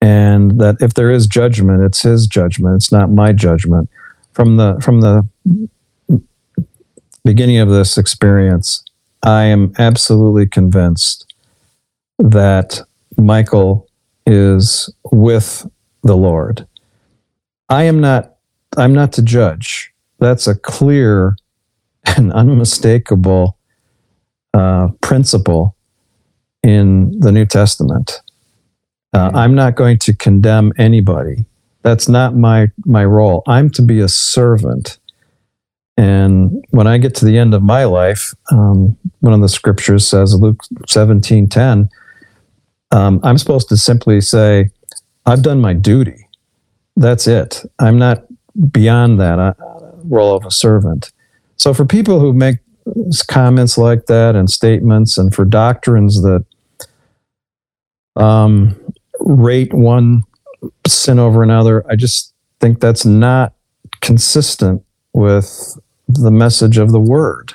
And 0.00 0.60
that 0.60 0.76
if 0.80 0.94
there 0.94 1.10
is 1.10 1.26
judgment, 1.26 1.82
it's 1.82 2.02
his 2.02 2.26
judgment. 2.26 2.76
It's 2.76 2.92
not 2.92 3.10
my 3.10 3.32
judgment. 3.32 3.90
From 4.32 4.56
the 4.56 4.78
from 4.80 5.00
the 5.00 5.28
beginning 7.24 7.58
of 7.58 7.68
this 7.68 7.98
experience, 7.98 8.84
I 9.24 9.44
am 9.44 9.72
absolutely 9.76 10.46
convinced 10.46 11.34
that 12.20 12.80
Michael 13.16 13.87
is 14.28 14.92
with 15.10 15.66
the 16.02 16.16
Lord. 16.16 16.66
I 17.68 17.84
am 17.84 18.00
not 18.00 18.36
I'm 18.76 18.92
not 18.92 19.12
to 19.14 19.22
judge. 19.22 19.92
That's 20.18 20.46
a 20.46 20.54
clear 20.54 21.36
and 22.04 22.32
unmistakable 22.42 23.56
uh, 24.54 24.88
principle 25.00 25.74
in 26.62 27.18
the 27.18 27.32
New 27.32 27.46
Testament. 27.46 28.20
Uh, 29.14 29.30
I'm 29.34 29.54
not 29.54 29.74
going 29.74 29.98
to 30.00 30.14
condemn 30.14 30.72
anybody. 30.76 31.46
That's 31.82 32.08
not 32.08 32.36
my 32.36 32.70
my 32.84 33.04
role. 33.04 33.42
I'm 33.46 33.70
to 33.70 33.82
be 33.82 34.00
a 34.00 34.08
servant. 34.08 34.98
And 35.96 36.64
when 36.70 36.86
I 36.86 36.98
get 36.98 37.14
to 37.16 37.24
the 37.24 37.38
end 37.38 37.54
of 37.54 37.62
my 37.62 37.84
life, 37.84 38.32
um, 38.52 38.96
one 39.18 39.32
of 39.32 39.40
the 39.40 39.48
scriptures 39.48 40.06
says, 40.06 40.32
Luke 40.34 40.62
17 40.86 41.48
10, 41.48 41.88
um, 42.90 43.20
I'm 43.22 43.38
supposed 43.38 43.68
to 43.68 43.76
simply 43.76 44.20
say, 44.20 44.70
I've 45.26 45.42
done 45.42 45.60
my 45.60 45.74
duty. 45.74 46.26
That's 46.96 47.26
it. 47.26 47.64
I'm 47.78 47.98
not 47.98 48.24
beyond 48.70 49.20
that 49.20 49.38
I, 49.38 49.52
role 50.04 50.36
of 50.36 50.44
a 50.44 50.50
servant. 50.50 51.12
So 51.56 51.74
for 51.74 51.84
people 51.84 52.18
who 52.18 52.32
make 52.32 52.56
comments 53.26 53.76
like 53.76 54.06
that 54.06 54.34
and 54.34 54.48
statements, 54.48 55.18
and 55.18 55.34
for 55.34 55.44
doctrines 55.44 56.22
that 56.22 56.44
um, 58.16 58.74
rate 59.20 59.74
one 59.74 60.24
sin 60.86 61.18
over 61.18 61.42
another, 61.42 61.84
I 61.90 61.96
just 61.96 62.32
think 62.60 62.80
that's 62.80 63.04
not 63.04 63.52
consistent 64.00 64.82
with 65.12 65.78
the 66.08 66.30
message 66.30 66.78
of 66.78 66.92
the 66.92 67.00
word. 67.00 67.52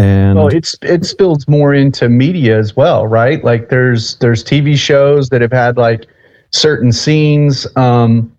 And 0.00 0.38
well, 0.38 0.48
it's 0.48 0.74
it 0.80 1.04
spills 1.04 1.46
more 1.46 1.74
into 1.74 2.08
media 2.08 2.58
as 2.58 2.74
well, 2.74 3.06
right? 3.06 3.44
Like 3.44 3.68
there's 3.68 4.16
there's 4.16 4.42
TV 4.42 4.74
shows 4.74 5.28
that 5.28 5.42
have 5.42 5.52
had 5.52 5.76
like 5.76 6.06
certain 6.52 6.90
scenes, 6.90 7.66
um, 7.76 8.34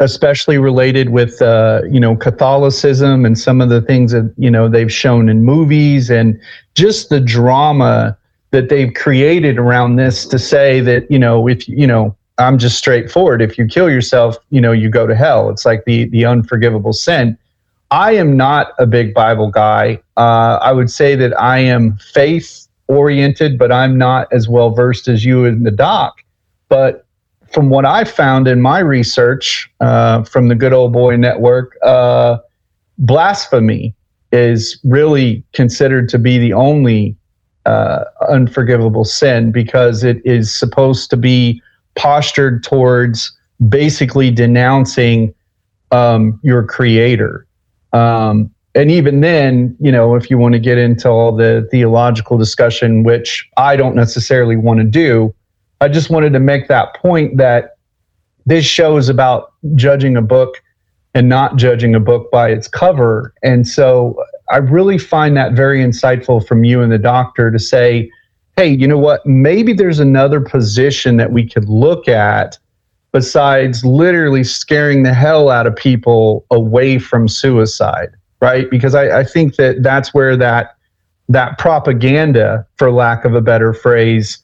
especially 0.00 0.56
related 0.56 1.10
with 1.10 1.42
uh, 1.42 1.82
you 1.90 2.00
know 2.00 2.16
Catholicism 2.16 3.26
and 3.26 3.38
some 3.38 3.60
of 3.60 3.68
the 3.68 3.82
things 3.82 4.12
that 4.12 4.32
you 4.38 4.50
know 4.50 4.70
they've 4.70 4.90
shown 4.90 5.28
in 5.28 5.44
movies 5.44 6.08
and 6.08 6.40
just 6.74 7.10
the 7.10 7.20
drama 7.20 8.16
that 8.52 8.70
they've 8.70 8.94
created 8.94 9.58
around 9.58 9.96
this 9.96 10.24
to 10.24 10.38
say 10.38 10.80
that 10.80 11.10
you 11.10 11.18
know 11.18 11.46
if 11.46 11.68
you 11.68 11.86
know 11.86 12.16
I'm 12.38 12.56
just 12.56 12.78
straightforward. 12.78 13.42
If 13.42 13.58
you 13.58 13.66
kill 13.66 13.90
yourself, 13.90 14.38
you 14.48 14.62
know 14.62 14.72
you 14.72 14.88
go 14.88 15.06
to 15.06 15.14
hell. 15.14 15.50
It's 15.50 15.66
like 15.66 15.84
the 15.84 16.06
the 16.06 16.24
unforgivable 16.24 16.94
sin. 16.94 17.36
I 17.90 18.12
am 18.12 18.34
not 18.34 18.72
a 18.78 18.86
big 18.86 19.12
Bible 19.12 19.50
guy. 19.50 20.00
Uh, 20.16 20.58
I 20.62 20.72
would 20.72 20.90
say 20.90 21.14
that 21.16 21.38
I 21.40 21.58
am 21.58 21.98
faith 21.98 22.66
oriented, 22.88 23.58
but 23.58 23.72
I'm 23.72 23.98
not 23.98 24.32
as 24.32 24.48
well 24.48 24.70
versed 24.70 25.08
as 25.08 25.24
you 25.24 25.44
in 25.44 25.64
the 25.64 25.70
doc. 25.70 26.22
But 26.68 27.06
from 27.52 27.70
what 27.70 27.84
I 27.84 28.04
found 28.04 28.48
in 28.48 28.60
my 28.60 28.78
research 28.78 29.70
uh, 29.80 30.24
from 30.24 30.48
the 30.48 30.54
Good 30.54 30.72
Old 30.72 30.92
Boy 30.92 31.16
Network, 31.16 31.76
uh, 31.82 32.38
blasphemy 32.98 33.94
is 34.32 34.78
really 34.84 35.44
considered 35.52 36.08
to 36.10 36.18
be 36.18 36.38
the 36.38 36.52
only 36.52 37.16
uh, 37.64 38.04
unforgivable 38.28 39.04
sin 39.04 39.52
because 39.52 40.04
it 40.04 40.18
is 40.24 40.52
supposed 40.52 41.10
to 41.10 41.16
be 41.16 41.60
postured 41.94 42.62
towards 42.62 43.36
basically 43.68 44.30
denouncing 44.30 45.34
um, 45.90 46.38
your 46.42 46.64
creator. 46.64 47.46
Um, 47.92 48.50
and 48.76 48.90
even 48.90 49.20
then, 49.20 49.74
you 49.80 49.90
know, 49.90 50.14
if 50.14 50.30
you 50.30 50.36
want 50.36 50.52
to 50.52 50.58
get 50.58 50.76
into 50.76 51.08
all 51.08 51.34
the 51.34 51.66
theological 51.70 52.36
discussion, 52.36 53.02
which 53.02 53.48
I 53.56 53.74
don't 53.74 53.96
necessarily 53.96 54.56
want 54.56 54.80
to 54.80 54.84
do, 54.84 55.34
I 55.80 55.88
just 55.88 56.10
wanted 56.10 56.32
to 56.34 56.40
make 56.40 56.68
that 56.68 56.94
point 56.94 57.38
that 57.38 57.78
this 58.44 58.64
show 58.64 58.96
is 58.98 59.08
about 59.08 59.52
judging 59.74 60.16
a 60.16 60.22
book 60.22 60.62
and 61.14 61.28
not 61.28 61.56
judging 61.56 61.94
a 61.94 62.00
book 62.00 62.30
by 62.30 62.50
its 62.50 62.68
cover. 62.68 63.32
And 63.42 63.66
so 63.66 64.22
I 64.50 64.58
really 64.58 64.98
find 64.98 65.36
that 65.36 65.54
very 65.54 65.80
insightful 65.80 66.46
from 66.46 66.62
you 66.62 66.82
and 66.82 66.92
the 66.92 66.98
doctor 66.98 67.50
to 67.50 67.58
say, 67.58 68.10
hey, 68.56 68.68
you 68.68 68.86
know 68.86 68.98
what? 68.98 69.24
Maybe 69.24 69.72
there's 69.72 69.98
another 69.98 70.40
position 70.40 71.16
that 71.16 71.32
we 71.32 71.48
could 71.48 71.68
look 71.68 72.08
at 72.08 72.58
besides 73.12 73.84
literally 73.84 74.44
scaring 74.44 75.02
the 75.02 75.14
hell 75.14 75.48
out 75.48 75.66
of 75.66 75.74
people 75.74 76.44
away 76.50 76.98
from 76.98 77.28
suicide, 77.28 78.10
right? 78.40 78.68
Because 78.70 78.94
I, 78.94 79.20
I 79.20 79.24
think 79.24 79.56
that 79.56 79.82
that's 79.82 80.14
where 80.14 80.36
that 80.36 80.76
that 81.28 81.58
propaganda, 81.58 82.66
for 82.76 82.90
lack 82.90 83.24
of 83.24 83.34
a 83.34 83.40
better 83.40 83.72
phrase, 83.72 84.38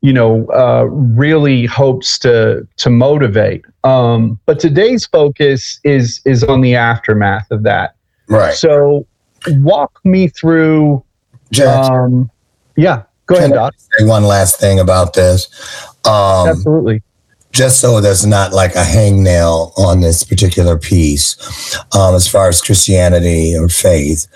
you 0.00 0.12
know, 0.12 0.46
uh, 0.48 0.84
really 0.90 1.66
hopes 1.66 2.18
to 2.20 2.66
to 2.76 2.90
motivate. 2.90 3.64
Um, 3.84 4.38
but 4.46 4.58
today's 4.58 5.06
focus 5.06 5.80
is 5.84 6.20
is 6.24 6.44
on 6.44 6.60
the 6.60 6.74
aftermath 6.74 7.50
of 7.50 7.62
that. 7.62 7.94
Right. 8.28 8.54
So, 8.54 9.06
walk 9.48 10.00
me 10.04 10.28
through. 10.28 11.04
Um, 11.64 12.30
yeah, 12.76 13.04
go 13.26 13.36
ahead, 13.36 13.52
Doc. 13.52 13.74
Say 13.98 14.04
one 14.04 14.24
last 14.24 14.58
thing 14.58 14.80
about 14.80 15.14
this. 15.14 15.48
Um, 16.04 16.48
Absolutely 16.48 17.02
just 17.56 17.80
so 17.80 18.02
there's 18.02 18.26
not 18.26 18.52
like 18.52 18.74
a 18.74 18.84
hangnail 18.84 19.72
on 19.78 20.02
this 20.02 20.22
particular 20.22 20.76
piece 20.76 21.38
um, 21.96 22.14
as 22.14 22.28
far 22.28 22.50
as 22.50 22.60
Christianity 22.60 23.56
or 23.56 23.70
faith. 23.70 24.26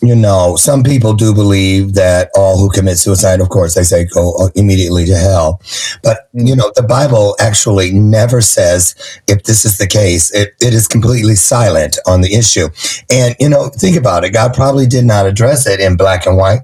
You 0.00 0.16
know, 0.16 0.56
some 0.56 0.82
people 0.82 1.12
do 1.12 1.34
believe 1.34 1.92
that 1.92 2.30
all 2.34 2.56
who 2.56 2.70
commit 2.70 2.96
suicide, 2.96 3.42
of 3.42 3.50
course, 3.50 3.74
they 3.74 3.82
say 3.82 4.06
go 4.06 4.48
immediately 4.54 5.04
to 5.04 5.14
hell. 5.14 5.60
But, 6.02 6.30
you 6.32 6.56
know, 6.56 6.72
the 6.74 6.82
Bible 6.82 7.36
actually 7.38 7.92
never 7.92 8.40
says 8.40 8.94
if 9.28 9.42
this 9.42 9.66
is 9.66 9.76
the 9.76 9.86
case, 9.86 10.32
it, 10.34 10.54
it 10.62 10.72
is 10.72 10.88
completely 10.88 11.34
silent 11.34 11.98
on 12.06 12.22
the 12.22 12.32
issue. 12.32 12.70
And, 13.10 13.36
you 13.38 13.50
know, 13.50 13.68
think 13.68 13.98
about 13.98 14.24
it. 14.24 14.30
God 14.30 14.54
probably 14.54 14.86
did 14.86 15.04
not 15.04 15.26
address 15.26 15.66
it 15.66 15.80
in 15.80 15.98
black 15.98 16.24
and 16.24 16.38
white, 16.38 16.60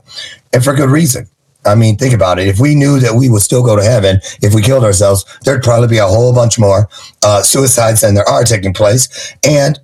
and 0.54 0.64
for 0.64 0.72
good 0.72 0.88
reason 0.88 1.28
I 1.66 1.74
mean, 1.74 1.96
think 1.96 2.14
about 2.14 2.38
it. 2.38 2.48
If 2.48 2.60
we 2.60 2.74
knew 2.74 3.00
that 3.00 3.14
we 3.14 3.28
would 3.28 3.42
still 3.42 3.64
go 3.64 3.76
to 3.76 3.82
heaven 3.82 4.20
if 4.42 4.54
we 4.54 4.62
killed 4.62 4.84
ourselves, 4.84 5.24
there'd 5.44 5.62
probably 5.62 5.88
be 5.88 5.98
a 5.98 6.06
whole 6.06 6.34
bunch 6.34 6.58
more 6.58 6.88
uh, 7.22 7.42
suicides 7.42 8.00
than 8.00 8.14
there 8.14 8.28
are 8.28 8.44
taking 8.44 8.72
place. 8.72 9.34
And 9.46 9.78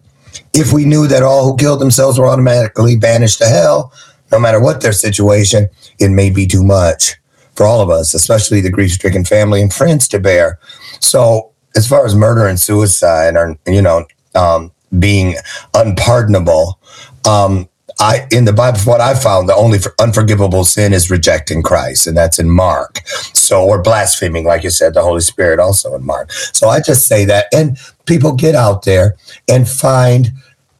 if 0.55 0.73
we 0.73 0.85
knew 0.85 1.07
that 1.09 1.23
all 1.23 1.45
who 1.45 1.57
killed 1.57 1.81
themselves 1.81 2.19
were 2.19 2.27
automatically 2.27 2.97
banished 2.97 3.39
to 3.39 3.47
hell, 3.47 3.93
no 4.31 4.39
matter 4.39 4.61
what 4.61 4.81
their 4.81 4.93
situation, 4.93 5.69
it 5.99 6.09
may 6.09 6.31
be 6.31 6.47
too 6.47 6.65
much 6.65 7.17
for 7.55 7.67
all 7.67 7.81
of 7.81 7.91
us, 7.91 8.15
especially 8.15 8.61
the 8.61 8.71
grief 8.71 8.93
stricken 8.93 9.25
family 9.25 9.61
and 9.61 9.73
friends 9.73 10.09
to 10.09 10.19
bear. 10.19 10.59
So, 11.01 11.53
as 11.77 11.87
far 11.89 12.05
as 12.05 12.15
murder 12.15 12.47
and 12.47 12.61
suicide 12.61 13.37
are, 13.37 13.57
you 13.67 13.83
know, 13.83 14.07
um, 14.35 14.73
being 14.99 15.37
unpardonable, 15.75 16.79
um, 17.27 17.69
I 18.03 18.27
in 18.33 18.47
the 18.47 18.53
Bible, 18.53 18.81
what 18.81 19.01
I 19.01 19.15
found, 19.15 19.49
the 19.49 19.55
only 19.55 19.79
unforgivable 20.01 20.65
sin 20.65 20.93
is 20.93 21.09
rejecting 21.09 21.63
Christ, 21.63 22.09
and 22.09 22.17
that's 22.17 22.41
in 22.41 22.51
Mark. 22.51 22.99
So, 23.33 23.65
or 23.65 23.81
blaspheming, 23.81 24.45
like 24.45 24.65
you 24.65 24.71
said, 24.71 24.95
the 24.95 25.03
Holy 25.03 25.21
Spirit 25.21 25.61
also 25.61 25.95
in 25.95 26.05
Mark. 26.05 26.33
So, 26.33 26.69
I 26.69 26.81
just 26.81 27.07
say 27.07 27.25
that, 27.27 27.47
and 27.55 27.79
people 28.07 28.35
get 28.35 28.57
out 28.57 28.85
there 28.85 29.15
and 29.49 29.69
find 29.69 30.33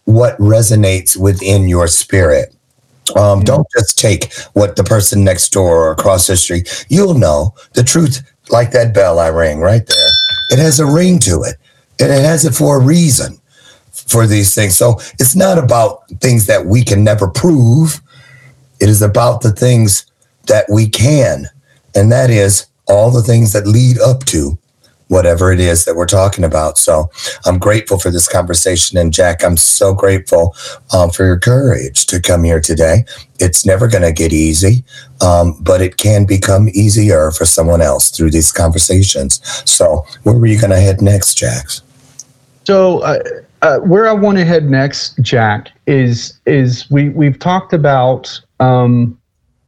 what 0.05 0.37
resonates 0.39 1.17
within 1.17 1.69
your 1.69 1.87
spirit. 1.87 2.57
Um, 3.11 3.39
mm-hmm. 3.39 3.45
Don't 3.45 3.67
just 3.79 3.97
take 3.97 4.33
what 4.55 4.75
the 4.75 4.83
person 4.83 5.23
next 5.23 5.53
door 5.53 5.87
or 5.87 5.93
across 5.93 6.27
the 6.27 6.37
street. 6.37 6.87
You'll 6.89 7.15
know 7.15 7.55
the 7.75 7.85
truth, 7.85 8.21
like 8.51 8.73
that 8.73 8.95
bell 8.95 9.21
I 9.21 9.31
rang 9.31 9.61
right 9.61 9.87
there. 9.87 10.09
It 10.51 10.59
has 10.59 10.81
a 10.81 10.87
ring 10.87 11.21
to 11.21 11.43
it, 11.43 11.55
and 12.01 12.11
it 12.11 12.25
has 12.25 12.45
it 12.45 12.55
for 12.55 12.81
a 12.81 12.85
reason 12.85 13.41
for 14.07 14.27
these 14.27 14.55
things. 14.55 14.77
So 14.77 14.99
it's 15.19 15.37
not 15.37 15.59
about 15.59 16.09
things 16.21 16.47
that 16.47 16.67
we 16.67 16.85
can 16.85 17.05
never 17.05 17.29
prove. 17.29 18.01
It 18.81 18.89
is 18.89 19.03
about 19.03 19.43
the 19.43 19.53
things 19.53 20.07
that 20.47 20.67
we 20.71 20.89
can. 20.89 21.47
And 21.95 22.11
that 22.11 22.31
is 22.31 22.67
all 22.87 23.11
the 23.11 23.23
things 23.23 23.53
that 23.53 23.67
lead 23.67 23.99
up 24.01 24.25
to 24.27 24.59
whatever 25.13 25.53
it 25.53 25.61
is 25.61 25.85
that 25.85 25.95
we're 25.95 26.07
talking 26.07 26.43
about. 26.43 26.79
So 26.79 27.11
I'm 27.45 27.59
grateful 27.59 27.99
for 27.99 28.11
this 28.11 28.27
conversation. 28.27 28.97
And 28.97 29.13
Jack, 29.13 29.45
I'm 29.45 29.59
so 29.59 29.93
grateful 29.93 30.57
um, 30.95 31.11
for 31.11 31.27
your 31.27 31.39
courage 31.39 32.07
to 32.07 32.19
come 32.21 32.45
here 32.45 32.61
today. 32.61 33.05
It's 33.39 33.67
never 33.67 33.89
going 33.89 34.05
to 34.05 34.13
get 34.13 34.33
easy, 34.33 34.85
um, 35.21 35.59
but 35.61 35.83
it 35.83 35.99
can 35.99 36.25
become 36.25 36.71
easier 36.71 37.31
for 37.31 37.45
someone 37.45 37.83
else 37.83 38.11
through 38.11 38.31
these 38.31 38.51
conversations. 38.51 39.41
So 39.71 40.07
where 40.23 40.35
were 40.35 40.47
you 40.47 40.59
going 40.59 40.71
to 40.71 40.81
head 40.81 41.03
next, 41.03 41.37
Jack? 41.37 41.67
So, 42.65 43.01
uh, 43.01 43.19
uh, 43.63 43.79
where 43.79 44.09
I 44.09 44.13
want 44.13 44.39
to 44.39 44.45
head 44.45 44.69
next, 44.69 45.21
Jack, 45.21 45.71
is 45.87 46.41
is 46.47 46.91
we 46.91 47.11
we've 47.11 47.39
talked 47.39 47.73
about 47.73 48.41
um, 48.61 49.19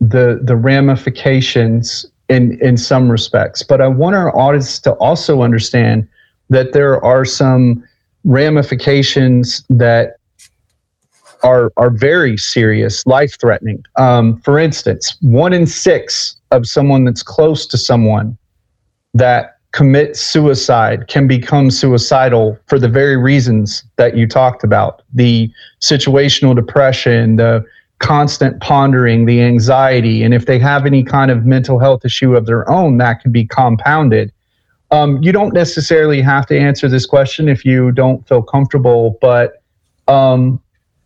the 0.01 0.41
the 0.43 0.57
ramifications 0.57 2.05
in 2.29 2.59
in 2.61 2.77
some 2.77 3.09
respects, 3.09 3.63
but 3.63 3.81
I 3.81 3.87
want 3.87 4.17
our 4.17 4.37
audience 4.37 4.81
to 4.81 4.93
also 4.95 5.43
understand 5.43 6.09
that 6.51 6.73
there 6.73 7.03
are 7.05 7.25
some 7.25 7.85
ramifications 8.25 9.65
that 9.71 10.17
are 11.45 11.73
are 11.77 11.91
very 11.91 12.37
serious, 12.37 13.07
life 13.07 13.39
threatening. 13.41 13.85
Um, 13.97 14.41
for 14.41 14.59
instance, 14.59 15.17
one 15.21 15.53
in 15.53 15.67
six 15.67 16.37
of 16.51 16.67
someone 16.67 17.05
that's 17.05 17.23
close 17.23 17.65
to 17.69 17.79
someone 17.79 18.37
that 19.15 19.54
commits 19.75 20.21
suicide 20.21 21.09
can 21.09 21.27
become 21.27 21.69
suicidal 21.69 22.57
for 22.67 22.79
the 22.79 22.89
very 22.89 23.17
reasons 23.17 23.83
that 23.97 24.17
you 24.17 24.25
talked 24.25 24.63
about 24.63 25.03
the 25.13 25.51
situational 25.81 26.55
depression, 26.55 27.35
the 27.35 27.65
constant 27.99 28.61
pondering, 28.61 29.27
the 29.27 29.43
anxiety, 29.43 30.23
and 30.23 30.33
if 30.33 30.47
they 30.47 30.61
have 30.61 30.87
any 30.87 31.03
kind 31.03 31.29
of 31.29 31.45
mental 31.45 31.81
health 31.81 32.05
issue 32.05 32.37
of 32.37 32.47
their 32.47 32.71
own, 32.71 32.99
that 32.99 33.21
can 33.21 33.33
be 33.33 33.45
compounded. 33.45 34.33
Um, 34.93 35.21
you 35.25 35.33
don't 35.33 35.53
necessarily 35.53 36.23
have 36.23 36.47
to 36.47 36.57
answer 36.59 36.89
this 36.89 37.05
question 37.05 37.49
if 37.49 37.65
you 37.65 37.91
don't 37.91 38.27
feel 38.29 38.43
comfortable, 38.43 39.19
but 39.21 39.61
um, 40.07 40.61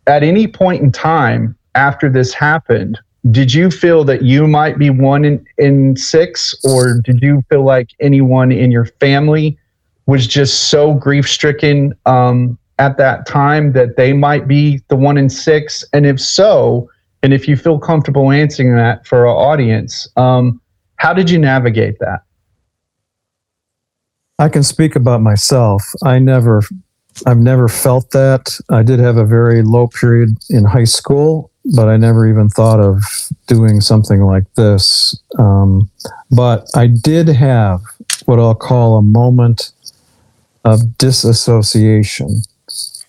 at 0.05 0.21
any 0.21 0.45
point 0.45 0.83
in 0.83 0.91
time 0.91 1.57
after 1.73 2.07
this 2.07 2.35
happened, 2.35 2.99
did 3.31 3.53
you 3.53 3.69
feel 3.69 4.03
that 4.05 4.21
you 4.21 4.47
might 4.47 4.77
be 4.77 4.89
one 4.89 5.25
in, 5.25 5.45
in 5.57 5.95
six, 5.97 6.55
or 6.63 7.01
did 7.01 7.21
you 7.21 7.43
feel 7.49 7.63
like 7.63 7.89
anyone 7.99 8.51
in 8.51 8.71
your 8.71 8.85
family 8.85 9.57
was 10.05 10.25
just 10.25 10.69
so 10.69 10.93
grief 10.93 11.27
stricken 11.27 11.93
um, 12.05 12.57
at 12.79 12.97
that 12.97 13.27
time 13.27 13.73
that 13.73 13.97
they 13.97 14.13
might 14.13 14.47
be 14.47 14.81
the 14.87 14.95
one 14.95 15.17
in 15.17 15.29
six? 15.29 15.83
And 15.91 16.05
if 16.05 16.19
so, 16.19 16.89
and 17.21 17.33
if 17.33 17.47
you 17.47 17.57
feel 17.57 17.77
comfortable 17.77 18.31
answering 18.31 18.75
that 18.75 19.05
for 19.05 19.27
our 19.27 19.35
audience, 19.35 20.07
um, 20.15 20.61
how 20.95 21.13
did 21.13 21.29
you 21.29 21.37
navigate 21.37 21.99
that? 21.99 22.21
I 24.39 24.47
can 24.47 24.63
speak 24.63 24.95
about 24.95 25.21
myself. 25.21 25.83
I 26.03 26.19
never, 26.19 26.61
I've 27.25 27.39
never 27.39 27.67
felt 27.67 28.11
that. 28.11 28.57
I 28.69 28.83
did 28.83 28.99
have 28.99 29.17
a 29.17 29.25
very 29.25 29.61
low 29.61 29.87
period 29.87 30.37
in 30.49 30.63
high 30.63 30.85
school, 30.85 31.51
but 31.75 31.87
I 31.87 31.97
never 31.97 32.27
even 32.27 32.49
thought 32.49 32.79
of 32.79 33.03
doing 33.47 33.81
something 33.81 34.23
like 34.23 34.51
this. 34.55 35.19
Um, 35.37 35.89
but 36.31 36.67
I 36.75 36.87
did 36.87 37.27
have 37.27 37.81
what 38.25 38.39
I'll 38.39 38.55
call 38.55 38.97
a 38.97 39.01
moment 39.01 39.71
of 40.65 40.97
disassociation. 40.97 42.41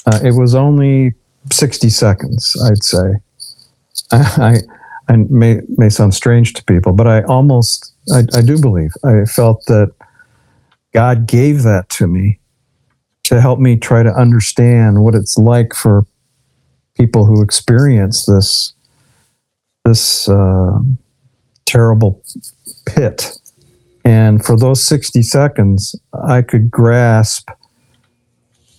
Uh, 0.07 0.21
it 0.23 0.33
was 0.33 0.55
only 0.55 1.15
60 1.51 1.89
seconds, 1.89 2.57
I'd 2.65 2.83
say. 2.83 3.15
I, 4.13 4.59
I, 5.09 5.17
may 5.17 5.61
may 5.77 5.89
sound 5.89 6.15
strange 6.15 6.53
to 6.55 6.65
people, 6.65 6.93
but 6.93 7.07
I 7.07 7.23
almost 7.23 7.93
I, 8.13 8.25
I 8.35 8.43
do 8.43 8.61
believe 8.61 8.93
I 9.05 9.25
felt 9.25 9.65
that 9.67 9.93
God 10.93 11.27
gave 11.27 11.63
that 11.63 11.89
to 11.91 12.07
me 12.07 12.41
to 13.25 13.41
help 13.41 13.59
me 13.61 13.77
try 13.77 14.03
to 14.03 14.13
understand 14.13 15.03
what 15.03 15.15
it's 15.15 15.37
like 15.37 15.75
for 15.75 16.07
people 17.01 17.25
who 17.25 17.43
experience 17.43 18.27
this 18.27 18.75
this 19.87 20.29
uh, 20.29 20.79
terrible 21.65 22.23
pit. 22.85 23.33
And 24.05 24.45
for 24.45 24.57
those 24.59 24.83
60 24.85 25.23
seconds, 25.23 25.97
I 26.13 26.43
could 26.43 26.71
grasp 26.71 27.49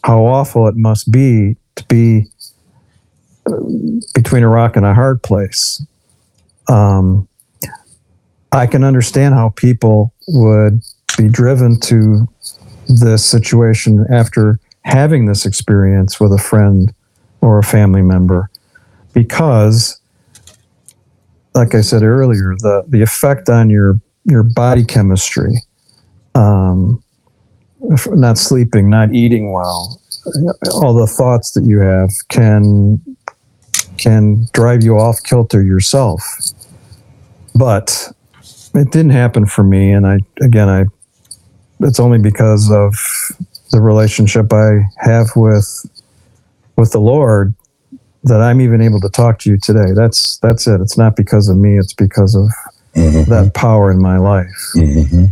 how 0.03 0.23
awful 0.23 0.67
it 0.67 0.75
must 0.75 1.11
be 1.11 1.57
to 1.75 1.85
be 1.85 2.27
between 4.13 4.43
a 4.43 4.47
rock 4.47 4.75
and 4.75 4.85
a 4.85 4.93
hard 4.93 5.23
place. 5.23 5.83
Um, 6.67 7.27
I 8.51 8.67
can 8.67 8.83
understand 8.83 9.33
how 9.33 9.49
people 9.49 10.13
would 10.27 10.81
be 11.17 11.27
driven 11.27 11.79
to 11.81 12.27
this 12.87 13.25
situation 13.25 14.05
after 14.11 14.59
having 14.83 15.25
this 15.25 15.45
experience 15.45 16.19
with 16.19 16.31
a 16.31 16.37
friend 16.37 16.93
or 17.41 17.59
a 17.59 17.63
family 17.63 18.01
member 18.01 18.49
because 19.13 20.01
like 21.53 21.75
I 21.75 21.81
said 21.81 22.03
earlier, 22.03 22.55
the, 22.59 22.83
the 22.87 23.01
effect 23.01 23.49
on 23.49 23.69
your 23.69 23.99
your 24.25 24.43
body 24.43 24.85
chemistry, 24.85 25.53
um, 26.35 27.03
not 28.09 28.37
sleeping, 28.37 28.89
not 28.89 29.13
eating 29.13 29.51
well, 29.51 29.99
all 30.73 30.93
the 30.93 31.07
thoughts 31.07 31.51
that 31.51 31.63
you 31.63 31.79
have 31.79 32.09
can 32.29 33.01
can 33.97 34.47
drive 34.53 34.83
you 34.83 34.97
off 34.97 35.21
kilter 35.23 35.61
yourself. 35.61 36.23
But 37.55 38.07
it 38.73 38.91
didn't 38.91 39.11
happen 39.11 39.45
for 39.45 39.63
me, 39.63 39.91
and 39.91 40.07
I 40.07 40.19
again 40.41 40.69
I 40.69 40.85
it's 41.81 41.99
only 41.99 42.19
because 42.19 42.71
of 42.71 42.93
the 43.71 43.81
relationship 43.81 44.53
I 44.53 44.83
have 44.97 45.27
with 45.35 45.85
with 46.81 46.91
the 46.91 46.99
Lord 46.99 47.53
that 48.23 48.41
I'm 48.41 48.59
even 48.59 48.81
able 48.81 48.99
to 49.01 49.09
talk 49.09 49.39
to 49.39 49.49
you 49.49 49.57
today. 49.57 49.93
That's 49.95 50.37
that's 50.39 50.67
it. 50.67 50.81
It's 50.81 50.97
not 50.97 51.15
because 51.15 51.47
of 51.47 51.57
me. 51.57 51.77
It's 51.77 51.93
because 51.93 52.35
of 52.35 52.49
mm-hmm. 52.95 53.29
that 53.29 53.53
power 53.53 53.91
in 53.91 54.01
my 54.01 54.17
life. 54.17 54.47
Mm-hmm. 54.75 55.25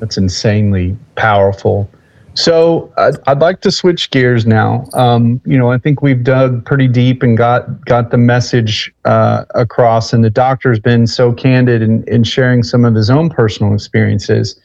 That's 0.00 0.16
insanely 0.16 0.96
powerful. 1.14 1.88
So 2.34 2.92
I'd, 2.96 3.16
I'd, 3.26 3.40
like 3.40 3.60
to 3.62 3.70
switch 3.70 4.10
gears 4.10 4.46
now. 4.46 4.86
Um, 4.94 5.40
you 5.44 5.58
know, 5.58 5.70
I 5.70 5.78
think 5.78 6.00
we've 6.00 6.22
dug 6.22 6.64
pretty 6.64 6.88
deep 6.88 7.22
and 7.22 7.36
got 7.36 7.84
got 7.84 8.10
the 8.10 8.18
message 8.18 8.92
uh, 9.04 9.44
across, 9.54 10.12
and 10.12 10.24
the 10.24 10.30
doctor's 10.30 10.80
been 10.80 11.06
so 11.06 11.32
candid 11.32 11.82
in, 11.82 12.04
in 12.04 12.24
sharing 12.24 12.62
some 12.62 12.84
of 12.84 12.94
his 12.94 13.10
own 13.10 13.28
personal 13.28 13.74
experiences. 13.74 14.58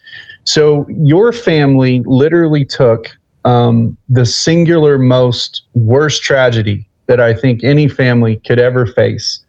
So 0.45 0.87
your 0.89 1.33
family 1.33 2.01
literally 2.05 2.63
took 2.63 3.17
um, 3.45 3.95
the 4.09 4.25
singular 4.25 4.97
most 4.97 5.61
worst 5.73 6.23
tragedy 6.23 6.87
that 7.05 7.19
I 7.19 7.33
think 7.33 7.63
any 7.63 7.87
family 7.87 8.37
could 8.37 8.59
ever 8.59 8.85
face, 8.85 9.45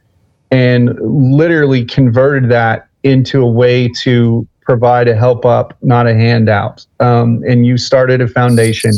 and 0.51 0.97
literally 1.01 1.85
converted 1.85 2.51
that 2.51 2.89
into 3.03 3.43
a 3.43 3.51
way 3.51 3.89
to 3.89 4.47
provide 4.61 5.09
a 5.09 5.17
help 5.17 5.47
up, 5.47 5.75
not 5.83 6.07
a 6.07 6.15
handout. 6.15 6.85
Um, 7.01 7.43
and 7.49 7.65
you 7.67 7.79
started 7.79 8.21
a 8.21 8.29
foundation. 8.29 8.93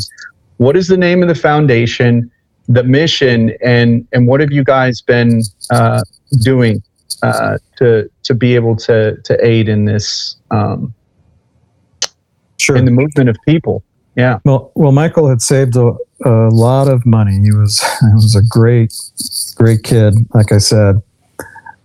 What 0.57 0.76
is 0.76 0.88
the 0.88 0.96
name 0.96 1.22
of 1.22 1.28
the 1.28 1.34
foundation, 1.34 2.30
the 2.66 2.82
mission, 2.82 3.53
and 3.62 4.07
and 4.12 4.26
what 4.26 4.40
have 4.40 4.51
you 4.51 4.64
guys 4.64 5.01
been 5.01 5.42
uh, 5.70 6.03
doing 6.42 6.82
uh, 7.22 7.59
to 7.76 8.11
to 8.24 8.34
be 8.34 8.57
able 8.57 8.74
to 8.76 9.16
to 9.22 9.46
aid 9.46 9.68
in 9.68 9.84
this 9.84 10.34
um, 10.51 10.92
sure. 12.57 12.76
in 12.76 12.84
the 12.84 12.90
movement 12.90 13.28
of 13.28 13.36
people? 13.46 13.84
Yeah. 14.19 14.41
Well, 14.45 14.73
well, 14.75 14.91
Michael 14.91 15.29
had 15.29 15.41
saved 15.41 15.77
a, 15.77 15.95
a 16.25 16.51
lot 16.51 16.89
of 16.89 17.07
money. 17.07 17.41
He 17.41 17.53
was 17.53 17.81
he 18.01 18.12
was 18.14 18.35
a 18.35 18.43
great 18.43 18.93
great 19.55 19.85
kid. 19.85 20.14
Like 20.35 20.51
I 20.51 20.59
said, 20.59 21.01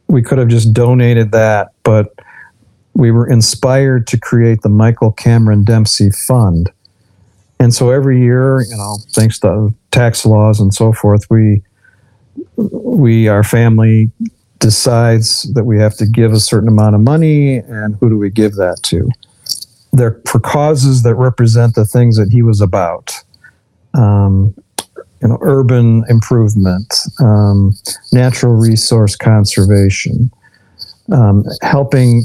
we 0.07 0.23
could 0.23 0.39
have 0.39 0.47
just 0.47 0.73
donated 0.73 1.31
that, 1.31 1.69
but 1.83 2.11
we 2.95 3.11
were 3.11 3.29
inspired 3.29 4.07
to 4.07 4.19
create 4.19 4.63
the 4.63 4.69
Michael 4.69 5.11
Cameron 5.11 5.63
Dempsey 5.63 6.09
Fund. 6.09 6.71
And 7.59 7.71
so 7.71 7.91
every 7.91 8.19
year, 8.19 8.61
you 8.61 8.75
know, 8.77 8.97
thanks 9.11 9.37
to 9.39 9.71
tax 9.91 10.25
laws 10.25 10.59
and 10.59 10.73
so 10.73 10.91
forth, 10.91 11.29
we 11.29 11.61
we 12.57 13.27
our 13.27 13.43
family 13.43 14.09
decides 14.57 15.43
that 15.53 15.65
we 15.65 15.77
have 15.77 15.95
to 15.97 16.07
give 16.07 16.33
a 16.33 16.39
certain 16.39 16.67
amount 16.67 16.95
of 16.95 17.01
money 17.01 17.57
and 17.57 17.95
who 17.97 18.09
do 18.09 18.17
we 18.17 18.31
give 18.31 18.55
that 18.55 18.79
to? 18.81 19.07
They're 19.93 20.19
for 20.27 20.39
causes 20.39 21.03
that 21.03 21.15
represent 21.15 21.75
the 21.75 21.85
things 21.85 22.17
that 22.17 22.29
he 22.31 22.41
was 22.41 22.59
about. 22.61 23.13
Um, 23.93 24.55
you 25.21 25.29
know, 25.29 25.37
urban 25.41 26.03
improvement, 26.09 26.93
um, 27.21 27.73
natural 28.11 28.53
resource 28.53 29.15
conservation, 29.15 30.29
um, 31.13 31.45
helping 31.61 32.23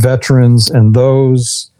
veterans 0.00 0.70
and 0.70 0.94
those 0.94 1.70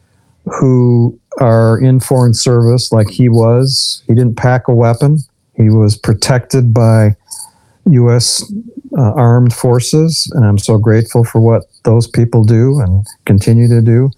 who 0.44 1.18
are 1.40 1.78
in 1.80 2.00
foreign 2.00 2.34
service, 2.34 2.92
like 2.92 3.08
he 3.08 3.28
was. 3.28 4.02
He 4.06 4.14
didn't 4.14 4.36
pack 4.36 4.68
a 4.68 4.74
weapon. 4.74 5.18
He 5.54 5.70
was 5.70 5.96
protected 5.96 6.74
by 6.74 7.16
U.S. 7.86 8.44
Uh, 8.96 9.12
armed 9.14 9.54
forces, 9.54 10.30
and 10.34 10.44
I'm 10.44 10.58
so 10.58 10.78
grateful 10.78 11.24
for 11.24 11.40
what 11.40 11.64
those 11.84 12.06
people 12.06 12.44
do 12.44 12.80
and 12.80 13.06
continue 13.24 13.68
to 13.68 13.80
do. 13.80 14.10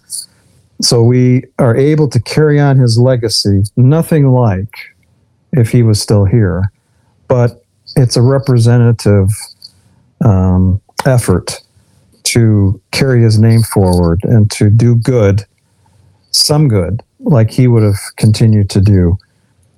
So 0.80 1.02
we 1.02 1.44
are 1.58 1.76
able 1.76 2.08
to 2.08 2.20
carry 2.20 2.60
on 2.60 2.78
his 2.78 2.98
legacy, 2.98 3.64
nothing 3.76 4.28
like 4.28 4.94
if 5.52 5.70
he 5.70 5.82
was 5.82 6.00
still 6.00 6.24
here, 6.24 6.72
but 7.28 7.64
it's 7.96 8.16
a 8.16 8.22
representative 8.22 9.28
um, 10.24 10.80
effort 11.06 11.60
to 12.24 12.80
carry 12.90 13.22
his 13.22 13.38
name 13.38 13.62
forward 13.62 14.20
and 14.24 14.50
to 14.50 14.70
do 14.70 14.96
good, 14.96 15.44
some 16.32 16.68
good, 16.68 17.02
like 17.20 17.50
he 17.50 17.68
would 17.68 17.82
have 17.82 18.00
continued 18.16 18.68
to 18.70 18.80
do 18.80 19.16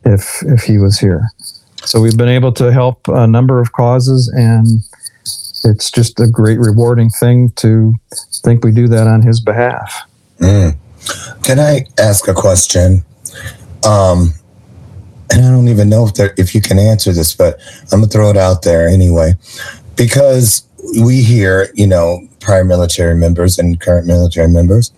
if 0.05 0.43
if 0.47 0.63
he 0.63 0.79
was 0.79 0.99
here. 0.99 1.29
So 1.85 2.01
we've 2.01 2.17
been 2.17 2.29
able 2.29 2.53
to 2.53 2.73
help 2.73 3.07
a 3.09 3.27
number 3.27 3.61
of 3.61 3.73
causes, 3.73 4.29
and 4.29 4.81
it's 5.65 5.91
just 5.91 6.19
a 6.21 6.27
great 6.27 6.59
rewarding 6.59 7.11
thing 7.11 7.51
to 7.57 7.95
think 8.43 8.65
we 8.65 8.73
do 8.73 8.89
that 8.89 9.07
on 9.07 9.23
his 9.23 9.41
behalf. 9.41 10.09
Mm. 10.39 10.77
Can 11.43 11.59
I 11.59 11.87
ask 11.99 12.29
a 12.29 12.35
question? 12.35 13.05
Um, 13.87 14.33
and 15.31 15.45
I 15.45 15.51
don't 15.51 15.69
even 15.69 15.89
know 15.89 16.07
if 16.07 16.15
there, 16.15 16.35
if 16.37 16.55
you 16.55 16.61
can 16.61 16.79
answer 16.79 17.13
this, 17.13 17.35
but 17.35 17.61
I'm 17.93 18.01
gonna 18.01 18.09
throw 18.09 18.31
it 18.31 18.37
out 18.37 18.63
there 18.63 18.89
anyway, 18.89 19.35
because 19.97 20.63
we 21.03 21.23
hear, 21.23 21.69
you 21.75 21.87
know, 21.87 22.21
prior 22.41 22.65
military 22.65 23.17
members 23.17 23.59
and 23.59 23.81
current 23.81 24.07
military 24.07 24.49
members, 24.49 24.93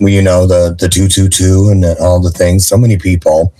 we, 0.00 0.14
you 0.16 0.22
know, 0.22 0.46
the 0.46 0.76
the 0.78 0.88
two 0.88 1.06
two 1.06 1.28
two 1.28 1.68
and 1.70 1.84
all 2.00 2.20
the 2.20 2.30
things. 2.30 2.66
So 2.66 2.76
many 2.76 2.98
people 2.98 3.52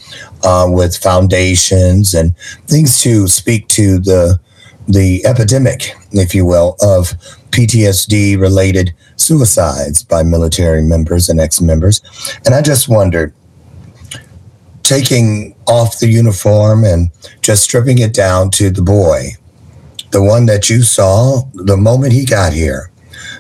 uh, 0.43 0.66
with 0.68 0.97
foundations 0.97 2.14
and 2.14 2.37
things 2.66 3.01
to 3.03 3.28
speak 3.28 3.68
to 3.68 3.99
the 3.99 4.41
the 4.89 5.24
epidemic, 5.24 5.95
if 6.11 6.35
you 6.35 6.45
will, 6.45 6.76
of 6.80 7.14
PTSD 7.53 8.40
related 8.40 8.94
suicides 9.16 10.03
by 10.03 10.22
military 10.22 10.82
members 10.82 11.28
and 11.28 11.38
ex 11.38 11.61
members. 11.61 12.03
And 12.44 12.55
I 12.55 12.62
just 12.62 12.88
wondered, 12.88 13.34
taking 14.82 15.55
off 15.66 16.00
the 16.00 16.09
uniform 16.09 16.84
and 16.84 17.11
just 17.40 17.62
stripping 17.62 17.98
it 17.98 18.12
down 18.12 18.50
to 18.50 18.70
the 18.70 18.82
boy, 18.82 19.28
the 20.11 20.22
one 20.22 20.46
that 20.46 20.68
you 20.68 20.82
saw 20.82 21.42
the 21.55 21.76
moment 21.76 22.12
he 22.12 22.24
got 22.24 22.53
here, 22.53 22.90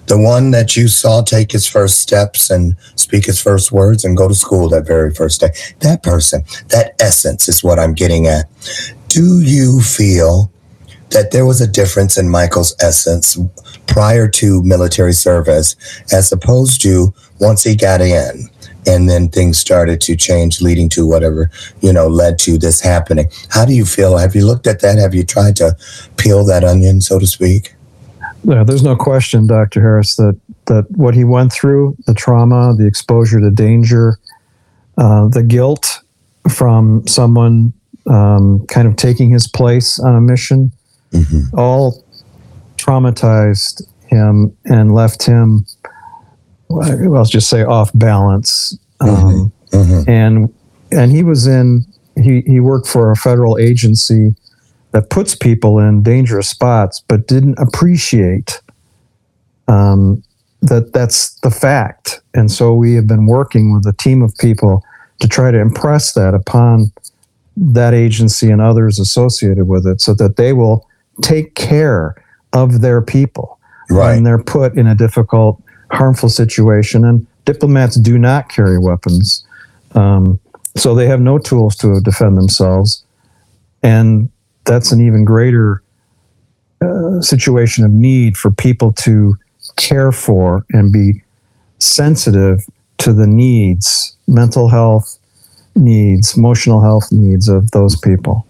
the 0.06 0.18
one 0.18 0.50
that 0.52 0.76
you 0.76 0.88
saw 0.88 1.22
take 1.22 1.52
his 1.52 1.66
first 1.66 1.98
steps 1.98 2.50
and 2.50 2.76
speak 2.96 3.26
his 3.26 3.40
first 3.40 3.72
words 3.72 4.04
and 4.04 4.16
go 4.16 4.28
to 4.28 4.34
school 4.34 4.68
that 4.68 4.86
very 4.86 5.12
first 5.12 5.40
day. 5.40 5.50
That 5.80 6.02
person, 6.02 6.44
that 6.68 6.94
essence 7.00 7.48
is 7.48 7.62
what 7.62 7.78
I'm 7.78 7.94
getting 7.94 8.26
at. 8.26 8.46
Do 9.08 9.40
you 9.40 9.80
feel 9.82 10.50
that 11.12 11.30
there 11.30 11.46
was 11.46 11.60
a 11.60 11.66
difference 11.66 12.18
in 12.18 12.28
Michael's 12.28 12.74
essence 12.80 13.38
prior 13.86 14.28
to 14.28 14.62
military 14.62 15.12
service 15.12 15.76
as 16.12 16.32
opposed 16.32 16.80
to 16.82 17.14
once 17.40 17.62
he 17.62 17.76
got 17.76 18.00
in? 18.00 18.48
and 18.86 19.08
then 19.08 19.28
things 19.28 19.58
started 19.58 20.00
to 20.00 20.16
change 20.16 20.60
leading 20.60 20.88
to 20.88 21.06
whatever 21.06 21.50
you 21.82 21.92
know 21.92 22.08
led 22.08 22.38
to 22.40 22.58
this 22.58 22.80
happening. 22.80 23.28
How 23.48 23.64
do 23.64 23.74
you 23.74 23.84
feel? 23.84 24.16
Have 24.16 24.34
you 24.34 24.44
looked 24.44 24.66
at 24.66 24.80
that? 24.80 24.98
Have 24.98 25.14
you 25.14 25.24
tried 25.24 25.56
to 25.56 25.76
peel 26.16 26.44
that 26.46 26.64
onion 26.64 27.00
so 27.00 27.18
to 27.18 27.26
speak? 27.26 27.74
Yeah, 28.44 28.64
there's 28.64 28.82
no 28.82 28.96
question 28.96 29.46
dr 29.46 29.80
harris 29.80 30.16
that 30.16 30.38
that 30.66 30.90
what 30.90 31.14
he 31.14 31.22
went 31.22 31.52
through 31.52 31.96
the 32.06 32.14
trauma 32.14 32.74
the 32.76 32.86
exposure 32.86 33.40
to 33.40 33.50
danger 33.50 34.18
uh, 34.98 35.28
the 35.28 35.44
guilt 35.44 36.00
from 36.50 37.06
someone 37.06 37.72
um, 38.06 38.66
kind 38.66 38.88
of 38.88 38.96
taking 38.96 39.30
his 39.30 39.46
place 39.46 40.00
on 40.00 40.16
a 40.16 40.20
mission 40.20 40.72
mm-hmm. 41.12 41.58
all 41.58 42.04
traumatized 42.76 43.82
him 44.08 44.56
and 44.64 44.94
left 44.94 45.24
him 45.24 45.64
I'll 46.80 47.24
just 47.24 47.48
say 47.48 47.62
off 47.62 47.90
balance. 47.94 48.78
Um, 49.00 49.08
mm-hmm. 49.08 49.76
Mm-hmm. 49.76 50.10
And 50.10 50.54
and 50.90 51.10
he 51.10 51.22
was 51.22 51.46
in 51.46 51.84
he 52.16 52.42
he 52.42 52.60
worked 52.60 52.86
for 52.86 53.10
a 53.10 53.16
federal 53.16 53.58
agency 53.58 54.34
that 54.92 55.10
puts 55.10 55.34
people 55.34 55.78
in 55.78 56.02
dangerous 56.02 56.48
spots, 56.48 57.02
but 57.08 57.26
didn't 57.26 57.58
appreciate 57.58 58.60
um, 59.68 60.22
that 60.60 60.92
that's 60.92 61.34
the 61.40 61.50
fact. 61.50 62.20
And 62.34 62.50
so 62.50 62.74
we 62.74 62.94
have 62.94 63.06
been 63.06 63.26
working 63.26 63.74
with 63.74 63.86
a 63.86 63.94
team 63.94 64.22
of 64.22 64.36
people 64.38 64.84
to 65.20 65.28
try 65.28 65.50
to 65.50 65.58
impress 65.58 66.12
that 66.12 66.34
upon 66.34 66.92
that 67.56 67.94
agency 67.94 68.50
and 68.50 68.60
others 68.60 68.98
associated 68.98 69.68
with 69.68 69.86
it, 69.86 70.00
so 70.00 70.14
that 70.14 70.36
they 70.36 70.52
will 70.52 70.86
take 71.20 71.54
care 71.54 72.14
of 72.52 72.80
their 72.80 73.02
people 73.02 73.58
right. 73.90 74.14
when 74.14 74.24
they're 74.24 74.42
put 74.42 74.76
in 74.76 74.86
a 74.86 74.94
difficult 74.94 75.62
harmful 75.90 76.28
situation. 76.28 77.04
And 77.04 77.26
diplomats 77.44 77.96
do 77.96 78.18
not 78.18 78.48
carry 78.48 78.78
weapons. 78.78 79.44
Um, 79.94 80.40
so 80.76 80.94
they 80.94 81.06
have 81.06 81.20
no 81.20 81.38
tools 81.38 81.76
to 81.76 82.00
defend 82.00 82.36
themselves. 82.36 83.04
And 83.82 84.30
that's 84.64 84.92
an 84.92 85.00
even 85.00 85.24
greater 85.24 85.82
uh, 86.80 87.20
situation 87.20 87.84
of 87.84 87.92
need 87.92 88.36
for 88.36 88.50
people 88.50 88.92
to 88.92 89.36
care 89.76 90.12
for 90.12 90.64
and 90.70 90.92
be 90.92 91.22
sensitive 91.78 92.64
to 92.98 93.12
the 93.12 93.26
needs, 93.26 94.16
mental 94.26 94.68
health 94.68 95.18
needs, 95.74 96.36
emotional 96.36 96.80
health 96.80 97.10
needs 97.10 97.48
of 97.48 97.70
those 97.72 97.98
people. 98.00 98.46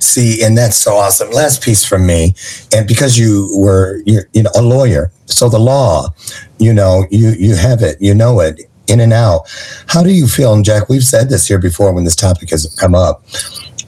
See, 0.00 0.42
and 0.42 0.56
that's 0.56 0.76
so 0.76 0.94
awesome. 0.94 1.30
Last 1.30 1.62
piece 1.62 1.84
from 1.84 2.06
me, 2.06 2.34
and 2.74 2.86
because 2.86 3.18
you 3.18 3.50
were 3.56 4.02
you 4.06 4.22
know 4.42 4.50
a 4.54 4.62
lawyer, 4.62 5.10
so 5.26 5.48
the 5.48 5.58
law, 5.58 6.08
you 6.58 6.72
know, 6.72 7.06
you 7.10 7.30
you 7.30 7.54
have 7.56 7.82
it, 7.82 7.96
you 8.00 8.14
know 8.14 8.40
it 8.40 8.60
in 8.86 9.00
and 9.00 9.12
out. 9.12 9.42
How 9.88 10.02
do 10.02 10.10
you 10.10 10.26
feel? 10.26 10.52
And 10.52 10.64
Jack, 10.64 10.88
we've 10.88 11.04
said 11.04 11.28
this 11.28 11.46
here 11.46 11.58
before 11.58 11.92
when 11.92 12.04
this 12.04 12.16
topic 12.16 12.50
has 12.50 12.66
come 12.78 12.94
up. 12.94 13.24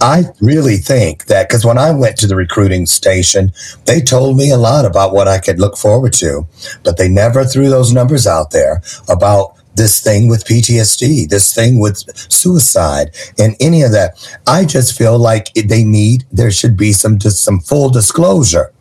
I 0.01 0.24
really 0.40 0.76
think 0.76 1.26
that 1.26 1.49
because 1.49 1.64
when 1.64 1.78
I 1.78 1.90
went 1.90 2.18
to 2.18 2.26
the 2.26 2.36
recruiting 2.36 2.86
station, 2.86 3.53
they 3.86 4.01
told 4.01 4.36
me 4.36 4.51
a 4.51 4.59
lot 4.59 4.84
about 4.84 5.14
what 5.14 5.26
I 5.28 5.38
could 5.38 5.59
look 5.59 5.76
forward 5.76 6.12
to, 6.14 6.47
but 6.84 6.99
they 6.99 7.09
never 7.09 7.44
threw 7.44 7.68
those 7.70 7.92
numbers 7.92 8.26
out 8.26 8.51
there 8.51 8.82
about 9.09 9.55
this 9.77 10.01
thing 10.01 10.29
with 10.29 10.45
PTSD, 10.45 11.29
this 11.29 11.55
thing 11.55 11.79
with 11.79 12.03
suicide, 12.33 13.14
and 13.39 13.55
any 13.61 13.83
of 13.83 13.93
that. 13.93 14.16
I 14.47 14.64
just 14.64 14.97
feel 14.97 15.18
like 15.18 15.53
they 15.55 15.85
need 15.85 16.24
there 16.33 16.51
should 16.51 16.77
be 16.77 16.93
some 16.93 17.18
just 17.18 17.43
some 17.45 17.61
full 17.61 17.91
disclosure 17.91 18.72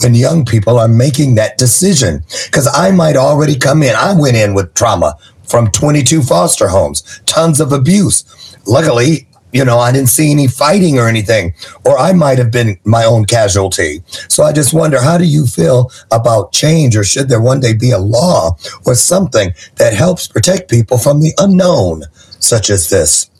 when 0.00 0.14
young 0.14 0.44
people 0.44 0.78
are 0.78 0.88
making 0.88 1.34
that 1.34 1.58
decision 1.58 2.24
because 2.46 2.68
I 2.72 2.90
might 2.90 3.16
already 3.16 3.56
come 3.56 3.82
in. 3.82 3.94
I 3.94 4.18
went 4.18 4.36
in 4.36 4.54
with 4.54 4.74
trauma 4.74 5.14
from 5.44 5.70
22 5.70 6.22
foster 6.22 6.68
homes, 6.68 7.20
tons 7.26 7.60
of 7.60 7.72
abuse. 7.72 8.24
Luckily, 8.66 9.27
you 9.52 9.64
know, 9.64 9.78
I 9.78 9.92
didn't 9.92 10.10
see 10.10 10.30
any 10.30 10.46
fighting 10.46 10.98
or 10.98 11.08
anything, 11.08 11.54
or 11.84 11.98
I 11.98 12.12
might 12.12 12.38
have 12.38 12.50
been 12.50 12.78
my 12.84 13.04
own 13.04 13.24
casualty. 13.24 14.02
So 14.28 14.42
I 14.42 14.52
just 14.52 14.74
wonder, 14.74 15.00
how 15.00 15.16
do 15.16 15.24
you 15.24 15.46
feel 15.46 15.90
about 16.12 16.52
change, 16.52 16.96
or 16.96 17.04
should 17.04 17.28
there 17.28 17.40
one 17.40 17.60
day 17.60 17.72
be 17.72 17.90
a 17.90 17.98
law 17.98 18.56
or 18.84 18.94
something 18.94 19.54
that 19.76 19.94
helps 19.94 20.28
protect 20.28 20.70
people 20.70 20.98
from 20.98 21.20
the 21.20 21.32
unknown, 21.38 22.02
such 22.40 22.68
as 22.70 22.90
this? 22.90 23.30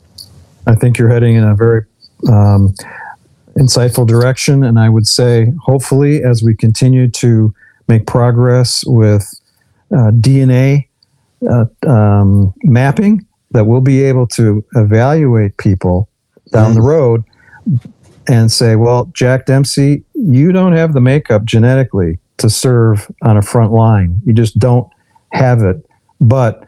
I 0.65 0.75
think 0.75 0.97
you're 0.97 1.09
heading 1.09 1.35
in 1.35 1.43
a 1.43 1.55
very 1.55 1.85
um, 2.27 2.73
insightful 3.57 4.07
direction, 4.07 4.63
and 4.63 4.79
I 4.79 4.89
would 4.89 5.07
say, 5.07 5.51
hopefully, 5.63 6.23
as 6.23 6.41
we 6.41 6.55
continue 6.55 7.07
to 7.09 7.53
make 7.87 8.07
progress 8.07 8.83
with 8.85 9.31
uh, 9.91 10.11
DNA 10.11 10.87
uh, 11.49 11.65
um, 11.87 12.53
mapping 12.63 13.25
that 13.51 13.65
we'll 13.65 13.81
be 13.81 14.03
able 14.03 14.27
to 14.27 14.63
evaluate 14.75 15.57
people 15.57 16.09
down 16.51 16.71
mm-hmm. 16.71 16.75
the 16.75 16.81
road 16.81 17.23
and 18.27 18.51
say, 18.51 18.75
well, 18.75 19.05
Jack 19.13 19.45
Dempsey, 19.45 20.03
you 20.13 20.51
don't 20.51 20.73
have 20.73 20.93
the 20.93 21.01
makeup 21.01 21.45
genetically 21.45 22.19
to 22.37 22.49
serve 22.49 23.11
on 23.23 23.37
a 23.37 23.41
front 23.41 23.71
line. 23.71 24.21
You 24.25 24.33
just 24.33 24.59
don't 24.59 24.87
have 25.31 25.63
it. 25.63 25.83
But 26.21 26.63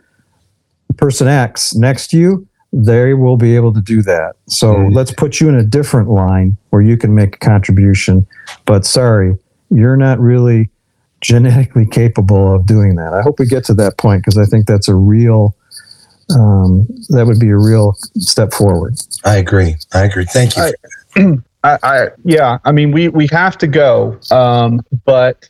person 0.97 1.27
X 1.27 1.75
next 1.75 2.07
to 2.09 2.17
you, 2.17 2.47
they 2.73 3.13
will 3.13 3.37
be 3.37 3.55
able 3.55 3.73
to 3.73 3.81
do 3.81 4.01
that. 4.03 4.35
So 4.47 4.75
mm-hmm. 4.75 4.93
let's 4.93 5.11
put 5.11 5.41
you 5.41 5.49
in 5.49 5.55
a 5.55 5.63
different 5.63 6.09
line 6.09 6.57
where 6.69 6.81
you 6.81 6.95
can 6.95 7.13
make 7.13 7.35
a 7.35 7.39
contribution. 7.39 8.25
But 8.65 8.85
sorry, 8.85 9.37
you're 9.69 9.97
not 9.97 10.19
really 10.19 10.69
genetically 11.19 11.85
capable 11.85 12.53
of 12.53 12.65
doing 12.65 12.95
that. 12.95 13.13
I 13.13 13.21
hope 13.21 13.39
we 13.39 13.45
get 13.45 13.65
to 13.65 13.73
that 13.75 13.97
point 13.97 14.23
because 14.23 14.37
I 14.37 14.45
think 14.45 14.67
that's 14.67 14.87
a 14.87 14.95
real 14.95 15.55
um, 16.35 16.87
that 17.09 17.25
would 17.25 17.39
be 17.39 17.49
a 17.49 17.57
real 17.57 17.93
step 18.17 18.53
forward. 18.53 18.95
I 19.23 19.37
agree. 19.37 19.75
I 19.93 20.03
agree. 20.03 20.25
Thank 20.25 20.55
you. 20.57 20.71
I, 21.15 21.37
I, 21.63 21.77
I 21.83 22.07
yeah. 22.23 22.57
I 22.65 22.71
mean, 22.71 22.91
we 22.91 23.09
we 23.09 23.27
have 23.31 23.57
to 23.59 23.67
go, 23.67 24.19
um, 24.31 24.81
but 25.05 25.49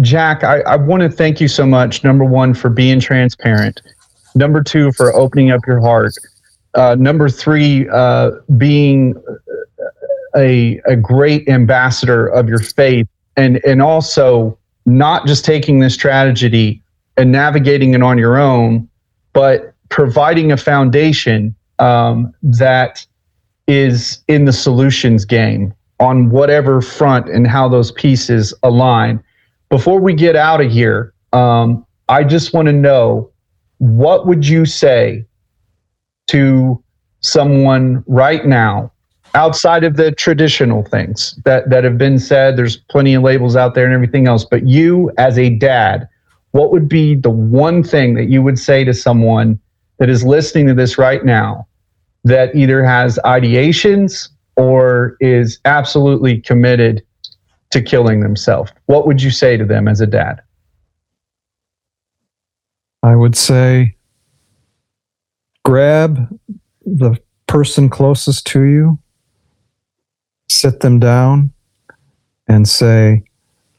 Jack, 0.00 0.44
I, 0.44 0.60
I 0.60 0.76
want 0.76 1.02
to 1.02 1.10
thank 1.10 1.40
you 1.40 1.48
so 1.48 1.66
much. 1.66 2.02
Number 2.04 2.24
one, 2.24 2.54
for 2.54 2.70
being 2.70 3.00
transparent. 3.00 3.82
Number 4.34 4.62
two, 4.62 4.92
for 4.92 5.14
opening 5.14 5.50
up 5.50 5.60
your 5.66 5.80
heart. 5.80 6.14
Uh, 6.74 6.94
number 6.98 7.28
three, 7.28 7.88
uh, 7.88 8.32
being 8.56 9.14
a 10.36 10.80
a 10.86 10.96
great 10.96 11.48
ambassador 11.48 12.26
of 12.26 12.48
your 12.48 12.58
faith, 12.58 13.08
and 13.36 13.64
and 13.64 13.82
also 13.82 14.58
not 14.84 15.26
just 15.26 15.44
taking 15.44 15.80
this 15.80 15.96
tragedy 15.96 16.82
and 17.16 17.32
navigating 17.32 17.94
it 17.94 18.02
on 18.02 18.18
your 18.18 18.36
own, 18.36 18.88
but 19.32 19.74
providing 19.88 20.52
a 20.52 20.56
foundation 20.56 21.54
um, 21.78 22.32
that 22.42 23.06
is 23.66 24.22
in 24.28 24.44
the 24.44 24.52
solutions 24.52 25.24
game 25.24 25.74
on 25.98 26.30
whatever 26.30 26.80
front 26.80 27.28
and 27.28 27.46
how 27.46 27.68
those 27.68 27.92
pieces 27.92 28.54
align. 28.62 29.22
Before 29.68 29.98
we 30.00 30.14
get 30.14 30.36
out 30.36 30.60
of 30.60 30.70
here, 30.70 31.12
um, 31.32 31.84
I 32.08 32.22
just 32.24 32.52
want 32.52 32.66
to 32.66 32.72
know 32.72 33.30
what 33.78 34.26
would 34.26 34.46
you 34.46 34.64
say 34.64 35.24
to 36.28 36.82
someone 37.20 38.04
right 38.06 38.46
now 38.46 38.92
outside 39.34 39.84
of 39.84 39.96
the 39.96 40.12
traditional 40.12 40.82
things 40.84 41.38
that, 41.44 41.68
that 41.70 41.84
have 41.84 41.98
been 41.98 42.18
said? 42.18 42.56
There's 42.56 42.76
plenty 42.76 43.14
of 43.14 43.22
labels 43.22 43.56
out 43.56 43.74
there 43.74 43.84
and 43.84 43.94
everything 43.94 44.28
else, 44.28 44.44
but 44.44 44.66
you 44.66 45.10
as 45.18 45.38
a 45.38 45.50
dad, 45.50 46.08
what 46.52 46.70
would 46.70 46.88
be 46.88 47.14
the 47.14 47.30
one 47.30 47.82
thing 47.82 48.14
that 48.14 48.28
you 48.28 48.42
would 48.42 48.58
say 48.58 48.84
to 48.84 48.94
someone 48.94 49.60
that 49.98 50.08
is 50.08 50.24
listening 50.24 50.66
to 50.66 50.74
this 50.74 50.98
right 50.98 51.24
now 51.24 51.66
that 52.24 52.54
either 52.54 52.84
has 52.84 53.18
ideations 53.24 54.28
or 54.56 55.16
is 55.20 55.60
absolutely 55.64 56.40
committed 56.40 57.02
to 57.70 57.82
killing 57.82 58.20
themselves? 58.20 58.72
What 58.86 59.06
would 59.06 59.22
you 59.22 59.30
say 59.30 59.56
to 59.56 59.64
them 59.64 59.88
as 59.88 60.00
a 60.00 60.06
dad? 60.06 60.40
I 63.02 63.14
would 63.14 63.36
say 63.36 63.96
grab 65.64 66.28
the 66.84 67.18
person 67.46 67.88
closest 67.88 68.46
to 68.48 68.62
you, 68.62 68.98
sit 70.48 70.80
them 70.80 70.98
down, 70.98 71.52
and 72.48 72.68
say, 72.68 73.24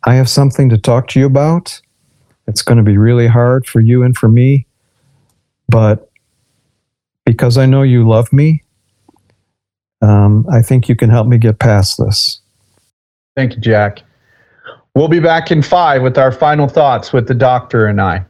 I 0.04 0.16
have 0.16 0.30
something 0.30 0.70
to 0.70 0.78
talk 0.78 1.08
to 1.10 1.20
you 1.20 1.26
about. 1.26 1.82
It's 2.48 2.62
going 2.62 2.78
to 2.78 2.84
be 2.84 2.98
really 2.98 3.28
hard 3.28 3.66
for 3.66 3.82
you 3.82 4.04
and 4.04 4.16
for 4.16 4.30
me, 4.30 4.68
but 5.68 6.07
because 7.28 7.58
I 7.58 7.66
know 7.66 7.82
you 7.82 8.08
love 8.08 8.32
me, 8.32 8.64
um, 10.02 10.46
I 10.50 10.62
think 10.62 10.88
you 10.88 10.96
can 10.96 11.10
help 11.10 11.28
me 11.28 11.38
get 11.38 11.60
past 11.60 11.98
this. 11.98 12.40
Thank 13.36 13.54
you, 13.54 13.60
Jack. 13.60 14.04
We'll 14.96 15.10
be 15.10 15.20
back 15.20 15.52
in 15.52 15.62
five 15.62 16.02
with 16.02 16.18
our 16.18 16.32
final 16.32 16.70
thoughts 16.70 17.12
with 17.12 17.28
the 17.28 17.34
doctor 17.34 17.88
and 17.88 18.00
I. 18.00 18.26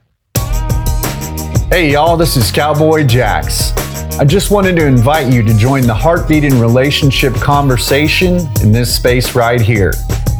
Hey, 1.69 1.91
y'all, 1.91 2.17
this 2.17 2.35
is 2.37 2.51
Cowboy 2.51 3.05
Jax. 3.05 3.71
I 4.17 4.25
just 4.25 4.49
wanted 4.49 4.75
to 4.77 4.87
invite 4.87 5.31
you 5.31 5.43
to 5.43 5.55
join 5.55 5.83
the 5.83 5.93
Heartbeat 5.93 6.41
heartbeating 6.41 6.59
relationship 6.59 7.35
conversation 7.35 8.39
in 8.63 8.71
this 8.71 8.93
space 8.93 9.35
right 9.35 9.61
here. 9.61 9.93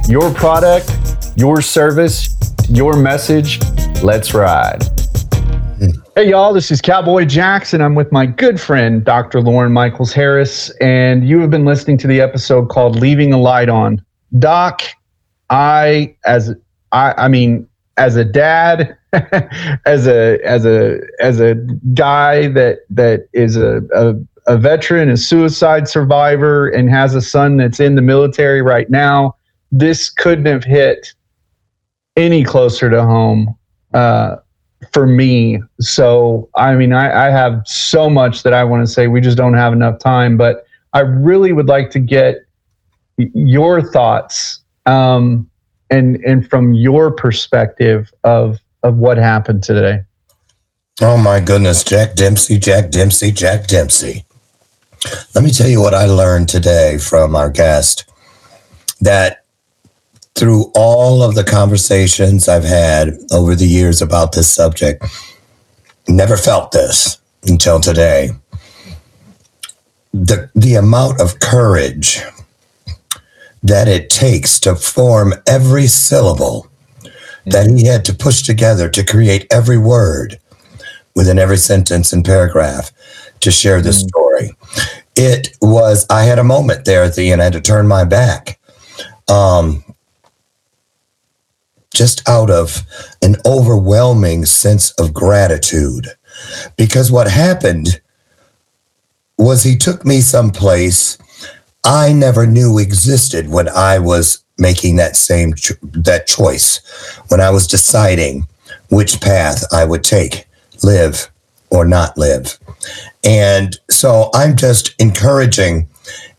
Your 0.10 0.34
product, 0.34 0.91
your 1.36 1.62
service, 1.62 2.36
your 2.70 2.97
message. 2.97 3.60
Let's 4.01 4.34
ride. 4.34 4.84
Hey, 6.18 6.32
y'all, 6.32 6.51
this 6.51 6.72
is 6.72 6.82
Cowboy 6.82 7.26
Jackson. 7.26 7.80
I'm 7.80 7.93
with 7.93 8.11
my 8.11 8.26
good 8.26 8.59
friend, 8.59 9.03
Dr. 9.03 9.39
Lauren 9.39 9.72
Michaels 9.72 10.13
Harris, 10.13 10.72
and 10.82 11.30
you 11.30 11.39
have 11.41 11.51
been 11.51 11.63
listening 11.63 11.95
to 11.99 12.07
the 12.07 12.22
episode 12.22 12.70
called 12.70 12.95
Leaving 12.95 13.34
a 13.34 13.38
Light 13.38 13.70
On. 13.70 14.03
Doc, 14.39 14.82
I, 15.51 16.15
as 16.26 16.55
I, 16.91 17.13
I 17.20 17.28
mean, 17.28 17.68
as 17.97 18.15
a 18.15 18.26
dad, 18.26 18.97
as 19.86 20.07
a 20.07 20.39
as 20.43 20.65
a 20.65 21.01
as 21.20 21.39
a 21.39 21.53
guy 21.93 22.47
that 22.47 22.80
that 22.89 23.28
is 23.34 23.55
a, 23.55 23.84
a 23.93 24.15
a 24.51 24.57
veteran, 24.57 25.11
a 25.11 25.18
suicide 25.18 25.88
survivor, 25.88 26.68
and 26.68 26.89
has 26.89 27.13
a 27.13 27.22
son 27.22 27.57
that's 27.57 27.80
in 27.80 27.93
the 27.93 28.01
military 28.01 28.63
right 28.63 28.89
now, 28.89 29.36
this 29.72 30.09
couldn't 30.09 30.47
have 30.47 30.63
hit 30.63 31.13
any 32.15 32.43
closer 32.43 32.89
to 32.89 33.03
home 33.03 33.55
uh, 33.93 34.38
for 34.93 35.07
me. 35.07 35.59
So, 35.80 36.49
I 36.55 36.75
mean, 36.75 36.93
I, 36.93 37.28
I 37.28 37.32
have 37.32 37.61
so 37.65 38.09
much 38.09 38.43
that 38.43 38.53
I 38.53 38.63
want 38.63 38.86
to 38.86 38.91
say. 38.91 39.07
We 39.07 39.21
just 39.21 39.38
don't 39.38 39.53
have 39.53 39.73
enough 39.73 39.99
time, 39.99 40.38
but 40.38 40.65
I 40.93 40.99
really 41.01 41.53
would 41.53 41.67
like 41.67 41.89
to 41.91 41.99
get 41.99 42.38
your 43.17 43.82
thoughts 43.82 44.59
um, 44.86 45.49
and 45.89 46.17
and 46.17 46.47
from 46.49 46.73
your 46.73 47.11
perspective 47.11 48.11
of 48.23 48.59
of 48.84 48.97
what 48.97 49.17
happened 49.17 49.63
today. 49.63 50.01
Oh 51.01 51.17
my 51.17 51.39
goodness, 51.39 51.84
Jack 51.84 52.15
Dempsey, 52.15 52.57
Jack 52.57 52.89
Dempsey, 52.89 53.32
Jack 53.32 53.67
Dempsey. 53.67 54.25
Let 55.36 55.43
me 55.43 55.51
tell 55.51 55.67
you 55.67 55.80
what 55.80 55.93
I 55.93 56.05
learned 56.05 56.49
today 56.49 56.97
from 56.97 57.36
our 57.36 57.49
guest 57.49 58.05
that 59.01 59.43
through 60.38 60.71
all 60.75 61.23
of 61.23 61.33
the 61.33 61.43
conversations 61.43 62.47
I've 62.47 62.63
had 62.63 63.17
over 63.31 63.55
the 63.55 63.65
years 63.65 64.03
about 64.03 64.33
this 64.33 64.51
subject, 64.51 65.03
never 66.07 66.38
felt 66.38 66.71
this 66.71 67.17
until 67.47 67.79
today. 67.79 68.29
The, 70.13 70.49
the 70.53 70.75
amount 70.75 71.19
of 71.19 71.39
courage 71.39 72.21
that 73.63 73.88
it 73.88 74.11
takes 74.11 74.59
to 74.61 74.75
form 74.75 75.33
every 75.47 75.88
syllable 75.88 76.67
that 77.47 77.69
he 77.69 77.88
had 77.88 78.05
to 78.05 78.13
push 78.13 78.43
together 78.43 78.89
to 78.89 79.03
create 79.03 79.47
every 79.51 79.77
word 79.77 80.39
within 81.15 81.39
every 81.39 81.57
sentence 81.57 82.13
and 82.13 82.23
paragraph 82.23 82.91
to 83.39 83.49
share 83.49 83.81
the 83.81 83.89
mm. 83.89 84.07
story. 84.07 84.51
It 85.15 85.57
was, 85.61 86.05
I 86.11 86.23
had 86.23 86.38
a 86.38 86.43
moment 86.43 86.85
there 86.85 87.03
at 87.03 87.15
the 87.15 87.31
end, 87.31 87.41
I 87.41 87.45
had 87.45 87.53
to 87.53 87.61
turn 87.61 87.88
my 87.88 88.03
back. 88.03 88.59
Um, 89.27 89.83
just 91.93 92.27
out 92.27 92.49
of 92.49 92.83
an 93.21 93.35
overwhelming 93.45 94.45
sense 94.45 94.91
of 94.91 95.13
gratitude. 95.13 96.07
Because 96.77 97.11
what 97.11 97.29
happened 97.29 98.01
was 99.38 99.63
he 99.63 99.75
took 99.75 100.05
me 100.05 100.21
someplace 100.21 101.17
I 101.83 102.11
never 102.11 102.45
knew 102.45 102.79
existed 102.79 103.49
when 103.49 103.69
I 103.69 103.99
was 103.99 104.43
making 104.57 104.97
that 104.97 105.15
same 105.15 105.53
cho- 105.53 105.75
that 105.83 106.27
choice, 106.27 106.81
when 107.29 107.39
I 107.39 107.49
was 107.49 107.67
deciding 107.67 108.47
which 108.89 109.21
path 109.21 109.63
I 109.71 109.85
would 109.85 110.03
take, 110.03 110.47
live 110.83 111.31
or 111.69 111.85
not 111.85 112.17
live. 112.17 112.57
And 113.23 113.77
so 113.89 114.29
I'm 114.33 114.55
just 114.57 114.95
encouraging 114.99 115.88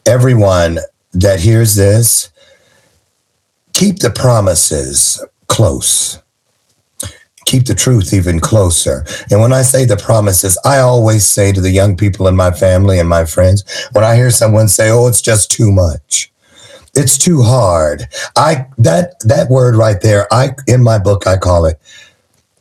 everyone 0.07 0.81
that 1.13 1.41
hears 1.41 1.75
this 1.77 2.31
keep 3.73 4.01
the 4.01 4.11
promises 4.11 5.25
close 5.49 6.21
keep 7.49 7.65
the 7.65 7.75
truth 7.75 8.13
even 8.13 8.39
closer. 8.39 9.07
And 9.31 9.41
when 9.41 9.55
I 9.55 9.63
say 9.63 9.87
the 9.87 9.97
promises, 9.97 10.59
I 10.67 10.79
always 10.81 11.25
say 11.25 11.51
to 11.51 11.63
the 11.63 11.71
young 11.71 11.97
people 11.97 12.29
in 12.29 12.37
my 12.37 12.51
family 12.51 12.99
and 12.99 13.09
my 13.09 13.25
friends, 13.25 13.65
when 13.93 14.05
I 14.05 14.17
hear 14.17 14.31
someone 14.31 14.69
say, 14.69 14.91
"Oh, 14.91 15.09
it's 15.09 15.23
just 15.23 15.51
too 15.51 15.73
much." 15.73 16.31
It's 16.95 17.17
too 17.17 17.43
hard. 17.43 18.09
I 18.37 18.67
that 18.79 19.19
that 19.21 19.49
word 19.49 19.77
right 19.77 20.01
there, 20.01 20.27
I 20.33 20.51
in 20.67 20.83
my 20.83 20.99
book 20.99 21.27
I 21.27 21.37
call 21.37 21.65
it 21.65 21.81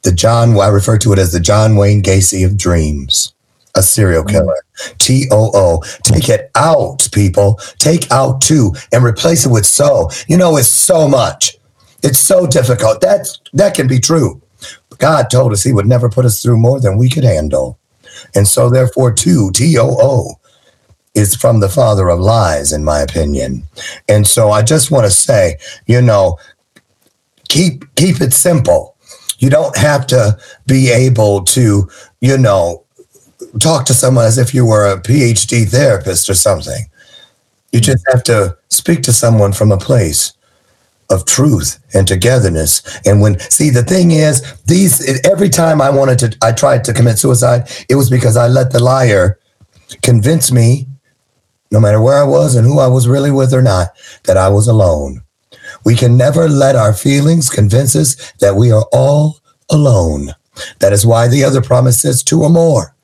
the 0.04 0.12
John 0.12 0.58
I 0.58 0.68
refer 0.68 0.98
to 1.00 1.12
it 1.12 1.20
as 1.20 1.32
the 1.32 1.40
John 1.40 1.76
Wayne 1.76 2.02
Gacy 2.02 2.46
of 2.46 2.58
dreams. 2.58 3.34
A 3.76 3.84
serial 3.84 4.24
mm. 4.24 4.30
killer. 4.32 4.64
T 4.98 5.28
O 5.32 5.52
O. 5.54 5.84
Take 6.04 6.30
it 6.30 6.50
out, 6.56 7.08
people. 7.12 7.60
Take 7.78 8.10
out 8.12 8.42
two 8.42 8.74
and 8.92 9.04
replace 9.04 9.46
it 9.46 9.52
with 9.52 9.66
so. 9.66 10.10
You 10.28 10.38
know, 10.38 10.58
it's 10.58 10.68
so 10.68 11.08
much. 11.08 11.57
It's 12.04 12.20
so 12.20 12.46
difficult. 12.46 13.02
That's 13.02 13.40
that 13.54 13.76
can 13.76 13.88
be 13.88 14.00
true. 14.00 14.42
God 14.98 15.30
told 15.30 15.54
us 15.54 15.64
he 15.64 15.74
would 15.74 15.86
never 15.86 16.10
put 16.10 16.26
us 16.26 16.42
through 16.42 16.58
more 16.58 16.80
than 16.80 16.98
we 16.98 17.10
could 17.10 17.24
handle. 17.24 17.80
And 18.36 18.48
so, 18.48 18.70
therefore, 18.70 19.14
two, 19.14 19.52
T 19.52 19.78
O 19.78 19.96
O, 20.00 20.36
is 21.14 21.36
from 21.36 21.60
the 21.60 21.70
father 21.70 22.10
of 22.10 22.20
lies, 22.20 22.74
in 22.74 22.84
my 22.84 23.00
opinion. 23.00 23.64
And 24.08 24.26
so, 24.26 24.52
I 24.52 24.62
just 24.64 24.92
want 24.92 25.06
to 25.06 25.12
say, 25.12 25.58
you 25.86 26.02
know, 26.02 26.38
keep 27.50 27.84
keep 27.96 28.22
it 28.22 28.34
simple. 28.34 28.96
You 29.40 29.50
don't 29.50 29.78
have 29.78 30.08
to 30.08 30.38
be 30.66 30.90
able 30.90 31.44
to, 31.46 31.88
you 32.22 32.38
know, 32.38 32.84
talk 33.60 33.86
to 33.86 33.94
someone 33.94 34.26
as 34.26 34.38
if 34.38 34.54
you 34.54 34.66
were 34.66 34.88
a 34.88 35.00
PhD 35.00 35.70
therapist 35.70 36.30
or 36.30 36.34
something. 36.34 36.86
You 37.72 37.82
just 37.82 38.04
have 38.10 38.24
to 38.24 38.58
speak 38.70 39.04
to 39.04 39.14
someone 39.14 39.54
from 39.54 39.72
a 39.72 39.78
place 39.78 40.34
of 41.10 41.26
truth 41.26 41.80
and 41.94 42.08
togetherness. 42.08 42.82
And 43.06 43.22
when 43.22 43.40
see 43.40 43.70
the 43.70 43.84
thing 43.84 44.12
is, 44.12 44.42
these 44.64 45.26
every 45.26 45.50
time 45.50 45.82
I 45.82 45.90
wanted 45.90 46.20
to 46.20 46.38
I 46.42 46.52
tried 46.52 46.84
to 46.86 46.94
commit 46.94 47.20
suicide, 47.20 47.70
it 47.90 47.96
was 47.96 48.10
because 48.10 48.38
I 48.38 48.48
let 48.48 48.72
the 48.72 48.84
liar 48.84 49.40
convince 50.02 50.52
me, 50.52 50.88
no 51.72 51.80
matter 51.80 52.02
where 52.02 52.18
I 52.18 52.28
was 52.28 52.56
and 52.56 52.66
who 52.66 52.80
I 52.80 52.88
was 52.88 53.08
really 53.08 53.32
with 53.32 53.54
or 53.54 53.62
not, 53.62 53.90
that 54.24 54.38
I 54.38 54.50
was 54.50 54.68
alone. 54.68 55.22
We 55.86 55.96
can 55.96 56.18
never 56.18 56.48
let 56.50 56.76
our 56.76 56.94
feelings 56.94 57.50
convince 57.50 57.96
us 57.96 58.34
that 58.40 58.56
we 58.56 58.72
are 58.72 58.86
all 58.92 59.40
alone. 59.70 60.34
That 60.80 60.94
is 60.94 61.06
why 61.06 61.28
the 61.28 61.44
other 61.44 61.62
promise 61.62 62.02
says 62.02 62.24
two 62.24 62.44
or 62.44 62.50
more. 62.50 62.96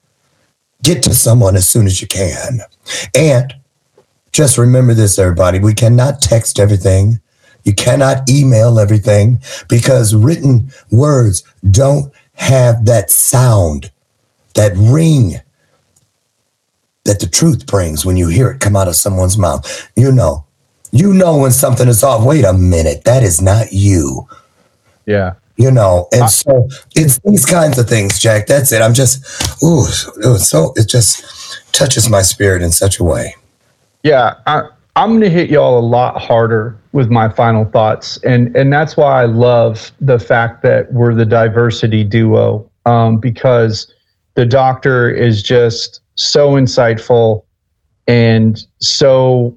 Get 0.81 1.03
to 1.03 1.13
someone 1.13 1.55
as 1.55 1.67
soon 1.67 1.85
as 1.85 2.01
you 2.01 2.07
can. 2.07 2.59
And 3.15 3.53
just 4.31 4.57
remember 4.57 4.93
this, 4.93 5.19
everybody. 5.19 5.59
We 5.59 5.73
cannot 5.73 6.21
text 6.21 6.59
everything. 6.59 7.21
You 7.63 7.73
cannot 7.73 8.29
email 8.29 8.79
everything 8.79 9.39
because 9.69 10.13
written 10.13 10.71
words 10.91 11.43
don't 11.71 12.13
have 12.35 12.85
that 12.85 13.09
sound, 13.09 13.91
that 14.55 14.73
ring 14.75 15.35
that 17.05 17.19
the 17.19 17.27
truth 17.27 17.65
brings 17.65 18.05
when 18.05 18.17
you 18.17 18.27
hear 18.27 18.51
it 18.51 18.59
come 18.59 18.75
out 18.75 18.87
of 18.87 18.95
someone's 18.95 19.37
mouth. 19.37 19.89
You 19.95 20.11
know, 20.11 20.45
you 20.91 21.13
know 21.13 21.37
when 21.37 21.51
something 21.51 21.87
is 21.87 22.03
off. 22.03 22.25
Wait 22.25 22.45
a 22.45 22.53
minute, 22.53 23.03
that 23.05 23.23
is 23.23 23.41
not 23.41 23.71
you. 23.71 24.27
Yeah. 25.05 25.33
You 25.55 25.69
know, 25.69 26.07
and 26.11 26.29
so 26.29 26.67
it's 26.95 27.19
these 27.19 27.45
kinds 27.45 27.77
of 27.77 27.87
things, 27.87 28.19
Jack. 28.19 28.47
That's 28.47 28.71
it. 28.71 28.81
I'm 28.81 28.95
just, 28.95 29.63
ooh, 29.63 29.85
so 29.85 30.73
it 30.75 30.89
just 30.89 31.23
touches 31.73 32.09
my 32.09 32.23
spirit 32.23 32.63
in 32.63 32.71
such 32.71 32.99
a 32.99 33.03
way. 33.03 33.35
Yeah, 34.01 34.35
I, 34.47 34.69
I'm 34.95 35.09
going 35.09 35.21
to 35.21 35.29
hit 35.29 35.49
y'all 35.49 35.79
a 35.79 35.81
lot 35.81 36.21
harder 36.21 36.77
with 36.91 37.09
my 37.09 37.27
final 37.27 37.65
thoughts, 37.65 38.17
and 38.17 38.55
and 38.55 38.71
that's 38.71 38.95
why 38.95 39.23
I 39.23 39.25
love 39.25 39.91
the 39.99 40.19
fact 40.19 40.61
that 40.63 40.93
we're 40.93 41.15
the 41.15 41.25
diversity 41.25 42.03
duo 42.03 42.69
um, 42.85 43.17
because 43.17 43.91
the 44.35 44.45
doctor 44.45 45.09
is 45.09 45.41
just 45.41 46.01
so 46.15 46.51
insightful 46.51 47.43
and 48.07 48.63
so 48.79 49.55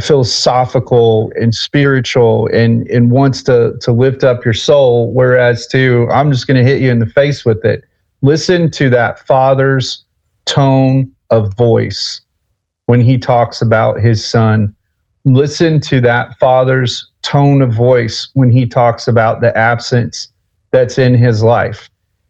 philosophical 0.00 1.32
and 1.38 1.54
spiritual 1.54 2.48
and 2.52 2.86
and 2.88 3.10
wants 3.10 3.42
to 3.42 3.76
to 3.80 3.92
lift 3.92 4.24
up 4.24 4.44
your 4.44 4.54
soul 4.54 5.12
whereas 5.12 5.66
to 5.68 6.06
I'm 6.10 6.30
just 6.32 6.46
going 6.46 6.56
to 6.56 6.64
hit 6.64 6.80
you 6.80 6.90
in 6.90 6.98
the 6.98 7.06
face 7.06 7.44
with 7.44 7.62
it. 7.64 7.84
Listen 8.22 8.70
to 8.72 8.88
that 8.90 9.26
father's 9.26 10.04
tone 10.46 11.12
of 11.30 11.54
voice 11.56 12.22
when 12.86 13.02
he 13.02 13.18
talks 13.18 13.60
about 13.60 14.00
his 14.00 14.24
son 14.24 14.74
listen 15.34 15.80
to 15.80 16.00
that 16.00 16.38
father's 16.38 17.10
tone 17.22 17.62
of 17.62 17.72
voice 17.72 18.28
when 18.34 18.50
he 18.50 18.66
talks 18.66 19.08
about 19.08 19.40
the 19.40 19.56
absence 19.56 20.28
that's 20.70 20.98
in 20.98 21.14
his 21.14 21.42
life 21.42 21.88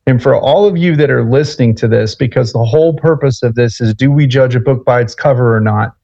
and 0.09 0.23
for 0.23 0.35
all 0.35 0.65
of 0.65 0.79
you 0.79 0.97
that 0.97 1.11
are 1.11 1.23
listening 1.23 1.75
to 1.75 1.87
this, 1.87 2.15
because 2.15 2.55
the 2.55 2.65
whole 2.65 2.95
purpose 2.95 3.43
of 3.43 3.57
this 3.57 3.79
is 3.79 3.93
do 3.93 4.11
we 4.11 4.27
judge 4.27 4.55
a 4.55 4.61
book 4.61 4.83
by 4.83 5.03
its 5.03 5.15
cover 5.15 5.55
or 5.55 5.61
not? 5.61 5.95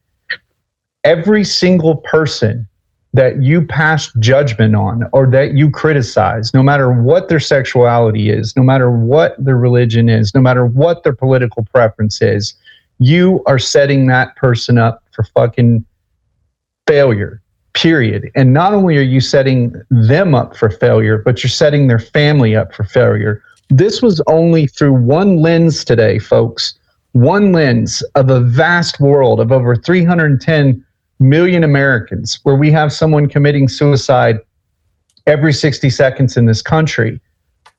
Every 1.04 1.42
single 1.42 1.96
person 1.96 2.68
that 3.14 3.42
you 3.42 3.64
pass 3.64 4.12
judgment 4.18 4.76
on 4.76 5.04
or 5.14 5.26
that 5.30 5.54
you 5.54 5.70
criticize, 5.70 6.52
no 6.52 6.62
matter 6.62 6.92
what 6.92 7.30
their 7.30 7.40
sexuality 7.40 8.28
is, 8.28 8.54
no 8.56 8.62
matter 8.62 8.90
what 8.90 9.42
their 9.42 9.56
religion 9.56 10.10
is, 10.10 10.34
no 10.34 10.40
matter 10.42 10.66
what 10.66 11.02
their 11.02 11.14
political 11.14 11.64
preference 11.64 12.20
is, 12.20 12.52
you 12.98 13.42
are 13.46 13.58
setting 13.58 14.06
that 14.08 14.36
person 14.36 14.76
up 14.76 15.02
for 15.12 15.24
fucking 15.24 15.82
failure, 16.86 17.40
period. 17.72 18.30
And 18.34 18.52
not 18.52 18.74
only 18.74 18.96
are 18.96 19.02
you 19.02 19.20
setting 19.20 19.80
them 19.90 20.34
up 20.34 20.56
for 20.56 20.70
failure, 20.70 21.18
but 21.18 21.42
you're 21.42 21.50
setting 21.50 21.88
their 21.88 21.98
family 21.98 22.54
up 22.54 22.74
for 22.74 22.84
failure 22.84 23.42
this 23.70 24.02
was 24.02 24.20
only 24.26 24.66
through 24.66 24.92
one 24.92 25.38
lens 25.38 25.84
today, 25.84 26.18
folks. 26.18 26.74
One 27.12 27.52
lens 27.52 28.02
of 28.14 28.30
a 28.30 28.40
vast 28.40 29.00
world 29.00 29.40
of 29.40 29.52
over 29.52 29.76
310 29.76 30.84
million 31.20 31.64
Americans, 31.64 32.40
where 32.42 32.56
we 32.56 32.70
have 32.72 32.92
someone 32.92 33.28
committing 33.28 33.68
suicide 33.68 34.40
every 35.26 35.52
60 35.52 35.88
seconds 35.90 36.36
in 36.36 36.46
this 36.46 36.60
country. 36.60 37.20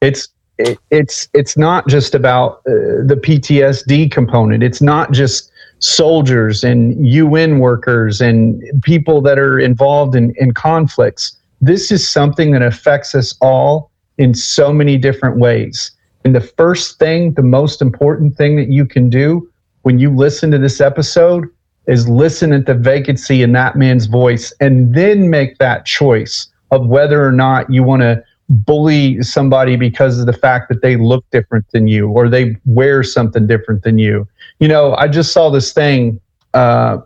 It's 0.02 0.30
it, 0.58 0.80
it's 0.90 1.28
it's 1.34 1.58
not 1.58 1.88
just 1.88 2.16
about 2.16 2.60
uh, 2.60 3.04
the 3.04 3.20
PTSD 3.22 4.10
component. 4.10 4.64
It's 4.64 4.82
not 4.82 5.12
just 5.12 5.52
soldiers 5.80 6.64
and 6.64 7.08
UN 7.08 7.60
workers 7.60 8.22
and 8.22 8.64
people 8.84 9.22
that 9.22 9.38
are 9.38 9.60
involved 9.60 10.16
in, 10.16 10.34
in 10.38 10.54
conflicts. 10.54 11.38
This 11.62 11.92
is 11.92 12.08
something 12.08 12.52
that 12.52 12.62
affects 12.62 13.14
us 13.16 13.36
all 13.42 13.92
in 14.18 14.34
so 14.34 14.74
many 14.74 14.98
different 14.98 15.38
ways. 15.38 15.92
And 16.24 16.34
the 16.34 16.42
first 16.42 16.98
thing, 16.98 17.34
the 17.34 17.44
most 17.44 17.82
important 17.82 18.36
thing 18.36 18.56
that 18.56 18.70
you 18.70 18.86
can 18.86 19.10
do 19.10 19.50
when 19.84 20.00
you 20.00 20.10
listen 20.10 20.50
to 20.52 20.58
this 20.58 20.82
episode 20.82 21.48
is 21.88 22.10
listen 22.10 22.52
at 22.52 22.66
the 22.66 22.74
vacancy 22.74 23.44
in 23.44 23.52
that 23.52 23.76
man's 23.76 24.08
voice 24.08 24.52
and 24.60 24.96
then 24.96 25.30
make 25.30 25.60
that 25.60 25.86
choice 25.86 26.48
of 26.72 26.88
whether 26.88 27.24
or 27.24 27.32
not 27.32 27.72
you 27.72 27.84
want 27.84 28.02
to 28.02 28.24
bully 28.50 29.22
somebody 29.22 29.76
because 29.76 30.20
of 30.20 30.26
the 30.26 30.34
fact 30.34 30.70
that 30.70 30.82
they 30.82 30.96
look 30.96 31.26
different 31.32 31.70
than 31.72 31.88
you 31.88 32.10
or 32.10 32.30
they 32.30 32.56
wear 32.66 33.04
something 33.04 33.48
different 33.48 33.84
than 33.84 33.98
you. 33.98 34.28
You 34.60 34.68
know, 34.68 34.96
I 34.96 35.08
just 35.08 35.32
saw 35.34 35.50
this 35.50 35.74
thing 35.74 36.20
uh, 36.54 36.98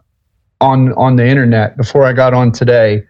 on 0.61 0.93
on 0.93 1.15
the 1.15 1.27
internet 1.27 1.77
before 1.77 2.03
I 2.03 2.13
got 2.13 2.33
on 2.33 2.51
today. 2.51 3.03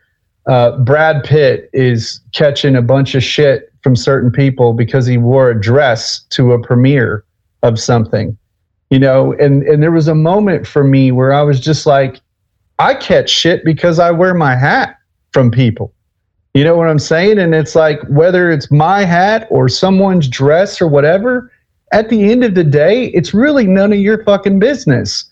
Uh, 0.46 0.78
Brad 0.80 1.24
Pitt 1.24 1.70
is 1.74 2.22
catching 2.32 2.76
a 2.76 2.82
bunch 2.82 3.16
of 3.16 3.24
shit 3.24 3.72
from 3.84 3.96
certain 3.96 4.32
people 4.32 4.74
because 4.74 5.06
he 5.06 5.18
wore 5.18 5.50
a 5.50 5.60
dress 5.60 6.22
to 6.32 6.54
a 6.54 6.62
premiere 6.62 7.24
of 7.62 7.80
something 7.80 8.38
you 8.90 9.00
know? 9.00 9.34
And 9.34 9.64
and 9.64 9.82
there 9.82 9.92
was 9.92 10.08
a 10.08 10.16
moment 10.16 10.68
for 10.68 10.84
me 10.84 11.12
where 11.12 11.34
i 11.34 11.42
was 11.42 11.60
just 11.60 11.86
like 11.86 12.20
i 12.80 12.94
catch 12.94 13.30
shit 13.30 13.64
because 13.64 14.00
i 14.00 14.12
wear 14.12 14.34
my 14.34 14.56
hat 14.56 14.98
from 15.32 15.52
people. 15.52 15.94
You 16.54 16.64
know 16.64 16.76
what 16.76 16.88
i'm 16.88 17.00
saying? 17.00 17.38
And 17.40 17.54
it's 17.54 17.76
like 17.76 18.02
whether 18.10 18.52
it's 18.52 18.72
my 18.72 19.06
hat 19.06 19.48
or 19.50 19.70
someone's 19.70 20.28
dress 20.28 20.82
or 20.82 20.88
whatever 20.88 21.52
at 21.92 22.10
the 22.10 22.32
end 22.32 22.44
of 22.44 22.56
the 22.56 22.64
day 22.64 23.06
it's 23.08 23.34
really 23.34 23.66
none 23.66 23.92
of 23.94 24.00
your 24.00 24.24
fucking 24.24 24.60
business 24.60 25.26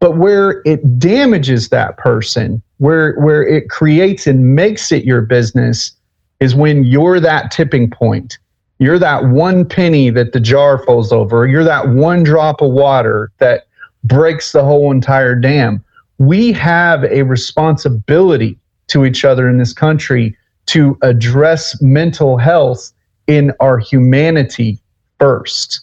but 0.00 0.16
where 0.16 0.62
it 0.64 0.98
damages 0.98 1.68
that 1.68 1.96
person 1.96 2.62
where 2.78 3.14
where 3.14 3.42
it 3.42 3.70
creates 3.70 4.26
and 4.26 4.54
makes 4.54 4.92
it 4.92 5.04
your 5.04 5.22
business 5.22 5.92
is 6.40 6.54
when 6.54 6.84
you're 6.84 7.20
that 7.20 7.50
tipping 7.50 7.90
point. 7.90 8.38
You're 8.78 8.98
that 8.98 9.26
one 9.26 9.66
penny 9.66 10.10
that 10.10 10.32
the 10.32 10.40
jar 10.40 10.84
falls 10.84 11.12
over. 11.12 11.46
You're 11.46 11.64
that 11.64 11.88
one 11.88 12.22
drop 12.22 12.60
of 12.60 12.72
water 12.72 13.30
that 13.38 13.66
breaks 14.02 14.52
the 14.52 14.64
whole 14.64 14.90
entire 14.90 15.34
dam. 15.34 15.82
We 16.18 16.52
have 16.52 17.04
a 17.04 17.22
responsibility 17.22 18.58
to 18.88 19.04
each 19.04 19.24
other 19.24 19.48
in 19.48 19.58
this 19.58 19.72
country 19.72 20.36
to 20.66 20.98
address 21.02 21.80
mental 21.80 22.36
health 22.36 22.92
in 23.26 23.52
our 23.60 23.78
humanity 23.78 24.78
first. 25.18 25.80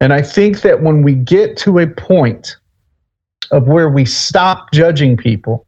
And 0.00 0.12
I 0.12 0.22
think 0.22 0.62
that 0.62 0.82
when 0.82 1.02
we 1.02 1.14
get 1.14 1.56
to 1.58 1.78
a 1.78 1.86
point 1.86 2.56
of 3.50 3.66
where 3.66 3.88
we 3.88 4.04
stop 4.04 4.72
judging 4.72 5.16
people 5.16 5.66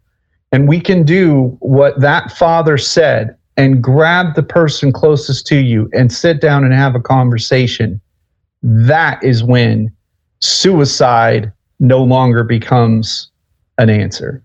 and 0.52 0.68
we 0.68 0.80
can 0.80 1.04
do 1.04 1.56
what 1.60 2.00
that 2.00 2.32
father 2.32 2.78
said 2.78 3.36
and 3.56 3.82
grab 3.82 4.34
the 4.34 4.42
person 4.42 4.92
closest 4.92 5.46
to 5.48 5.56
you 5.56 5.90
and 5.92 6.10
sit 6.10 6.40
down 6.40 6.64
and 6.64 6.72
have 6.72 6.94
a 6.94 7.00
conversation, 7.00 8.00
that 8.62 9.22
is 9.22 9.44
when 9.44 9.92
suicide 10.40 11.52
no 11.78 12.02
longer 12.02 12.44
becomes 12.44 13.30
an 13.76 13.90
answer. 13.90 14.42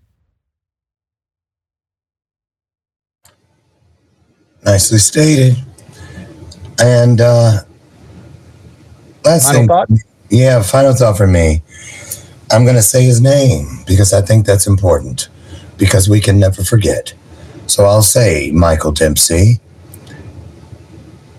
Nicely 4.64 4.98
stated. 4.98 5.56
And 6.80 7.20
uh, 7.20 7.62
last 9.24 9.46
final 9.46 9.60
thing, 9.60 9.68
thought? 9.68 9.88
yeah, 10.30 10.62
final 10.62 10.94
thought 10.94 11.16
for 11.16 11.26
me. 11.26 11.62
I'm 12.50 12.64
going 12.64 12.76
to 12.76 12.82
say 12.82 13.04
his 13.04 13.20
name 13.20 13.66
because 13.86 14.12
I 14.12 14.22
think 14.22 14.46
that's 14.46 14.66
important 14.66 15.28
because 15.76 16.08
we 16.08 16.20
can 16.20 16.38
never 16.38 16.64
forget. 16.64 17.12
So 17.66 17.84
I'll 17.84 18.02
say, 18.02 18.50
Michael 18.52 18.92
Dempsey, 18.92 19.60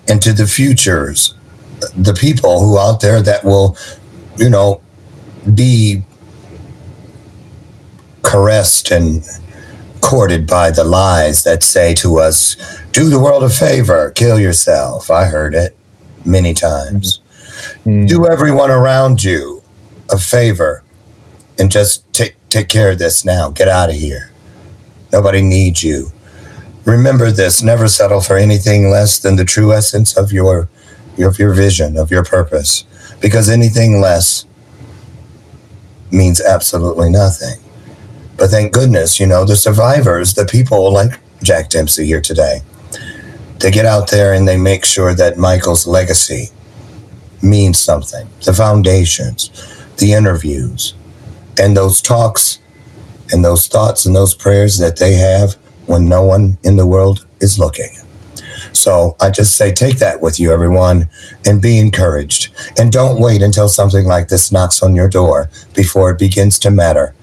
into 0.08 0.34
the 0.34 0.46
futures, 0.46 1.34
the 1.96 2.14
people 2.14 2.60
who 2.60 2.78
out 2.78 3.02
there 3.02 3.22
that 3.22 3.44
will, 3.44 3.76
you 4.38 4.50
know, 4.50 4.82
be 5.54 6.04
caressed 8.22 8.92
and 8.92 9.24
courted 10.02 10.48
by 10.48 10.72
the 10.72 10.84
lies 10.84 11.44
that 11.44 11.64
say 11.64 11.94
to 11.96 12.20
us, 12.20 12.56
do 12.92 13.10
the 13.10 13.20
world 13.20 13.44
a 13.44 13.50
favor, 13.50 14.12
kill 14.12 14.40
yourself. 14.40 15.10
I 15.10 15.26
heard 15.26 15.54
it 15.56 15.76
many 16.26 16.54
times. 16.54 17.18
Mm. 17.90 18.08
Do 18.08 18.28
everyone 18.28 18.70
around 18.70 19.24
you 19.24 19.64
a 20.12 20.18
favor 20.20 20.84
and 21.58 21.72
just 21.72 22.12
take 22.14 22.36
take 22.50 22.68
care 22.68 22.92
of 22.92 23.00
this 23.00 23.26
now. 23.26 23.50
Get 23.50 23.68
out 23.68 23.90
of 23.90 23.96
here. 23.96 24.32
Nobody 25.12 25.42
needs 25.42 25.84
you. 25.84 26.12
Remember 26.86 27.32
this 27.32 27.64
never 27.64 27.88
settle 27.88 28.22
for 28.22 28.38
anything 28.38 28.92
less 28.92 29.18
than 29.18 29.38
the 29.38 29.46
true 29.46 29.74
essence 29.74 30.16
of 30.16 30.32
your, 30.32 30.70
of 31.18 31.40
your 31.40 31.54
vision, 31.54 31.98
of 31.98 32.12
your 32.12 32.24
purpose, 32.24 32.86
because 33.22 33.50
anything 33.50 34.00
less 34.00 34.46
means 36.12 36.40
absolutely 36.40 37.10
nothing. 37.10 37.60
But 38.38 38.52
thank 38.52 38.72
goodness, 38.72 39.20
you 39.20 39.26
know, 39.26 39.46
the 39.46 39.56
survivors, 39.56 40.36
the 40.36 40.46
people 40.46 40.94
like 40.94 41.20
Jack 41.44 41.70
Dempsey 41.70 42.06
here 42.06 42.22
today, 42.22 42.62
they 43.60 43.72
get 43.72 43.86
out 43.86 44.10
there 44.12 44.34
and 44.34 44.48
they 44.48 44.58
make 44.58 44.86
sure 44.86 45.16
that 45.16 45.38
Michael's 45.38 45.88
legacy 45.88 46.50
means 47.42 47.80
something. 47.80 48.28
The 48.46 48.54
foundations, 48.54 49.50
the 49.98 50.14
interviews, 50.14 50.94
and 51.60 51.76
those 51.76 52.02
talks 52.02 52.60
and 53.32 53.44
those 53.44 53.68
thoughts 53.68 54.06
and 54.06 54.16
those 54.16 54.34
prayers 54.34 54.78
that 54.78 54.98
they 54.98 55.14
have 55.14 55.54
when 55.86 56.08
no 56.08 56.24
one 56.24 56.58
in 56.64 56.78
the 56.78 56.88
world 56.88 57.26
is 57.40 57.60
looking. 57.60 57.90
So 58.74 59.16
I 59.20 59.30
just 59.30 59.56
say, 59.56 59.72
take 59.74 59.98
that 59.98 60.22
with 60.22 60.40
you, 60.40 60.52
everyone, 60.52 61.10
and 61.46 61.62
be 61.62 61.80
encouraged. 61.80 62.54
And 62.78 62.92
don't 62.92 63.20
wait 63.20 63.42
until 63.42 63.70
something 63.70 64.06
like 64.06 64.28
this 64.28 64.52
knocks 64.52 64.84
on 64.84 64.96
your 64.96 65.10
door 65.10 65.50
before 65.74 66.12
it 66.12 66.20
begins 66.20 66.60
to 66.60 66.72
matter. 66.72 67.14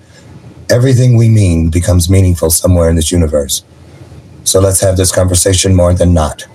Everything 0.69 1.17
we 1.17 1.29
mean 1.29 1.71
becomes 1.71 2.11
meaningful 2.11 2.51
somewhere 2.51 2.91
in 2.91 2.97
this 2.97 3.13
universe. 3.13 3.65
So 4.45 4.61
let's 4.61 4.81
have 4.81 4.97
this 4.97 5.13
conversation 5.13 5.75
more 5.75 5.95
than 5.95 6.13
not. 6.13 6.47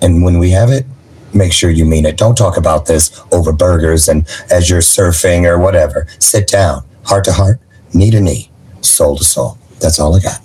And 0.00 0.22
when 0.22 0.38
we 0.38 0.50
have 0.50 0.70
it, 0.70 0.86
make 1.34 1.52
sure 1.52 1.70
you 1.70 1.84
mean 1.84 2.06
it. 2.06 2.16
Don't 2.16 2.36
talk 2.36 2.56
about 2.56 2.86
this 2.86 3.22
over 3.32 3.52
burgers 3.52 4.08
and 4.08 4.26
as 4.50 4.68
you're 4.68 4.80
surfing 4.80 5.44
or 5.44 5.58
whatever. 5.58 6.06
Sit 6.18 6.46
down, 6.46 6.84
heart 7.04 7.24
to 7.24 7.32
heart, 7.32 7.60
knee 7.94 8.10
to 8.10 8.20
knee, 8.20 8.50
soul 8.80 9.16
to 9.16 9.24
soul. 9.24 9.58
That's 9.80 9.98
all 9.98 10.14
I 10.14 10.20
got. 10.20 10.40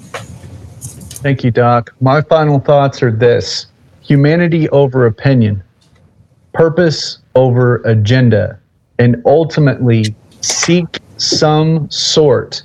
Thank 1.21 1.43
you, 1.43 1.51
Doc. 1.51 1.93
My 1.99 2.21
final 2.21 2.59
thoughts 2.59 3.01
are 3.01 3.11
this 3.11 3.67
humanity 4.01 4.69
over 4.69 5.05
opinion, 5.05 5.63
purpose 6.53 7.19
over 7.35 7.77
agenda, 7.83 8.59
and 8.99 9.21
ultimately 9.25 10.15
seek 10.41 10.99
some 11.17 11.89
sort 11.89 12.63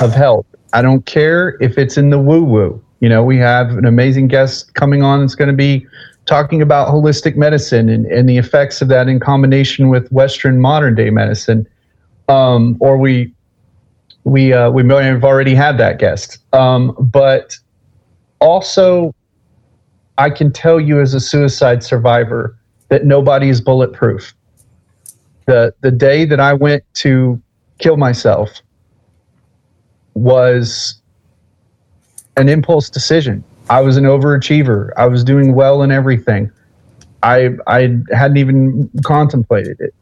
of 0.00 0.12
help. 0.12 0.46
I 0.72 0.82
don't 0.82 1.04
care 1.06 1.56
if 1.60 1.78
it's 1.78 1.96
in 1.96 2.10
the 2.10 2.18
woo 2.18 2.42
woo. 2.44 2.82
You 3.00 3.08
know, 3.08 3.22
we 3.22 3.36
have 3.38 3.70
an 3.70 3.86
amazing 3.86 4.28
guest 4.28 4.74
coming 4.74 5.02
on 5.02 5.22
It's 5.22 5.34
going 5.34 5.50
to 5.50 5.56
be 5.56 5.86
talking 6.26 6.62
about 6.62 6.88
holistic 6.88 7.36
medicine 7.36 7.88
and, 7.88 8.06
and 8.06 8.28
the 8.28 8.38
effects 8.38 8.80
of 8.80 8.88
that 8.88 9.08
in 9.08 9.20
combination 9.20 9.88
with 9.88 10.10
Western 10.10 10.60
modern 10.60 10.94
day 10.94 11.10
medicine. 11.10 11.66
Um, 12.28 12.76
or 12.80 12.96
we 12.96 13.34
we 14.24 14.52
uh, 14.52 14.70
we 14.70 14.82
may 14.82 15.04
have 15.04 15.24
already 15.24 15.54
had 15.54 15.78
that 15.78 15.98
guest. 15.98 16.38
Um, 16.54 16.96
but 16.98 17.58
also, 18.40 19.14
I 20.18 20.30
can 20.30 20.50
tell 20.52 20.80
you 20.80 21.00
as 21.00 21.14
a 21.14 21.20
suicide 21.20 21.82
survivor 21.82 22.56
that 22.88 23.04
nobody 23.04 23.48
is 23.48 23.60
bulletproof. 23.60 24.34
The 25.46 25.74
the 25.82 25.90
day 25.90 26.24
that 26.24 26.40
I 26.40 26.54
went 26.54 26.82
to 26.94 27.40
kill 27.78 27.98
myself 27.98 28.62
was 30.14 31.00
an 32.36 32.48
impulse 32.48 32.88
decision. 32.88 33.44
I 33.70 33.80
was 33.80 33.96
an 33.96 34.04
overachiever. 34.04 34.90
I 34.96 35.06
was 35.06 35.24
doing 35.24 35.54
well 35.54 35.82
in 35.82 35.90
everything. 35.90 36.50
I 37.22 37.50
I 37.66 37.98
hadn't 38.12 38.36
even 38.36 38.90
contemplated 39.02 39.80
it. 39.80 39.94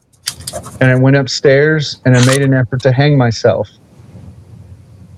And 0.81 0.91
I 0.91 0.95
went 0.97 1.17
upstairs 1.17 2.01
and 2.05 2.17
I 2.17 2.25
made 2.27 2.43
an 2.43 2.53
effort 2.53 2.83
to 2.83 2.93
hang 2.93 3.17
myself. 3.17 3.71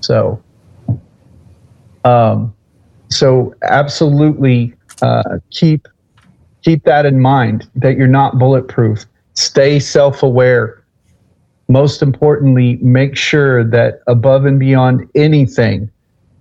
So 0.01 0.41
um 2.03 2.53
so 3.09 3.53
absolutely 3.63 4.73
uh, 5.01 5.39
keep 5.51 5.87
keep 6.61 6.83
that 6.83 7.05
in 7.05 7.19
mind 7.19 7.69
that 7.75 7.97
you're 7.97 8.07
not 8.07 8.39
bulletproof. 8.39 9.05
Stay 9.33 9.79
self-aware. 9.79 10.83
Most 11.67 12.01
importantly, 12.01 12.77
make 12.77 13.15
sure 13.15 13.63
that 13.63 14.01
above 14.07 14.45
and 14.45 14.59
beyond 14.59 15.07
anything 15.15 15.89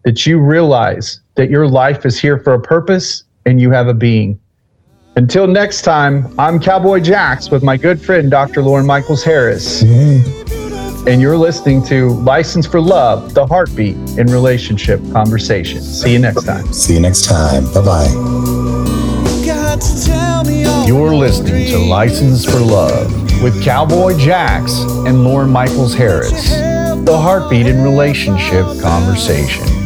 that 0.05 0.27
you 0.27 0.39
realize 0.39 1.21
that 1.35 1.51
your 1.51 1.67
life 1.67 2.07
is 2.07 2.19
here 2.19 2.39
for 2.39 2.55
a 2.55 2.61
purpose 2.61 3.25
and 3.47 3.61
you 3.61 3.71
have 3.71 3.89
a 3.89 3.95
being. 3.95 4.39
Until 5.17 5.47
next 5.47 5.83
time, 5.83 6.33
I'm 6.39 6.59
Cowboy 6.59 7.01
Jax 7.01 7.51
with 7.51 7.63
my 7.63 7.77
good 7.77 8.01
friend 8.01 8.31
Dr. 8.31 8.63
Lauren 8.63 8.87
Michaels 8.87 9.23
Harris. 9.23 9.83
Mm-hmm. 9.83 11.09
And 11.09 11.21
you're 11.21 11.37
listening 11.37 11.85
to 11.85 12.11
License 12.11 12.67
for 12.67 12.81
Love, 12.81 13.35
the 13.35 13.47
heartbeat 13.47 13.97
in 14.19 14.27
relationship 14.27 15.01
conversation. 15.13 15.83
See 15.83 16.13
you 16.13 16.19
next 16.19 16.45
time. 16.45 16.73
See 16.73 16.95
you 16.95 17.01
next 17.01 17.27
time. 17.27 17.65
Bye 17.75 17.85
bye. 17.85 18.09
Got 19.45 19.83
to 19.83 20.05
tell 20.05 20.45
me 20.45 20.65
all 20.65 20.87
You're 20.87 21.15
listening 21.15 21.67
to 21.67 21.79
License 21.79 22.45
for 22.45 22.59
Love 22.59 23.13
with 23.43 23.63
Cowboy 23.63 24.17
Jax 24.19 24.81
and 25.07 25.23
Lauren 25.25 25.51
Michaels 25.51 25.95
Harris, 25.95 26.51
the 27.05 27.19
heartbeat 27.21 27.67
in 27.67 27.83
relationship 27.83 28.65
conversation. 28.81 29.84